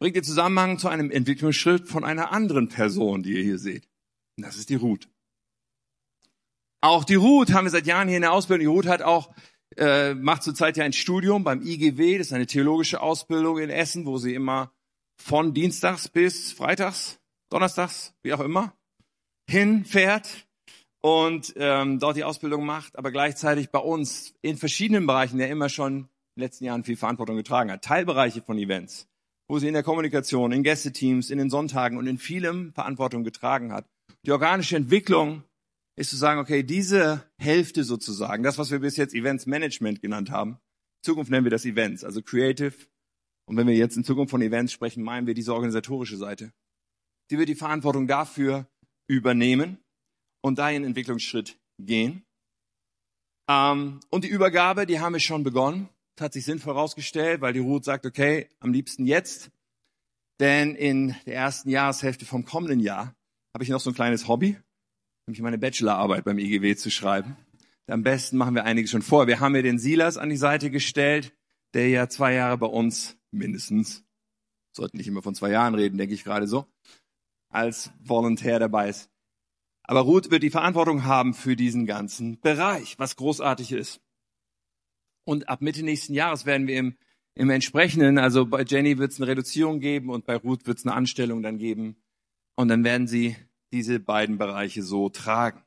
bringt 0.00 0.16
den 0.16 0.24
Zusammenhang 0.24 0.78
zu 0.78 0.88
einem 0.88 1.12
Entwicklungsschritt 1.12 1.86
von 1.86 2.04
einer 2.04 2.32
anderen 2.32 2.68
Person, 2.68 3.22
die 3.22 3.34
ihr 3.34 3.44
hier 3.44 3.58
seht. 3.58 3.88
Und 4.36 4.44
das 4.44 4.56
ist 4.56 4.68
die 4.70 4.74
Ruth. 4.74 5.08
Auch 6.80 7.04
die 7.04 7.14
Ruth 7.14 7.52
haben 7.52 7.66
wir 7.66 7.70
seit 7.70 7.86
Jahren 7.86 8.08
hier 8.08 8.16
in 8.16 8.22
der 8.22 8.32
Ausbildung. 8.32 8.62
Die 8.62 8.76
Ruth 8.76 8.86
hat 8.86 9.02
auch 9.02 9.32
äh, 9.76 10.14
macht 10.14 10.42
zurzeit 10.42 10.76
ja 10.76 10.84
ein 10.84 10.92
Studium 10.92 11.44
beim 11.44 11.62
IGW, 11.62 12.18
das 12.18 12.28
ist 12.28 12.32
eine 12.32 12.46
theologische 12.46 13.00
Ausbildung 13.00 13.58
in 13.58 13.70
Essen, 13.70 14.06
wo 14.06 14.18
sie 14.18 14.34
immer 14.34 14.72
von 15.16 15.54
Dienstags 15.54 16.08
bis 16.08 16.52
Freitags, 16.52 17.20
Donnerstags, 17.50 18.14
wie 18.22 18.32
auch 18.32 18.40
immer, 18.40 18.74
hinfährt 19.48 20.46
und 21.00 21.52
ähm, 21.56 21.98
dort 21.98 22.16
die 22.16 22.24
Ausbildung 22.24 22.64
macht, 22.64 22.96
aber 22.96 23.10
gleichzeitig 23.10 23.70
bei 23.70 23.78
uns 23.78 24.34
in 24.40 24.56
verschiedenen 24.56 25.06
Bereichen 25.06 25.38
ja 25.38 25.46
immer 25.46 25.68
schon 25.68 25.92
in 25.94 26.08
den 26.36 26.44
letzten 26.44 26.64
Jahren 26.64 26.84
viel 26.84 26.96
Verantwortung 26.96 27.36
getragen 27.36 27.70
hat. 27.70 27.82
Teilbereiche 27.82 28.40
von 28.42 28.56
Events, 28.58 29.08
wo 29.48 29.58
sie 29.58 29.68
in 29.68 29.74
der 29.74 29.82
Kommunikation, 29.82 30.52
in 30.52 30.62
Gästeteams, 30.62 31.30
in 31.30 31.38
den 31.38 31.50
Sonntagen 31.50 31.98
und 31.98 32.06
in 32.06 32.18
vielem 32.18 32.72
Verantwortung 32.72 33.24
getragen 33.24 33.72
hat. 33.72 33.86
Die 34.24 34.32
organische 34.32 34.76
Entwicklung 34.76 35.42
ist 35.96 36.10
zu 36.10 36.16
sagen, 36.16 36.40
okay, 36.40 36.62
diese 36.62 37.30
Hälfte 37.38 37.84
sozusagen, 37.84 38.42
das, 38.42 38.58
was 38.58 38.70
wir 38.70 38.78
bis 38.78 38.96
jetzt 38.96 39.14
Events 39.14 39.46
Management 39.46 40.00
genannt 40.00 40.30
haben, 40.30 40.52
in 40.52 41.04
Zukunft 41.04 41.30
nennen 41.30 41.44
wir 41.44 41.50
das 41.50 41.64
Events, 41.64 42.04
also 42.04 42.22
Creative. 42.22 42.74
Und 43.46 43.56
wenn 43.56 43.66
wir 43.66 43.74
jetzt 43.74 43.96
in 43.96 44.04
Zukunft 44.04 44.30
von 44.30 44.40
Events 44.40 44.72
sprechen, 44.72 45.02
meinen 45.02 45.26
wir 45.26 45.34
diese 45.34 45.52
organisatorische 45.52 46.16
Seite. 46.16 46.52
Die 47.30 47.38
wird 47.38 47.48
die 47.48 47.54
Verantwortung 47.54 48.06
dafür 48.06 48.68
übernehmen 49.08 49.78
und 50.42 50.58
da 50.58 50.70
in 50.70 50.84
Entwicklungsschritt 50.84 51.58
gehen. 51.78 52.24
Ähm, 53.48 54.00
und 54.10 54.24
die 54.24 54.28
Übergabe, 54.28 54.86
die 54.86 55.00
haben 55.00 55.12
wir 55.14 55.20
schon 55.20 55.42
begonnen. 55.42 55.88
Das 56.16 56.26
hat 56.26 56.32
sich 56.34 56.44
sinnvoll 56.44 56.74
herausgestellt, 56.74 57.40
weil 57.40 57.52
die 57.52 57.58
Ruth 57.58 57.84
sagt, 57.84 58.06
okay, 58.06 58.48
am 58.60 58.72
liebsten 58.72 59.06
jetzt. 59.06 59.50
Denn 60.40 60.74
in 60.74 61.16
der 61.26 61.34
ersten 61.34 61.68
Jahreshälfte 61.68 62.24
vom 62.24 62.44
kommenden 62.44 62.80
Jahr 62.80 63.14
habe 63.54 63.64
ich 63.64 63.70
noch 63.70 63.80
so 63.80 63.90
ein 63.90 63.94
kleines 63.94 64.28
Hobby 64.28 64.56
nämlich 65.26 65.42
meine 65.42 65.58
Bachelorarbeit 65.58 66.24
beim 66.24 66.38
IGW 66.38 66.76
zu 66.76 66.90
schreiben. 66.90 67.36
Am 67.86 68.02
besten 68.02 68.36
machen 68.36 68.54
wir 68.54 68.64
einiges 68.64 68.90
schon 68.90 69.02
vor. 69.02 69.26
Wir 69.26 69.40
haben 69.40 69.52
mir 69.52 69.62
den 69.62 69.78
Silas 69.78 70.16
an 70.16 70.30
die 70.30 70.36
Seite 70.36 70.70
gestellt, 70.70 71.36
der 71.74 71.88
ja 71.88 72.08
zwei 72.08 72.34
Jahre 72.34 72.58
bei 72.58 72.66
uns 72.66 73.18
mindestens, 73.30 74.04
sollten 74.74 74.96
nicht 74.96 75.08
immer 75.08 75.22
von 75.22 75.34
zwei 75.34 75.50
Jahren 75.50 75.74
reden, 75.74 75.98
denke 75.98 76.14
ich 76.14 76.24
gerade 76.24 76.46
so, 76.46 76.66
als 77.50 77.90
Volontär 78.00 78.58
dabei 78.58 78.88
ist. 78.88 79.10
Aber 79.84 80.00
Ruth 80.00 80.30
wird 80.30 80.42
die 80.42 80.50
Verantwortung 80.50 81.04
haben 81.04 81.34
für 81.34 81.56
diesen 81.56 81.86
ganzen 81.86 82.40
Bereich, 82.40 82.98
was 82.98 83.16
großartig 83.16 83.72
ist. 83.72 84.00
Und 85.24 85.48
ab 85.48 85.60
Mitte 85.60 85.82
nächsten 85.82 86.14
Jahres 86.14 86.46
werden 86.46 86.66
wir 86.66 86.78
im, 86.78 86.96
im 87.34 87.50
entsprechenden, 87.50 88.18
also 88.18 88.46
bei 88.46 88.62
Jenny 88.62 88.98
wird 88.98 89.12
es 89.12 89.20
eine 89.20 89.28
Reduzierung 89.28 89.80
geben 89.80 90.10
und 90.10 90.24
bei 90.24 90.36
Ruth 90.36 90.66
wird 90.66 90.78
es 90.78 90.86
eine 90.86 90.94
Anstellung 90.94 91.42
dann 91.42 91.58
geben. 91.58 91.96
Und 92.54 92.68
dann 92.68 92.84
werden 92.84 93.06
sie 93.06 93.36
diese 93.72 94.00
beiden 94.00 94.38
Bereiche 94.38 94.82
so 94.82 95.08
tragen. 95.08 95.62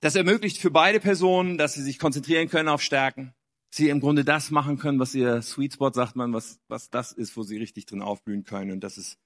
Das 0.00 0.14
ermöglicht 0.14 0.58
für 0.58 0.70
beide 0.70 1.00
Personen, 1.00 1.58
dass 1.58 1.74
sie 1.74 1.82
sich 1.82 1.98
konzentrieren 1.98 2.48
können 2.48 2.68
auf 2.68 2.82
Stärken, 2.82 3.34
sie 3.70 3.88
im 3.88 4.00
Grunde 4.00 4.24
das 4.24 4.50
machen 4.50 4.78
können, 4.78 5.00
was 5.00 5.14
ihr 5.14 5.42
Sweet 5.42 5.74
Spot 5.74 5.92
sagt 5.92 6.14
man, 6.14 6.32
was, 6.32 6.60
was 6.68 6.90
das 6.90 7.12
ist, 7.12 7.36
wo 7.36 7.42
sie 7.42 7.58
richtig 7.58 7.86
drin 7.86 8.02
aufblühen 8.02 8.44
können. 8.44 8.70
Und 8.70 8.80
das 8.84 8.96
ist 8.96 9.18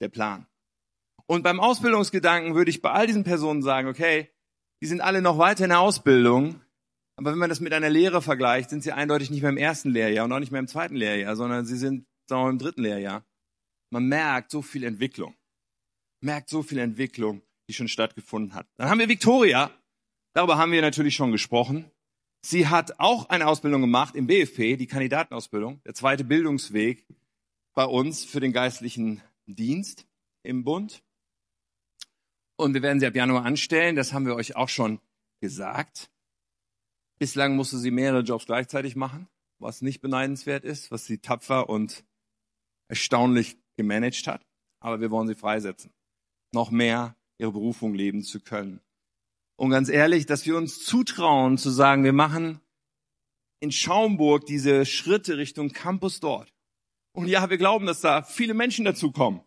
der 0.00 0.08
Plan. 0.08 0.46
Und 1.26 1.42
beim 1.42 1.58
Ausbildungsgedanken 1.58 2.54
würde 2.54 2.70
ich 2.70 2.82
bei 2.82 2.90
all 2.90 3.06
diesen 3.06 3.24
Personen 3.24 3.62
sagen, 3.62 3.88
okay, 3.88 4.30
die 4.82 4.86
sind 4.86 5.00
alle 5.00 5.22
noch 5.22 5.38
weiter 5.38 5.64
in 5.64 5.70
der 5.70 5.80
Ausbildung, 5.80 6.60
aber 7.16 7.32
wenn 7.32 7.38
man 7.38 7.48
das 7.48 7.60
mit 7.60 7.72
einer 7.72 7.90
Lehre 7.90 8.22
vergleicht, 8.22 8.70
sind 8.70 8.82
sie 8.82 8.92
eindeutig 8.92 9.30
nicht 9.30 9.40
mehr 9.40 9.50
im 9.50 9.56
ersten 9.56 9.90
Lehrjahr 9.90 10.24
und 10.24 10.32
auch 10.32 10.40
nicht 10.40 10.52
mehr 10.52 10.60
im 10.60 10.68
zweiten 10.68 10.96
Lehrjahr, 10.96 11.36
sondern 11.36 11.64
sie 11.64 11.76
sind 11.76 12.06
sagen 12.28 12.44
wir, 12.44 12.50
im 12.50 12.58
dritten 12.58 12.82
Lehrjahr. 12.82 13.24
Man 13.90 14.06
merkt 14.06 14.50
so 14.50 14.62
viel 14.62 14.84
Entwicklung 14.84 15.34
merkt 16.24 16.48
so 16.48 16.62
viel 16.62 16.78
Entwicklung, 16.78 17.42
die 17.68 17.74
schon 17.74 17.88
stattgefunden 17.88 18.54
hat. 18.54 18.66
Dann 18.76 18.88
haben 18.88 18.98
wir 18.98 19.08
Victoria. 19.08 19.70
Darüber 20.32 20.58
haben 20.58 20.72
wir 20.72 20.82
natürlich 20.82 21.14
schon 21.14 21.30
gesprochen. 21.30 21.90
Sie 22.42 22.68
hat 22.68 22.98
auch 22.98 23.28
eine 23.28 23.46
Ausbildung 23.46 23.80
gemacht 23.80 24.16
im 24.16 24.26
BFP, 24.26 24.76
die 24.76 24.86
Kandidatenausbildung, 24.86 25.80
der 25.84 25.94
zweite 25.94 26.24
Bildungsweg 26.24 27.06
bei 27.74 27.84
uns 27.84 28.24
für 28.24 28.40
den 28.40 28.52
geistlichen 28.52 29.22
Dienst 29.46 30.06
im 30.42 30.64
Bund. 30.64 31.02
Und 32.56 32.74
wir 32.74 32.82
werden 32.82 33.00
sie 33.00 33.06
ab 33.06 33.16
Januar 33.16 33.44
anstellen. 33.44 33.96
Das 33.96 34.12
haben 34.12 34.26
wir 34.26 34.34
euch 34.34 34.56
auch 34.56 34.68
schon 34.68 35.00
gesagt. 35.40 36.10
Bislang 37.18 37.56
musste 37.56 37.78
sie 37.78 37.90
mehrere 37.90 38.20
Jobs 38.20 38.46
gleichzeitig 38.46 38.96
machen, 38.96 39.28
was 39.58 39.82
nicht 39.82 40.00
beneidenswert 40.00 40.64
ist, 40.64 40.90
was 40.90 41.06
sie 41.06 41.18
tapfer 41.18 41.68
und 41.68 42.04
erstaunlich 42.88 43.56
gemanagt 43.76 44.26
hat. 44.26 44.46
Aber 44.80 45.00
wir 45.00 45.10
wollen 45.10 45.28
sie 45.28 45.34
freisetzen 45.34 45.93
noch 46.54 46.70
mehr 46.70 47.16
ihre 47.38 47.52
Berufung 47.52 47.94
leben 47.94 48.22
zu 48.22 48.40
können. 48.40 48.80
Und 49.56 49.70
ganz 49.70 49.88
ehrlich, 49.88 50.26
dass 50.26 50.46
wir 50.46 50.56
uns 50.56 50.84
zutrauen 50.84 51.58
zu 51.58 51.70
sagen, 51.70 52.04
wir 52.04 52.12
machen 52.12 52.60
in 53.60 53.70
Schaumburg 53.70 54.46
diese 54.46 54.84
Schritte 54.86 55.36
Richtung 55.36 55.70
Campus 55.72 56.20
dort. 56.20 56.52
Und 57.12 57.28
ja, 57.28 57.48
wir 57.48 57.58
glauben, 57.58 57.86
dass 57.86 58.00
da 58.00 58.22
viele 58.22 58.54
Menschen 58.54 58.84
dazukommen. 58.84 59.42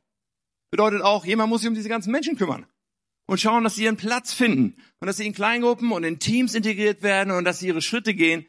Bedeutet 0.71 1.01
auch, 1.01 1.25
jemand 1.25 1.49
muss 1.49 1.61
sich 1.61 1.69
um 1.69 1.75
diese 1.75 1.89
ganzen 1.89 2.11
Menschen 2.11 2.37
kümmern 2.37 2.65
und 3.27 3.39
schauen, 3.39 3.63
dass 3.63 3.75
sie 3.75 3.83
ihren 3.83 3.97
Platz 3.97 4.33
finden 4.33 4.81
und 4.99 5.07
dass 5.07 5.17
sie 5.17 5.27
in 5.27 5.33
Kleingruppen 5.33 5.91
und 5.91 6.03
in 6.03 6.19
Teams 6.19 6.55
integriert 6.55 7.03
werden 7.03 7.31
und 7.31 7.43
dass 7.43 7.59
sie 7.59 7.67
ihre 7.67 7.81
Schritte 7.81 8.13
gehen. 8.13 8.45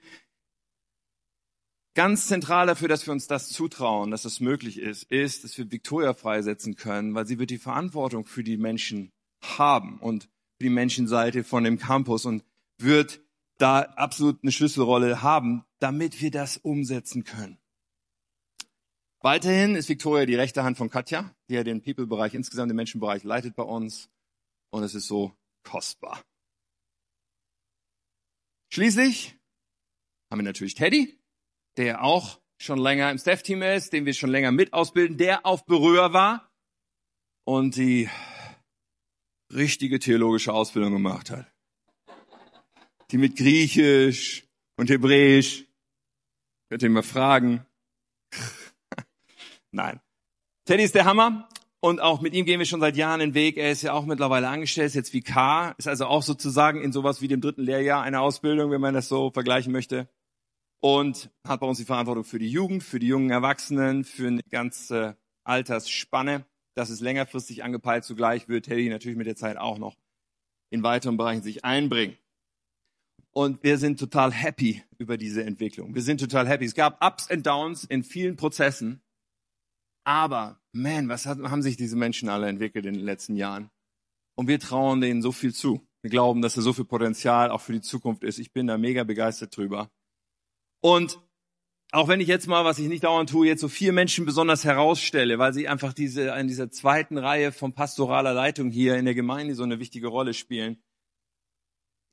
Ganz 1.99 2.29
zentral 2.29 2.69
dafür, 2.69 2.87
dass 2.87 3.07
wir 3.07 3.13
uns 3.13 3.27
das 3.27 3.49
zutrauen, 3.49 4.13
dass 4.13 4.23
das 4.23 4.39
möglich 4.39 4.79
ist, 4.79 5.03
ist, 5.11 5.43
dass 5.43 5.59
wir 5.59 5.73
Victoria 5.73 6.15
freisetzen 6.15 6.77
können, 6.77 7.17
weil 7.17 7.27
sie 7.27 7.41
wird 7.41 7.51
die 7.51 7.59
Verantwortung 7.59 8.25
für 8.25 8.45
die 8.45 8.57
Menschen 8.57 9.11
haben 9.43 9.99
und 9.99 10.27
für 10.59 10.63
die 10.67 10.71
Menschenseite 10.71 11.43
von 11.43 11.65
dem 11.65 11.77
Campus 11.77 12.25
und 12.25 12.45
wird 12.77 13.21
da 13.57 13.81
absolut 13.81 14.45
eine 14.45 14.53
Schlüsselrolle 14.53 15.23
haben, 15.23 15.65
damit 15.81 16.23
wir 16.23 16.31
das 16.31 16.57
umsetzen 16.57 17.25
können. 17.25 17.59
Weiterhin 19.19 19.75
ist 19.75 19.89
Victoria 19.89 20.25
die 20.25 20.37
rechte 20.37 20.63
Hand 20.63 20.79
von 20.79 20.91
Katja, 20.91 21.35
die 21.49 21.55
ja 21.55 21.65
den 21.65 21.83
People-Bereich, 21.83 22.33
insgesamt 22.33 22.71
den 22.71 22.77
Menschenbereich 22.77 23.25
leitet 23.25 23.57
bei 23.57 23.65
uns. 23.65 24.09
Und 24.71 24.85
es 24.85 24.95
ist 24.95 25.09
so 25.09 25.37
kostbar. 25.65 26.23
Schließlich 28.73 29.37
haben 30.31 30.39
wir 30.39 30.45
natürlich 30.45 30.75
Teddy, 30.75 31.18
der 31.79 32.03
auch 32.03 32.41
schon 32.61 32.79
länger 32.79 33.11
im 33.11 33.19
Staff-Team 33.19 33.63
ist, 33.63 33.93
den 33.93 34.05
wir 34.05 34.13
schon 34.13 34.31
länger 34.31 34.53
mit 34.53 34.73
ausbilden, 34.73 35.17
der 35.17 35.47
auf 35.47 35.65
Berührer 35.65 36.13
war 36.13 36.51
und 37.45 37.77
die 37.77 38.11
richtige 39.55 39.99
theologische 39.99 40.53
Ausbildung 40.53 40.93
gemacht 40.93 41.31
hat. 41.31 41.47
Die 43.11 43.17
mit 43.17 43.37
Griechisch 43.37 44.47
und 44.77 44.91
Hebräisch. 44.91 45.65
Könnt 46.69 46.83
ihr 46.83 46.91
mal 46.91 47.03
fragen. 47.03 47.65
Nein. 49.71 50.01
Teddy 50.67 50.83
ist 50.83 50.95
der 50.95 51.07
Hammer. 51.07 51.49
Und 51.81 52.01
auch 52.01 52.21
mit 52.21 52.35
ihm 52.35 52.45
gehen 52.45 52.59
wir 52.59 52.67
schon 52.67 52.81
seit 52.81 52.97
Jahren 52.97 53.21
den 53.21 53.35
Weg. 53.35 53.57
Er 53.57 53.71
ist 53.71 53.83
ja 53.83 53.93
auch 53.93 54.05
mittlerweile 54.05 54.49
angestellt, 54.49 54.89
ist 54.89 54.95
jetzt 54.95 55.13
wie 55.13 55.23
K, 55.23 55.77
ist 55.79 55.87
also 55.87 56.07
auch 56.07 56.25
sozusagen 56.25 56.83
in 56.83 56.93
sowas 56.93 57.23
wie 57.23 57.29
dem 57.29 57.41
dritten 57.41 57.63
Lehrjahr 57.63 58.03
einer 58.03 58.21
Ausbildung, 58.21 58.73
wenn 58.73 58.81
man 58.81 58.95
das 58.95 59.07
so 59.09 59.31
vergleichen 59.31 59.73
möchte. 59.73 60.09
Und 60.81 61.31
hat 61.47 61.61
bei 61.61 61.67
uns 61.67 61.79
die 61.79 61.85
Verantwortung 61.85 62.25
für 62.25 62.39
die 62.39 62.51
Jugend, 62.51 62.85
für 62.85 62.99
die 62.99 63.09
jungen 63.09 63.31
Erwachsenen, 63.31 64.05
für 64.05 64.29
eine 64.29 64.43
ganze 64.43 65.17
Altersspanne. 65.45 66.45
Das 66.75 66.91
ist 66.91 67.01
längerfristig 67.01 67.65
angepeilt. 67.65 68.05
Zugleich 68.05 68.49
wird 68.49 68.67
Teddy 68.67 68.89
natürlich 68.89 69.19
mit 69.19 69.27
der 69.27 69.37
Zeit 69.37 69.57
auch 69.57 69.79
noch 69.79 69.97
in 70.71 70.83
weiteren 70.83 71.17
Bereichen 71.17 71.43
sich 71.43 71.65
einbringen. 71.65 72.17
Und 73.33 73.63
wir 73.63 73.79
sind 73.79 73.99
total 74.01 74.33
happy 74.33 74.83
über 74.99 75.17
diese 75.17 75.45
Entwicklung. 75.45 75.95
Wir 75.95 76.03
sind 76.03 76.21
total 76.21 76.49
happy. 76.49 76.65
Es 76.65 76.75
gab 76.75 77.05
Ups 77.05 77.31
und 77.31 77.47
Downs 77.47 77.85
in 77.85 78.03
vielen 78.03 78.37
Prozessen. 78.37 79.01
Aber, 80.05 80.61
man, 80.73 81.09
was 81.09 81.27
haben 81.27 81.63
sich 81.63 81.77
diese 81.77 81.97
Menschen 81.97 82.29
alle 82.29 82.49
entwickelt 82.49 82.87
in 82.87 82.95
den 82.95 83.05
letzten 83.05 83.37
Jahren? 83.37 83.71
Und 84.37 84.49
wir 84.49 84.59
trauen 84.59 85.01
denen 85.01 85.21
so 85.21 85.33
viel 85.33 85.55
zu. 85.55 85.87
Wir 86.01 86.11
glauben, 86.11 86.43
dass 86.43 86.55
da 86.55 86.63
so 86.63 86.73
viel 86.73 86.85
Potenzial 86.85 87.51
auch 87.51 87.61
für 87.61 87.73
die 87.73 87.81
Zukunft 87.81 88.23
ist. 88.23 88.39
Ich 88.39 88.53
bin 88.53 88.67
da 88.67 88.79
mega 88.79 89.05
begeistert 89.05 89.57
drüber. 89.57 89.91
Und 90.81 91.21
auch 91.91 92.09
wenn 92.09 92.21
ich 92.21 92.29
jetzt 92.29 92.47
mal, 92.47 92.65
was 92.65 92.79
ich 92.79 92.89
nicht 92.89 93.05
dauernd 93.05 93.31
tue, 93.31 93.47
jetzt 93.47 93.61
so 93.61 93.69
vier 93.69 93.93
Menschen 93.93 94.27
besonders 94.27 94.65
herausstelle, 94.65 95.39
weil 95.39 95.55
sie 95.55 95.69
einfach 95.69 95.93
diese, 95.93 96.29
in 96.39 96.47
dieser 96.47 96.71
zweiten 96.71 97.17
Reihe 97.17 97.51
von 97.51 97.73
pastoraler 97.73 98.35
Leitung 98.35 98.71
hier 98.71 98.97
in 98.97 99.07
der 99.07 99.15
Gemeinde 99.15 99.55
so 99.55 99.63
eine 99.63 99.79
wichtige 99.79 100.09
Rolle 100.09 100.35
spielen, 100.35 100.83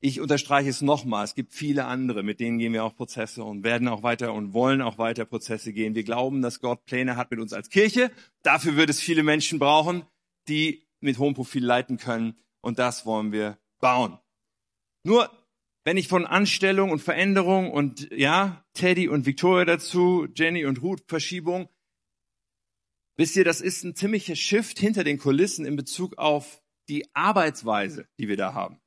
ich 0.00 0.20
unterstreiche 0.20 0.68
es 0.68 0.82
nochmal, 0.82 1.24
es 1.24 1.34
gibt 1.34 1.52
viele 1.52 1.86
andere, 1.86 2.22
mit 2.22 2.38
denen 2.38 2.58
gehen 2.58 2.72
wir 2.72 2.84
auch 2.84 2.94
Prozesse 2.94 3.42
und 3.42 3.64
werden 3.64 3.88
auch 3.88 4.02
weiter 4.02 4.34
und 4.34 4.52
wollen 4.52 4.82
auch 4.82 4.98
weiter 4.98 5.24
Prozesse 5.24 5.72
gehen. 5.72 5.94
Wir 5.94 6.04
glauben, 6.04 6.42
dass 6.42 6.60
Gott 6.60 6.84
Pläne 6.84 7.16
hat 7.16 7.30
mit 7.30 7.40
uns 7.40 7.52
als 7.52 7.70
Kirche. 7.70 8.10
Dafür 8.42 8.76
wird 8.76 8.90
es 8.90 9.00
viele 9.00 9.22
Menschen 9.22 9.58
brauchen, 9.58 10.04
die 10.48 10.86
mit 11.00 11.18
hohem 11.18 11.34
Profil 11.34 11.64
leiten 11.64 11.96
können 11.96 12.36
und 12.60 12.78
das 12.78 13.06
wollen 13.06 13.32
wir 13.32 13.58
bauen. 13.80 14.18
Nur 15.02 15.30
wenn 15.86 15.96
ich 15.96 16.08
von 16.08 16.26
Anstellung 16.26 16.90
und 16.90 16.98
Veränderung 16.98 17.70
und 17.70 18.10
ja, 18.10 18.66
Teddy 18.74 19.08
und 19.08 19.24
Victoria 19.24 19.64
dazu, 19.64 20.26
Jenny 20.34 20.66
und 20.66 20.82
Ruth 20.82 21.04
Verschiebung, 21.06 21.68
wisst 23.16 23.36
ihr, 23.36 23.44
das 23.44 23.60
ist 23.60 23.84
ein 23.84 23.94
ziemlicher 23.94 24.34
Shift 24.34 24.80
hinter 24.80 25.04
den 25.04 25.16
Kulissen 25.16 25.64
in 25.64 25.76
Bezug 25.76 26.18
auf 26.18 26.60
die 26.88 27.06
Arbeitsweise, 27.14 28.08
die 28.18 28.26
wir 28.26 28.36
da 28.36 28.52
haben. 28.52 28.80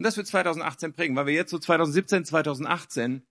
Und 0.00 0.06
das 0.06 0.16
wird 0.16 0.26
2018 0.26 0.92
prägen, 0.92 1.14
weil 1.14 1.26
wir 1.26 1.34
jetzt 1.34 1.52
so 1.52 1.58
2017, 1.60 2.24
2018 2.24 3.24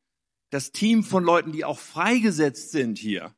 das 0.50 0.72
Team 0.72 1.04
von 1.04 1.26
Leuten, 1.26 1.52
die 1.52 1.66
auch 1.66 1.80
freigesetzt 1.80 2.72
sind 2.72 2.98
hier, 2.98 3.36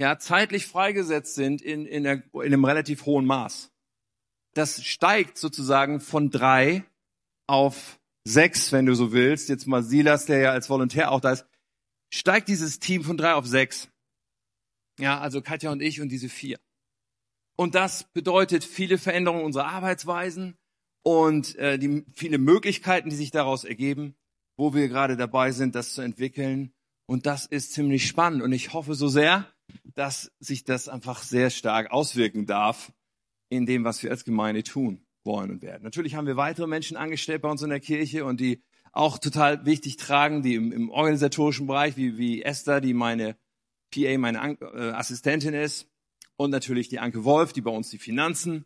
ja, 0.00 0.18
zeitlich 0.18 0.66
freigesetzt 0.66 1.36
sind 1.36 1.62
in, 1.62 1.86
in, 1.86 2.02
der, 2.02 2.24
in 2.34 2.40
einem 2.40 2.64
relativ 2.64 3.06
hohen 3.06 3.26
Maß. 3.26 3.70
Das 4.54 4.82
steigt 4.82 5.38
sozusagen 5.38 6.00
von 6.00 6.30
drei 6.30 6.84
auf 7.46 8.01
sechs, 8.24 8.72
wenn 8.72 8.86
du 8.86 8.94
so 8.94 9.12
willst. 9.12 9.48
Jetzt 9.48 9.66
mal 9.66 9.82
Silas, 9.82 10.26
der 10.26 10.38
ja 10.38 10.50
als 10.50 10.68
Volontär 10.68 11.10
auch 11.10 11.20
da 11.20 11.32
ist, 11.32 11.46
steigt 12.10 12.48
dieses 12.48 12.78
Team 12.78 13.04
von 13.04 13.16
drei 13.16 13.34
auf 13.34 13.46
sechs. 13.46 13.88
Ja, 14.98 15.20
also 15.20 15.40
Katja 15.40 15.70
und 15.72 15.82
ich 15.82 16.00
und 16.00 16.10
diese 16.10 16.28
vier. 16.28 16.58
Und 17.56 17.74
das 17.74 18.04
bedeutet 18.12 18.64
viele 18.64 18.98
Veränderungen 18.98 19.44
unserer 19.44 19.66
Arbeitsweisen, 19.66 20.56
und 21.02 21.56
äh, 21.56 21.78
die 21.78 22.04
viele 22.12 22.38
Möglichkeiten, 22.38 23.10
die 23.10 23.16
sich 23.16 23.30
daraus 23.30 23.64
ergeben, 23.64 24.14
wo 24.56 24.74
wir 24.74 24.88
gerade 24.88 25.16
dabei 25.16 25.52
sind, 25.52 25.74
das 25.74 25.94
zu 25.94 26.02
entwickeln. 26.02 26.72
Und 27.06 27.26
das 27.26 27.46
ist 27.46 27.72
ziemlich 27.72 28.06
spannend. 28.06 28.42
Und 28.42 28.52
ich 28.52 28.72
hoffe 28.72 28.94
so 28.94 29.08
sehr, 29.08 29.46
dass 29.94 30.32
sich 30.38 30.64
das 30.64 30.88
einfach 30.88 31.22
sehr 31.22 31.50
stark 31.50 31.90
auswirken 31.90 32.46
darf 32.46 32.92
in 33.48 33.66
dem, 33.66 33.84
was 33.84 34.02
wir 34.02 34.10
als 34.10 34.24
Gemeinde 34.24 34.62
tun 34.62 35.04
wollen 35.24 35.50
und 35.50 35.62
werden. 35.62 35.82
Natürlich 35.82 36.14
haben 36.14 36.26
wir 36.26 36.36
weitere 36.36 36.66
Menschen 36.66 36.96
angestellt 36.96 37.42
bei 37.42 37.50
uns 37.50 37.62
in 37.62 37.70
der 37.70 37.80
Kirche 37.80 38.24
und 38.24 38.40
die 38.40 38.62
auch 38.92 39.18
total 39.18 39.64
wichtig 39.64 39.96
tragen, 39.96 40.42
die 40.42 40.54
im, 40.54 40.70
im 40.72 40.90
organisatorischen 40.90 41.66
Bereich, 41.66 41.96
wie, 41.96 42.18
wie 42.18 42.42
Esther, 42.42 42.80
die 42.80 42.94
meine 42.94 43.36
PA, 43.90 44.18
meine 44.18 44.40
An 44.40 44.58
äh, 44.60 44.90
Assistentin 44.90 45.54
ist. 45.54 45.88
Und 46.36 46.50
natürlich 46.50 46.88
die 46.88 46.98
Anke 46.98 47.24
Wolf, 47.24 47.52
die 47.52 47.60
bei 47.60 47.70
uns 47.70 47.90
die 47.90 47.98
Finanzen 47.98 48.64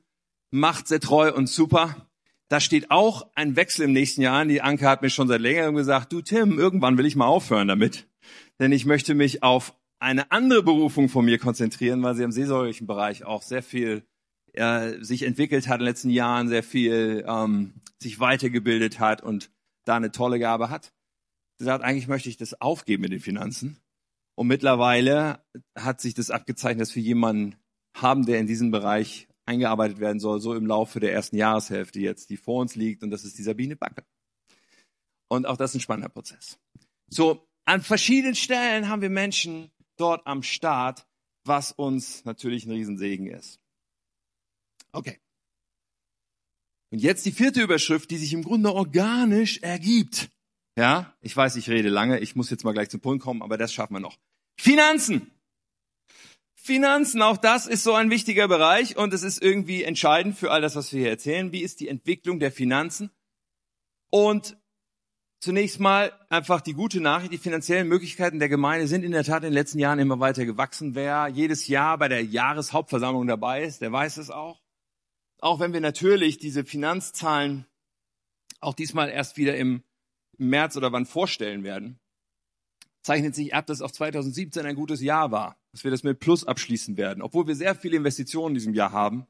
macht, 0.50 0.88
sehr 0.88 1.00
treu 1.00 1.32
und 1.32 1.48
super. 1.48 2.08
Da 2.48 2.60
steht 2.60 2.90
auch 2.90 3.28
ein 3.34 3.56
Wechsel 3.56 3.84
im 3.84 3.92
nächsten 3.92 4.22
Jahr 4.22 4.40
an. 4.40 4.48
Die 4.48 4.62
Anke 4.62 4.88
hat 4.88 5.02
mir 5.02 5.10
schon 5.10 5.28
seit 5.28 5.40
längerem 5.40 5.74
gesagt, 5.74 6.12
du 6.12 6.22
Tim, 6.22 6.58
irgendwann 6.58 6.96
will 6.96 7.06
ich 7.06 7.16
mal 7.16 7.26
aufhören 7.26 7.68
damit. 7.68 8.08
Denn 8.58 8.72
ich 8.72 8.86
möchte 8.86 9.14
mich 9.14 9.42
auf 9.42 9.74
eine 9.98 10.30
andere 10.30 10.62
Berufung 10.62 11.08
von 11.08 11.24
mir 11.24 11.38
konzentrieren, 11.38 12.02
weil 12.02 12.14
sie 12.14 12.22
im 12.22 12.32
seelsorgerlichen 12.32 12.86
Bereich 12.86 13.24
auch 13.24 13.42
sehr 13.42 13.62
viel 13.62 14.06
äh, 14.56 15.02
sich 15.02 15.22
entwickelt 15.22 15.68
hat 15.68 15.76
in 15.76 15.80
den 15.80 15.88
letzten 15.88 16.10
Jahren, 16.10 16.48
sehr 16.48 16.62
viel 16.62 17.24
ähm, 17.26 17.74
sich 18.00 18.20
weitergebildet 18.20 19.00
hat 19.00 19.22
und 19.22 19.50
da 19.84 19.96
eine 19.96 20.12
tolle 20.12 20.38
Gabe 20.38 20.70
hat. 20.70 20.92
Sie 21.58 21.64
sagt, 21.64 21.84
eigentlich 21.84 22.08
möchte 22.08 22.28
ich 22.28 22.36
das 22.36 22.60
aufgeben 22.60 23.02
mit 23.02 23.12
den 23.12 23.20
Finanzen. 23.20 23.78
Und 24.34 24.48
mittlerweile 24.48 25.42
hat 25.76 26.00
sich 26.00 26.14
das 26.14 26.30
abgezeichnet, 26.30 26.82
dass 26.82 26.94
wir 26.94 27.02
jemanden 27.02 27.56
haben, 27.96 28.26
der 28.26 28.38
in 28.38 28.46
diesem 28.46 28.70
Bereich 28.70 29.28
eingearbeitet 29.46 30.00
werden 30.00 30.20
soll, 30.20 30.40
so 30.40 30.54
im 30.54 30.66
Laufe 30.66 31.00
der 31.00 31.12
ersten 31.12 31.36
Jahreshälfte 31.36 32.00
jetzt, 32.00 32.28
die 32.30 32.36
vor 32.36 32.60
uns 32.60 32.74
liegt. 32.74 33.02
Und 33.02 33.10
das 33.10 33.24
ist 33.24 33.38
die 33.38 33.42
Sabine 33.42 33.76
Backe. 33.76 34.04
Und 35.28 35.46
auch 35.46 35.56
das 35.56 35.70
ist 35.70 35.76
ein 35.76 35.80
spannender 35.80 36.10
Prozess. 36.10 36.58
So, 37.08 37.48
an 37.64 37.80
verschiedenen 37.80 38.34
Stellen 38.34 38.88
haben 38.88 39.02
wir 39.02 39.10
Menschen 39.10 39.70
dort 39.96 40.26
am 40.26 40.42
Start, 40.42 41.06
was 41.44 41.72
uns 41.72 42.24
natürlich 42.24 42.66
ein 42.66 42.72
Riesensegen 42.72 43.28
ist. 43.28 43.60
Okay. 44.96 45.20
Und 46.90 47.00
jetzt 47.00 47.26
die 47.26 47.32
vierte 47.32 47.60
Überschrift, 47.60 48.10
die 48.10 48.16
sich 48.16 48.32
im 48.32 48.42
Grunde 48.42 48.72
organisch 48.72 49.58
ergibt. 49.58 50.30
Ja, 50.78 51.14
ich 51.20 51.36
weiß, 51.36 51.56
ich 51.56 51.68
rede 51.68 51.90
lange, 51.90 52.20
ich 52.20 52.34
muss 52.34 52.48
jetzt 52.48 52.64
mal 52.64 52.72
gleich 52.72 52.88
zum 52.88 53.00
Punkt 53.00 53.22
kommen, 53.22 53.42
aber 53.42 53.58
das 53.58 53.72
schaffen 53.72 53.94
wir 53.94 54.00
noch. 54.00 54.16
Finanzen. 54.58 55.30
Finanzen, 56.54 57.20
auch 57.20 57.36
das 57.36 57.66
ist 57.66 57.84
so 57.84 57.92
ein 57.92 58.10
wichtiger 58.10 58.48
Bereich 58.48 58.96
und 58.96 59.12
es 59.12 59.22
ist 59.22 59.42
irgendwie 59.42 59.84
entscheidend 59.84 60.36
für 60.36 60.50
all 60.50 60.62
das, 60.62 60.76
was 60.76 60.92
wir 60.92 61.00
hier 61.00 61.10
erzählen. 61.10 61.52
Wie 61.52 61.62
ist 61.62 61.80
die 61.80 61.88
Entwicklung 61.88 62.40
der 62.40 62.50
Finanzen? 62.50 63.10
Und 64.10 64.56
zunächst 65.40 65.78
mal 65.78 66.12
einfach 66.30 66.62
die 66.62 66.72
gute 66.72 67.00
Nachricht, 67.00 67.32
die 67.32 67.38
finanziellen 67.38 67.86
Möglichkeiten 67.86 68.38
der 68.38 68.48
Gemeinde 68.48 68.88
sind 68.88 69.04
in 69.04 69.12
der 69.12 69.24
Tat 69.24 69.38
in 69.38 69.50
den 69.50 69.52
letzten 69.52 69.78
Jahren 69.78 69.98
immer 69.98 70.20
weiter 70.20 70.46
gewachsen. 70.46 70.94
Wer 70.94 71.28
jedes 71.28 71.68
Jahr 71.68 71.98
bei 71.98 72.08
der 72.08 72.24
Jahreshauptversammlung 72.24 73.26
dabei 73.26 73.62
ist, 73.62 73.82
der 73.82 73.92
weiß 73.92 74.16
es 74.16 74.30
auch. 74.30 74.65
Auch 75.38 75.60
wenn 75.60 75.72
wir 75.72 75.80
natürlich 75.80 76.38
diese 76.38 76.64
Finanzzahlen 76.64 77.66
auch 78.60 78.74
diesmal 78.74 79.10
erst 79.10 79.36
wieder 79.36 79.56
im 79.56 79.82
März 80.38 80.76
oder 80.76 80.92
wann 80.92 81.06
vorstellen 81.06 81.62
werden 81.62 81.98
zeichnet 83.06 83.36
sich 83.36 83.54
ab, 83.54 83.66
dass 83.66 83.80
auch 83.80 83.92
2017 83.92 84.66
ein 84.66 84.74
gutes 84.74 85.00
Jahr 85.00 85.30
war, 85.30 85.56
dass 85.70 85.84
wir 85.84 85.92
das 85.92 86.02
mit 86.02 86.18
Plus 86.18 86.44
abschließen 86.44 86.96
werden, 86.96 87.22
obwohl 87.22 87.46
wir 87.46 87.54
sehr 87.54 87.76
viele 87.76 87.96
Investitionen 87.96 88.48
in 88.48 88.54
diesem 88.54 88.74
Jahr 88.74 88.90
haben, 88.90 89.26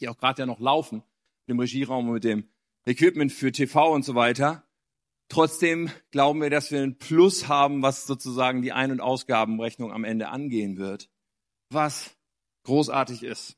die 0.00 0.08
auch 0.08 0.16
gerade 0.16 0.42
ja 0.42 0.46
noch 0.46 0.60
laufen, 0.60 1.02
mit 1.46 1.56
dem 1.56 1.58
Regieraum 1.58 2.06
und 2.06 2.14
mit 2.14 2.24
dem 2.24 2.48
Equipment 2.86 3.32
für 3.32 3.50
TV 3.50 3.92
und 3.92 4.04
so 4.04 4.14
weiter. 4.14 4.64
Trotzdem 5.28 5.90
glauben 6.12 6.40
wir, 6.40 6.50
dass 6.50 6.70
wir 6.70 6.82
ein 6.82 6.96
Plus 6.96 7.48
haben, 7.48 7.82
was 7.82 8.06
sozusagen 8.06 8.62
die 8.62 8.72
Ein- 8.72 8.92
und 8.92 9.00
Ausgabenrechnung 9.00 9.92
am 9.92 10.04
Ende 10.04 10.28
angehen 10.28 10.76
wird, 10.76 11.10
was 11.70 12.16
großartig 12.62 13.24
ist. 13.24 13.56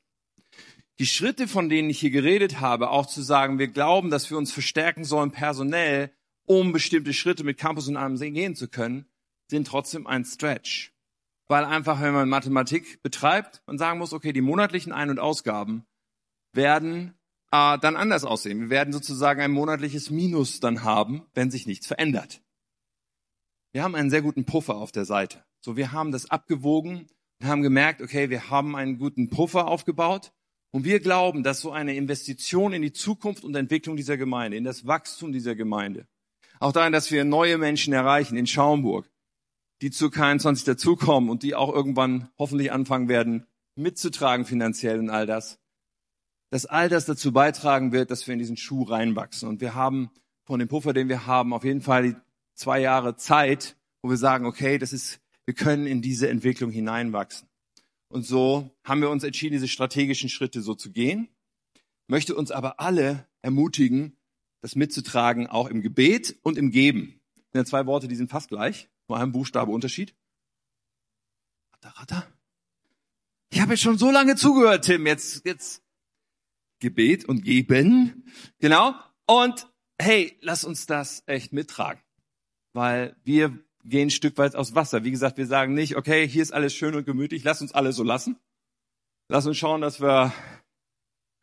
Die 0.99 1.05
Schritte, 1.05 1.47
von 1.47 1.69
denen 1.69 1.89
ich 1.89 1.99
hier 1.99 2.09
geredet 2.09 2.59
habe, 2.59 2.89
auch 2.89 3.05
zu 3.05 3.21
sagen, 3.21 3.59
wir 3.59 3.67
glauben, 3.67 4.09
dass 4.09 4.31
wir 4.31 4.37
uns 4.37 4.51
verstärken 4.51 5.03
sollen 5.03 5.31
personell, 5.31 6.11
um 6.45 6.71
bestimmte 6.71 7.13
Schritte 7.13 7.43
mit 7.43 7.57
Campus 7.57 7.87
und 7.87 7.97
allem 7.97 8.17
gehen 8.17 8.55
zu 8.55 8.67
können, 8.67 9.05
sind 9.47 9.67
trotzdem 9.67 10.07
ein 10.07 10.25
Stretch. 10.25 10.93
Weil 11.47 11.65
einfach, 11.65 12.01
wenn 12.01 12.13
man 12.13 12.27
Mathematik 12.27 13.01
betreibt 13.03 13.61
und 13.67 13.77
sagen 13.77 13.99
muss, 13.99 14.11
okay, 14.11 14.33
die 14.33 14.41
monatlichen 14.41 14.91
Ein- 14.91 15.11
und 15.11 15.19
Ausgaben 15.19 15.85
werden 16.53 17.13
äh, 17.51 17.77
dann 17.77 17.95
anders 17.95 18.25
aussehen. 18.25 18.59
Wir 18.59 18.69
werden 18.69 18.91
sozusagen 18.91 19.41
ein 19.41 19.51
monatliches 19.51 20.09
Minus 20.09 20.59
dann 20.59 20.83
haben, 20.83 21.25
wenn 21.33 21.51
sich 21.51 21.67
nichts 21.67 21.85
verändert. 21.85 22.41
Wir 23.71 23.83
haben 23.83 23.95
einen 23.95 24.09
sehr 24.09 24.23
guten 24.23 24.45
Puffer 24.45 24.75
auf 24.75 24.91
der 24.91 25.05
Seite. 25.05 25.45
So, 25.59 25.77
wir 25.77 25.91
haben 25.91 26.11
das 26.11 26.29
abgewogen 26.29 27.07
und 27.39 27.47
haben 27.47 27.61
gemerkt, 27.61 28.01
okay, 28.01 28.29
wir 28.29 28.49
haben 28.49 28.75
einen 28.75 28.97
guten 28.97 29.29
Puffer 29.29 29.67
aufgebaut 29.67 30.33
und 30.71 30.83
wir 30.83 30.99
glauben, 30.99 31.43
dass 31.43 31.61
so 31.61 31.71
eine 31.71 31.95
Investition 31.95 32.73
in 32.73 32.81
die 32.81 32.91
Zukunft 32.91 33.43
und 33.43 33.55
Entwicklung 33.55 33.95
dieser 33.95 34.17
Gemeinde, 34.17 34.57
in 34.57 34.63
das 34.63 34.85
Wachstum 34.85 35.31
dieser 35.31 35.55
Gemeinde, 35.55 36.07
auch 36.59 36.71
darin, 36.71 36.93
dass 36.93 37.11
wir 37.11 37.23
neue 37.23 37.57
Menschen 37.57 37.93
erreichen 37.93 38.35
in 38.35 38.47
Schaumburg, 38.47 39.09
die 39.81 39.91
zu 39.91 40.07
K21 40.07 40.65
dazukommen 40.65 41.29
und 41.29 41.43
die 41.43 41.55
auch 41.55 41.73
irgendwann 41.73 42.29
hoffentlich 42.37 42.71
anfangen 42.71 43.09
werden, 43.09 43.45
mitzutragen 43.75 44.45
finanziell 44.45 44.99
und 44.99 45.09
all 45.09 45.25
das, 45.25 45.59
dass 46.49 46.65
all 46.65 46.89
das 46.89 47.05
dazu 47.05 47.31
beitragen 47.31 47.91
wird, 47.91 48.09
dass 48.09 48.25
wir 48.25 48.33
in 48.33 48.39
diesen 48.39 48.57
Schuh 48.57 48.83
reinwachsen. 48.83 49.47
Und 49.47 49.61
wir 49.61 49.75
haben 49.75 50.09
von 50.45 50.59
dem 50.59 50.67
Puffer, 50.67 50.93
den 50.93 51.09
wir 51.09 51.27
haben, 51.27 51.53
auf 51.53 51.63
jeden 51.63 51.81
Fall 51.81 52.03
die 52.03 52.15
zwei 52.55 52.79
Jahre 52.79 53.15
Zeit, 53.15 53.75
wo 54.01 54.09
wir 54.09 54.17
sagen, 54.17 54.45
okay, 54.45 54.77
das 54.77 54.93
ist, 54.93 55.19
wir 55.45 55.53
können 55.53 55.85
in 55.85 56.01
diese 56.01 56.29
Entwicklung 56.29 56.71
hineinwachsen. 56.71 57.47
Und 58.09 58.23
so 58.23 58.75
haben 58.83 59.01
wir 59.01 59.09
uns 59.09 59.23
entschieden, 59.23 59.53
diese 59.53 59.67
strategischen 59.67 60.29
Schritte 60.29 60.61
so 60.61 60.75
zu 60.75 60.91
gehen, 60.91 61.29
möchte 62.07 62.35
uns 62.35 62.51
aber 62.51 62.79
alle 62.79 63.27
ermutigen, 63.41 64.17
das 64.61 64.75
mitzutragen, 64.75 65.47
auch 65.47 65.67
im 65.67 65.81
Gebet 65.81 66.37
und 66.41 66.57
im 66.57 66.71
Geben. 66.71 67.19
Das 67.35 67.43
sind 67.51 67.61
ja 67.61 67.65
zwei 67.65 67.85
Worte, 67.85 68.07
die 68.07 68.15
sind 68.15 68.29
fast 68.29 68.49
gleich, 68.49 68.89
nur 69.07 69.19
ein 69.19 69.31
Buchstabe 69.31 69.71
Unterschied. 69.71 70.15
Ratter, 71.73 71.99
ratter. 71.99 72.27
Ich 73.49 73.61
habe 73.61 73.73
jetzt 73.73 73.81
schon 73.81 73.97
so 73.97 74.11
lange 74.11 74.35
zugehört, 74.35 74.85
Tim. 74.85 75.05
Jetzt, 75.05 75.45
jetzt 75.45 75.83
Gebet 76.79 77.25
und 77.25 77.43
Geben. 77.43 78.25
Genau. 78.59 78.95
Und 79.25 79.67
hey, 79.99 80.37
lass 80.41 80.63
uns 80.63 80.85
das 80.85 81.23
echt 81.25 81.53
mittragen. 81.53 82.01
Weil 82.73 83.15
wir 83.23 83.57
gehen 83.87 84.07
ein 84.07 84.11
Stück 84.11 84.37
weit 84.37 84.55
aus 84.55 84.75
Wasser. 84.75 85.03
Wie 85.03 85.11
gesagt, 85.11 85.37
wir 85.37 85.47
sagen 85.47 85.73
nicht, 85.73 85.95
okay, 85.95 86.27
hier 86.27 86.41
ist 86.41 86.53
alles 86.53 86.73
schön 86.73 86.95
und 86.95 87.05
gemütlich, 87.05 87.43
lass 87.43 87.61
uns 87.61 87.71
alles 87.71 87.95
so 87.95 88.03
lassen. 88.03 88.37
Lass 89.29 89.45
uns 89.45 89.57
schauen, 89.57 89.81
dass 89.81 90.01
wir 90.01 90.33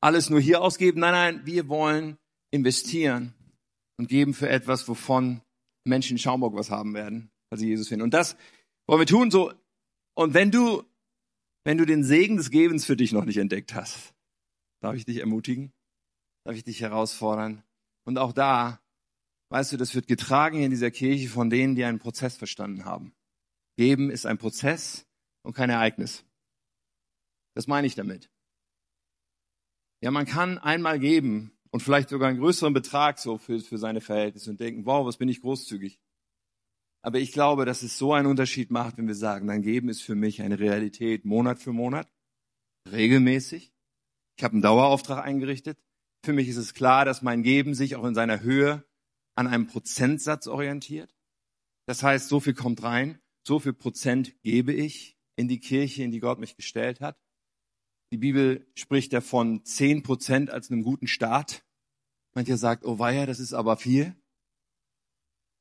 alles 0.01 0.31
nur 0.31 0.41
hier 0.41 0.63
ausgeben. 0.63 1.01
Nein, 1.01 1.13
nein, 1.13 1.47
wir 1.47 1.69
wollen 1.69 2.19
investieren 2.51 3.35
und 3.99 4.09
geben 4.09 4.35
für 4.35 4.49
etwas, 4.49 4.87
wovon 4.89 5.43
Menschen 5.85 6.13
in 6.13 6.19
Schaumburg 6.19 6.55
was 6.55 6.71
haben 6.71 6.95
werden, 6.95 7.31
weil 7.51 7.59
sie 7.59 7.69
Jesus 7.69 7.89
finden. 7.89 8.05
Und 8.05 8.15
das 8.15 8.37
wollen 8.87 9.01
wir 9.01 9.07
tun 9.07 9.31
so. 9.31 9.53
Und 10.15 10.35
wenn 10.35 10.51
du, 10.51 10.83
wenn 11.65 11.79
du 11.79 11.85
den 11.85 12.05
Segen 12.05 12.37
des 12.37 12.51
Gebens 12.51 12.85
für 12.85 12.97
dich 12.97 13.13
noch 13.13 13.25
nicht 13.25 13.39
entdeckt 13.39 13.75
hast, 13.75 14.15
darf 14.83 14.95
ich 14.95 15.05
dich 15.05 15.19
ermutigen, 15.19 15.73
darf 16.45 16.57
ich 16.57 16.65
dich 16.65 16.81
herausfordern. 16.81 17.63
Und 18.07 18.19
auch 18.19 18.33
da 18.33 18.81
Weißt 19.55 19.73
du, 19.73 19.77
das 19.77 19.95
wird 19.95 20.09
getragen 20.09 20.61
in 20.65 20.71
dieser 20.71 20.91
Kirche 20.91 21.29
von 21.29 21.49
denen, 21.49 21.77
die 21.77 21.85
einen 21.85 22.01
Prozess 22.01 22.37
verstanden 22.37 22.87
haben. 22.87 23.15
Geben 23.77 24.11
ist 24.11 24.27
ein 24.27 24.37
Prozess 24.37 25.07
und 25.45 25.55
kein 25.55 25.71
Ereignis. 25.71 26.25
Das 27.55 27.69
meine 27.69 27.87
ich 27.87 27.95
damit. 27.95 28.33
Ja, 30.03 30.11
man 30.11 30.27
kann 30.27 30.59
einmal 30.59 30.99
geben 30.99 31.57
und 31.71 31.85
vielleicht 31.85 32.09
sogar 32.09 32.31
einen 32.31 32.41
größeren 32.41 32.75
Betrag 32.75 33.21
so 33.21 33.39
für, 33.39 33.61
für 33.61 33.79
seine 33.79 34.01
Verhältnisse 34.01 34.51
und 34.51 34.59
denken, 34.59 34.87
wow, 34.87 35.07
was 35.07 35.19
bin 35.19 35.29
ich 35.29 35.41
großzügig. 35.41 36.01
Aber 37.03 37.21
ich 37.21 37.31
glaube, 37.31 37.65
dass 37.65 37.85
es 37.85 37.97
so 37.97 38.13
einen 38.13 38.27
Unterschied 38.27 38.73
macht, 38.73 38.99
wenn 38.99 39.07
wir 39.07 39.15
sagen, 39.15 39.47
dein 39.47 39.63
Geben 39.63 39.89
ist 39.89 40.03
für 40.03 40.17
mich 40.17 40.43
eine 40.43 40.59
Realität, 40.59 41.25
Monat 41.25 41.61
für 41.61 41.73
Monat, 41.73 42.13
regelmäßig. 42.91 43.73
Ich 44.37 44.43
habe 44.43 44.55
einen 44.55 44.63
Dauerauftrag 44.63 45.25
eingerichtet. 45.25 45.79
Für 46.25 46.33
mich 46.33 46.49
ist 46.49 46.57
es 46.57 46.75
klar, 46.75 47.05
dass 47.05 47.23
mein 47.23 47.45
Geben 47.45 47.77
sich 47.77 47.95
auch 47.95 48.05
in 48.05 48.17
seiner 48.17 48.41
Höhe 48.41 48.85
an 49.35 49.47
einem 49.47 49.67
Prozentsatz 49.67 50.47
orientiert. 50.47 51.15
Das 51.87 52.03
heißt, 52.03 52.29
so 52.29 52.41
viel 52.41 52.55
kommt 52.55 52.83
rein, 52.83 53.21
so 53.47 53.59
viel 53.59 53.75
Prozent 53.75 54.41
gebe 54.43 54.73
ich 54.73 55.19
in 55.37 55.49
die 55.49 55.61
Kirche, 55.61 56.03
in 56.03 56.11
die 56.11 56.21
Gott 56.21 56.39
mich 56.39 56.57
gestellt 56.57 57.01
hat. 57.01 57.19
Die 58.13 58.19
Bibel 58.19 58.67
spricht 58.75 59.13
davon 59.13 59.65
zehn 59.65 60.03
Prozent 60.03 60.51
als 60.51 60.71
einem 60.71 60.83
guten 60.83 61.07
Start. 61.07 61.65
Mancher 62.35 62.57
sagt, 62.57 62.85
oh 62.85 62.99
weia, 62.99 63.27
das 63.27 63.41
ist 63.41 63.53
aber 63.53 63.77
viel. 63.77 64.15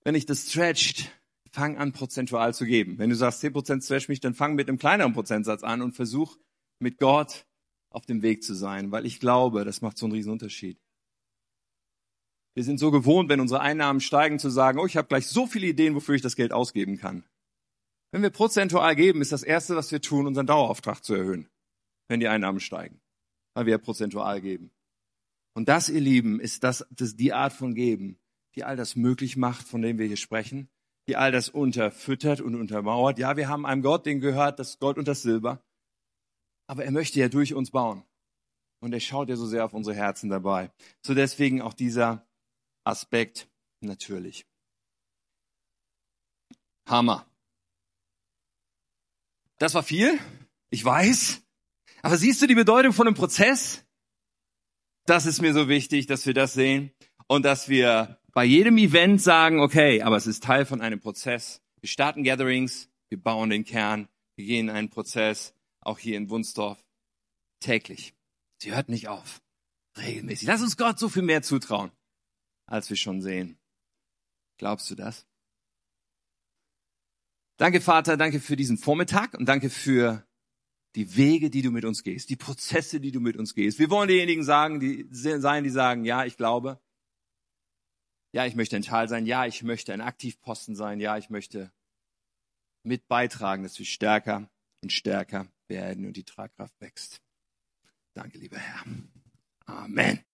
Wenn 0.03 0.15
ich 0.15 0.25
das 0.25 0.49
stretcht, 0.49 1.11
fang 1.51 1.77
an, 1.77 1.93
prozentual 1.93 2.53
zu 2.53 2.65
geben. 2.65 2.97
Wenn 2.97 3.09
du 3.09 3.15
sagst, 3.15 3.41
zehn 3.41 3.53
Prozent 3.53 3.83
stretch 3.83 4.09
mich, 4.09 4.19
dann 4.19 4.33
fang 4.33 4.55
mit 4.55 4.67
einem 4.67 4.77
kleineren 4.77 5.13
Prozentsatz 5.13 5.63
an 5.63 5.81
und 5.81 5.93
versuch 5.93 6.37
mit 6.79 6.97
Gott 6.97 7.45
auf 7.89 8.05
dem 8.05 8.21
Weg 8.21 8.43
zu 8.43 8.53
sein, 8.53 8.91
weil 8.91 9.05
ich 9.05 9.19
glaube, 9.19 9.65
das 9.65 9.81
macht 9.81 9.97
so 9.97 10.05
einen 10.05 10.13
riesen 10.13 10.31
Unterschied. 10.31 10.79
Wir 12.55 12.63
sind 12.63 12.79
so 12.79 12.91
gewohnt, 12.91 13.29
wenn 13.29 13.39
unsere 13.39 13.61
Einnahmen 13.61 13.99
steigen, 13.99 14.37
zu 14.39 14.49
sagen, 14.49 14.79
oh, 14.79 14.85
ich 14.85 14.97
habe 14.97 15.07
gleich 15.07 15.27
so 15.27 15.47
viele 15.47 15.67
Ideen, 15.67 15.95
wofür 15.95 16.15
ich 16.15 16.21
das 16.21 16.35
Geld 16.35 16.51
ausgeben 16.51 16.97
kann. 16.97 17.25
Wenn 18.11 18.21
wir 18.21 18.29
prozentual 18.29 18.95
geben, 18.95 19.21
ist 19.21 19.31
das 19.31 19.41
Erste, 19.41 19.75
was 19.75 19.91
wir 19.91 19.99
tun, 19.99 20.27
unseren 20.27 20.45
Dauerauftrag 20.45 21.03
zu 21.03 21.15
erhöhen, 21.15 21.49
wenn 22.09 22.19
die 22.19 22.27
Einnahmen 22.27 22.59
steigen, 22.59 23.01
weil 23.55 23.65
wir 23.65 23.79
prozentual 23.79 24.39
geben. 24.39 24.71
Und 25.55 25.67
das, 25.67 25.89
ihr 25.89 26.01
Lieben, 26.01 26.39
ist 26.39 26.63
das, 26.63 26.85
das 26.91 27.15
die 27.15 27.33
Art 27.33 27.53
von 27.53 27.73
Geben, 27.73 28.19
die 28.55 28.63
all 28.63 28.75
das 28.75 28.95
möglich 28.95 29.35
macht, 29.35 29.67
von 29.67 29.81
dem 29.81 29.97
wir 29.97 30.05
hier 30.05 30.17
sprechen, 30.17 30.69
die 31.07 31.15
all 31.15 31.31
das 31.31 31.49
unterfüttert 31.49 32.39
und 32.39 32.53
untermauert. 32.53 33.17
Ja, 33.17 33.35
wir 33.35 33.49
haben 33.49 33.65
einem 33.65 33.81
Gott, 33.81 34.05
den 34.05 34.19
gehört 34.19 34.59
das 34.59 34.77
Gold 34.77 34.99
und 34.99 35.07
das 35.07 35.23
Silber, 35.23 35.63
aber 36.67 36.85
er 36.85 36.91
möchte 36.91 37.19
ja 37.19 37.29
durch 37.29 37.55
uns 37.55 37.71
bauen. 37.71 38.03
Und 38.79 38.93
er 38.93 38.99
schaut 38.99 39.29
ja 39.29 39.37
so 39.37 39.45
sehr 39.45 39.65
auf 39.65 39.73
unsere 39.73 39.95
Herzen 39.95 40.29
dabei. 40.29 40.71
So 41.01 41.13
deswegen 41.13 41.61
auch 41.61 41.73
dieser 41.73 42.27
Aspekt 42.83 43.47
natürlich. 43.81 44.45
Hammer. 46.87 47.25
Das 49.57 49.73
war 49.73 49.83
viel, 49.83 50.19
ich 50.69 50.83
weiß. 50.83 51.41
Aber 52.01 52.17
siehst 52.17 52.41
du 52.41 52.47
die 52.47 52.55
Bedeutung 52.55 52.91
von 52.91 53.07
einem 53.07 53.15
Prozess? 53.15 53.85
Das 55.05 55.25
ist 55.25 55.41
mir 55.41 55.53
so 55.53 55.69
wichtig, 55.69 56.07
dass 56.07 56.25
wir 56.25 56.33
das 56.33 56.53
sehen 56.53 56.91
und 57.27 57.43
dass 57.45 57.69
wir 57.69 58.19
bei 58.33 58.43
jedem 58.43 58.77
Event 58.77 59.21
sagen, 59.21 59.61
okay, 59.61 60.01
aber 60.01 60.17
es 60.17 60.27
ist 60.27 60.43
Teil 60.43 60.65
von 60.65 60.81
einem 60.81 60.99
Prozess. 60.99 61.61
Wir 61.79 61.89
starten 61.89 62.23
Gatherings, 62.23 62.89
wir 63.09 63.21
bauen 63.21 63.49
den 63.49 63.63
Kern, 63.63 64.09
wir 64.35 64.45
gehen 64.45 64.69
in 64.69 64.75
einen 64.75 64.89
Prozess, 64.89 65.53
auch 65.81 65.99
hier 65.99 66.17
in 66.17 66.29
Wunsdorf, 66.29 66.83
täglich. 67.59 68.13
Sie 68.57 68.73
hört 68.73 68.89
nicht 68.89 69.07
auf. 69.07 69.41
Regelmäßig. 69.97 70.47
Lass 70.47 70.61
uns 70.61 70.75
Gott 70.75 70.99
so 70.99 71.07
viel 71.07 71.21
mehr 71.21 71.43
zutrauen 71.43 71.91
als 72.65 72.89
wir 72.89 72.97
schon 72.97 73.21
sehen. 73.21 73.57
Glaubst 74.57 74.89
du 74.89 74.95
das? 74.95 75.25
Danke, 77.57 77.81
Vater, 77.81 78.17
danke 78.17 78.39
für 78.39 78.55
diesen 78.55 78.77
Vormittag 78.77 79.33
und 79.35 79.45
danke 79.45 79.69
für 79.69 80.25
die 80.95 81.15
Wege, 81.15 81.49
die 81.49 81.61
du 81.61 81.71
mit 81.71 81.85
uns 81.85 82.03
gehst, 82.03 82.29
die 82.29 82.35
Prozesse, 82.35 82.99
die 82.99 83.11
du 83.11 83.19
mit 83.19 83.37
uns 83.37 83.55
gehst. 83.55 83.79
Wir 83.79 83.89
wollen 83.89 84.07
diejenigen 84.07 84.43
sagen, 84.43 84.79
die 84.79 85.07
sein, 85.11 85.63
die 85.63 85.69
sagen, 85.69 86.05
ja, 86.05 86.25
ich 86.25 86.37
glaube. 86.37 86.79
Ja, 88.31 88.45
ich 88.45 88.55
möchte 88.55 88.75
ein 88.75 88.81
Teil 88.81 89.07
sein. 89.07 89.25
Ja, 89.25 89.45
ich 89.45 89.61
möchte 89.63 89.93
ein 89.93 90.01
Aktivposten 90.01 90.75
sein. 90.75 90.99
Ja, 90.99 91.17
ich 91.17 91.29
möchte 91.29 91.71
mit 92.83 93.07
beitragen, 93.07 93.63
dass 93.63 93.77
wir 93.77 93.85
stärker 93.85 94.49
und 94.81 94.91
stärker 94.91 95.47
werden 95.67 96.05
und 96.05 96.17
die 96.17 96.25
Tragkraft 96.25 96.79
wächst. 96.81 97.21
Danke, 98.13 98.37
lieber 98.37 98.57
Herr. 98.57 98.83
Amen. 99.65 100.32